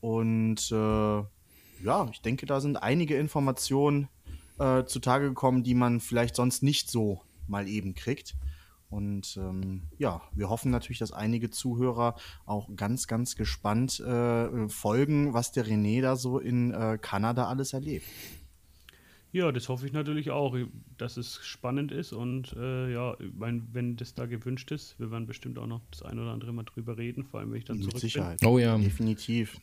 Und 0.00 0.70
äh, 0.70 1.22
ja, 1.84 2.08
ich 2.12 2.20
denke, 2.20 2.46
da 2.46 2.60
sind 2.60 2.76
einige 2.76 3.16
Informationen 3.16 4.08
äh, 4.58 4.84
zutage 4.84 5.28
gekommen, 5.28 5.62
die 5.62 5.74
man 5.74 6.00
vielleicht 6.00 6.36
sonst 6.36 6.62
nicht 6.62 6.90
so 6.90 7.22
mal 7.46 7.68
eben 7.68 7.94
kriegt. 7.94 8.34
Und 8.90 9.38
ähm, 9.40 9.82
ja, 9.98 10.22
wir 10.34 10.48
hoffen 10.48 10.70
natürlich, 10.70 10.98
dass 10.98 11.12
einige 11.12 11.50
Zuhörer 11.50 12.14
auch 12.46 12.68
ganz, 12.74 13.06
ganz 13.06 13.36
gespannt 13.36 14.00
äh, 14.00 14.68
folgen, 14.68 15.34
was 15.34 15.52
der 15.52 15.66
René 15.66 16.00
da 16.00 16.16
so 16.16 16.38
in 16.38 16.72
äh, 16.72 16.98
Kanada 17.00 17.48
alles 17.48 17.74
erlebt. 17.74 18.06
Ja, 19.30 19.52
das 19.52 19.68
hoffe 19.68 19.86
ich 19.86 19.92
natürlich 19.92 20.30
auch, 20.30 20.56
dass 20.96 21.18
es 21.18 21.44
spannend 21.44 21.92
ist 21.92 22.14
und 22.14 22.54
äh, 22.54 22.90
ja, 22.90 23.14
ich 23.20 23.30
mein, 23.36 23.68
wenn 23.72 23.96
das 23.96 24.14
da 24.14 24.24
gewünscht 24.24 24.70
ist, 24.70 24.98
wir 24.98 25.10
werden 25.10 25.26
bestimmt 25.26 25.58
auch 25.58 25.66
noch 25.66 25.82
das 25.90 26.02
ein 26.02 26.18
oder 26.18 26.30
andere 26.32 26.54
Mal 26.54 26.62
drüber 26.62 26.96
reden, 26.96 27.24
vor 27.24 27.40
allem 27.40 27.50
wenn 27.50 27.58
ich 27.58 27.66
dann 27.66 27.76
Mit 27.76 27.90
zurück 27.90 28.00
Sicherheit. 28.00 28.42
Oh 28.46 28.58
ja. 28.58 28.78
Definitiv. 28.78 29.60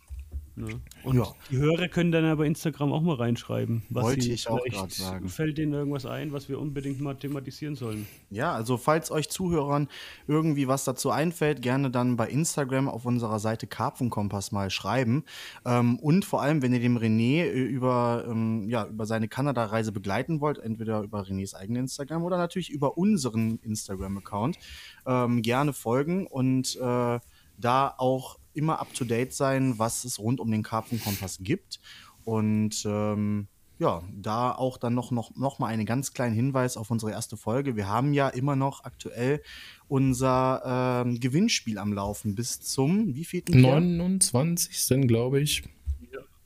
Ne? 0.57 0.79
Und 1.03 1.17
ja. 1.17 1.27
die 1.51 1.57
Hörer 1.57 1.89
können 1.89 2.13
dann 2.13 2.23
aber 2.23 2.45
Instagram 2.45 2.93
auch 2.93 3.01
mal 3.01 3.15
reinschreiben. 3.15 3.83
Was 3.89 4.03
Wollte 4.05 4.31
ich 4.31 4.49
auch 4.49 4.63
gerade 4.63 4.93
sagen. 4.93 5.27
Fällt 5.27 5.57
denen 5.57 5.73
irgendwas 5.73 6.05
ein, 6.05 6.31
was 6.31 6.47
wir 6.47 6.59
unbedingt 6.59 7.01
mal 7.01 7.15
thematisieren 7.15 7.75
sollen? 7.75 8.07
Ja, 8.29 8.53
also 8.53 8.77
falls 8.77 9.11
euch 9.11 9.29
Zuhörern 9.29 9.89
irgendwie 10.27 10.67
was 10.67 10.85
dazu 10.85 11.09
einfällt, 11.11 11.61
gerne 11.61 11.91
dann 11.91 12.15
bei 12.15 12.29
Instagram 12.29 12.87
auf 12.87 13.05
unserer 13.05 13.39
Seite 13.39 13.67
Karpfenkompass 13.67 14.53
mal 14.53 14.69
schreiben. 14.69 15.25
Ähm, 15.65 15.99
und 15.99 16.23
vor 16.23 16.41
allem, 16.41 16.61
wenn 16.61 16.73
ihr 16.73 16.79
dem 16.79 16.97
René 16.97 17.43
äh, 17.43 17.49
über, 17.51 18.25
ähm, 18.27 18.69
ja, 18.69 18.85
über 18.85 19.05
seine 19.05 19.27
Kanada-Reise 19.27 19.91
begleiten 19.91 20.39
wollt, 20.39 20.57
entweder 20.59 21.01
über 21.01 21.21
Renés 21.21 21.53
eigene 21.53 21.79
Instagram 21.79 22.23
oder 22.23 22.37
natürlich 22.37 22.69
über 22.69 22.97
unseren 22.97 23.59
Instagram-Account, 23.59 24.57
ähm, 25.05 25.41
gerne 25.41 25.73
folgen 25.73 26.27
und 26.27 26.77
äh, 26.77 27.19
da 27.57 27.93
auch 27.97 28.37
immer 28.55 28.79
up 28.79 28.93
to 28.93 29.05
date 29.05 29.33
sein, 29.33 29.77
was 29.77 30.05
es 30.05 30.19
rund 30.19 30.39
um 30.39 30.51
den 30.51 30.63
Karpfenkompass 30.63 31.39
gibt. 31.41 31.79
Und 32.23 32.85
ähm, 32.85 33.47
ja, 33.77 34.01
da 34.13 34.51
auch 34.51 34.77
dann 34.77 34.93
noch, 34.93 35.11
noch, 35.11 35.35
noch 35.35 35.59
mal 35.59 35.67
einen 35.67 35.85
ganz 35.85 36.13
kleinen 36.13 36.33
Hinweis 36.33 36.77
auf 36.77 36.91
unsere 36.91 37.11
erste 37.11 37.35
Folge. 37.37 37.75
Wir 37.75 37.87
haben 37.87 38.13
ja 38.13 38.29
immer 38.29 38.55
noch 38.55 38.85
aktuell 38.85 39.41
unser 39.87 41.03
ähm, 41.05 41.19
Gewinnspiel 41.19 41.77
am 41.77 41.93
Laufen 41.93 42.35
bis 42.35 42.61
zum 42.61 43.13
wie 43.13 43.25
viel? 43.25 43.43
29. 43.47 45.07
glaube 45.07 45.41
ich. 45.41 45.63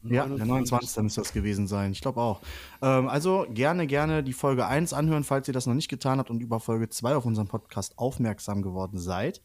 Ja, 0.03 0.26
der 0.26 0.45
29. 0.45 1.03
müsste 1.03 1.22
das 1.22 1.34
gewesen 1.34 1.68
sein. 1.68 1.91
Ich 1.91 1.99
glaube 1.99 2.22
auch. 2.22 2.39
Ähm, 2.82 3.10
also 3.10 3.45
gerne, 3.49 3.86
gerne 3.86 4.24
die 4.24 4.34
Folge 4.34 4.66
1 4.66 4.93
anhören, 4.93 5.26
falls 5.26 5.47
ihr 5.49 5.53
das 5.53 5.66
noch 5.66 5.74
nicht 5.74 5.89
getan 5.89 6.20
habt 6.20 6.30
und 6.30 6.41
über 6.41 6.62
Folge 6.62 6.88
2 6.88 7.16
auf 7.16 7.26
unseren 7.26 7.47
Podcast 7.47 7.97
aufmerksam 7.97 8.62
geworden 8.62 8.97
seid. 8.97 9.41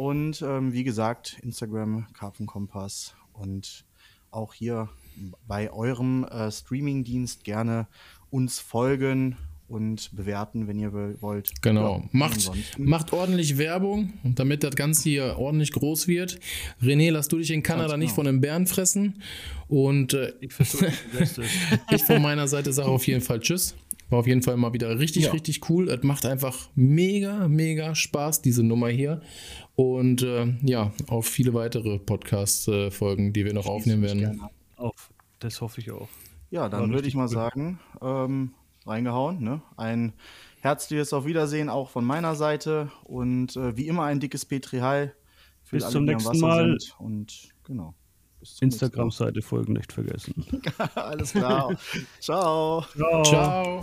Und 0.00 0.40
ähm, 0.40 0.72
wie 0.72 0.82
gesagt, 0.82 1.36
Instagram, 1.42 2.06
Karpfenkompass 2.14 3.14
und 3.34 3.84
auch 4.30 4.54
hier 4.54 4.88
bei 5.46 5.70
eurem 5.70 6.24
äh, 6.24 6.50
Streamingdienst 6.50 7.44
gerne 7.44 7.86
uns 8.30 8.60
folgen 8.60 9.36
und 9.68 10.08
bewerten, 10.16 10.66
wenn 10.68 10.78
ihr 10.78 10.94
wollt. 11.20 11.52
Genau. 11.60 11.98
Ja, 11.98 12.08
macht, 12.12 12.50
macht 12.78 13.12
ordentlich 13.12 13.58
Werbung, 13.58 14.14
damit 14.24 14.64
das 14.64 14.74
Ganze 14.74 15.02
hier 15.02 15.36
ordentlich 15.36 15.70
groß 15.70 16.08
wird. 16.08 16.40
René, 16.82 17.10
lass 17.10 17.28
du 17.28 17.36
dich 17.36 17.50
in 17.50 17.62
Kanada 17.62 17.88
genau. 17.88 17.98
nicht 17.98 18.14
von 18.14 18.24
den 18.24 18.40
Bären 18.40 18.66
fressen. 18.66 19.22
Und 19.68 20.14
äh, 20.14 20.32
ich, 20.40 20.52
ich 21.90 22.04
von 22.04 22.22
meiner 22.22 22.48
Seite 22.48 22.72
sage 22.72 22.88
auf 22.88 23.06
jeden 23.06 23.20
Fall 23.20 23.40
Tschüss. 23.40 23.74
War 24.10 24.18
auf 24.18 24.26
jeden 24.26 24.42
Fall 24.42 24.56
mal 24.56 24.72
wieder 24.72 24.98
richtig, 24.98 25.26
ja. 25.26 25.30
richtig 25.30 25.70
cool. 25.70 25.88
Es 25.88 26.02
macht 26.02 26.26
einfach 26.26 26.68
mega, 26.74 27.46
mega 27.46 27.94
Spaß, 27.94 28.42
diese 28.42 28.64
Nummer 28.64 28.88
hier. 28.88 29.22
Und 29.80 30.22
äh, 30.22 30.46
ja, 30.60 30.92
auf 31.08 31.26
viele 31.26 31.54
weitere 31.54 31.98
Podcast-Folgen, 31.98 33.32
die 33.32 33.46
wir 33.46 33.54
noch 33.54 33.64
aufnehmen 33.64 34.02
werden. 34.02 34.42
Auf. 34.76 35.10
Das 35.38 35.62
hoffe 35.62 35.80
ich 35.80 35.90
auch. 35.90 36.10
Ja, 36.50 36.68
dann 36.68 36.92
würde 36.92 37.08
ich 37.08 37.14
mal 37.14 37.28
gut. 37.28 37.32
sagen, 37.32 37.80
ähm, 38.02 38.52
reingehauen. 38.84 39.42
Ne? 39.42 39.62
Ein 39.78 40.12
herzliches 40.60 41.14
Auf 41.14 41.24
Wiedersehen 41.24 41.70
auch 41.70 41.88
von 41.88 42.04
meiner 42.04 42.34
Seite. 42.34 42.92
Und 43.04 43.56
äh, 43.56 43.74
wie 43.74 43.88
immer 43.88 44.04
ein 44.04 44.20
dickes 44.20 44.44
Petri 44.44 44.80
Heil. 44.80 45.14
Bis 45.70 45.84
alle, 45.84 45.92
zum 45.92 46.04
nächsten 46.04 46.40
Mal. 46.40 46.76
Und 46.98 47.48
genau. 47.64 47.94
Instagram-Seite 48.60 49.40
folgen 49.40 49.72
nicht 49.72 49.94
vergessen. 49.94 50.44
Alles 50.94 51.32
klar. 51.32 51.74
Ciao. 52.20 52.84
Ciao. 52.94 53.22
Ciao. 53.22 53.82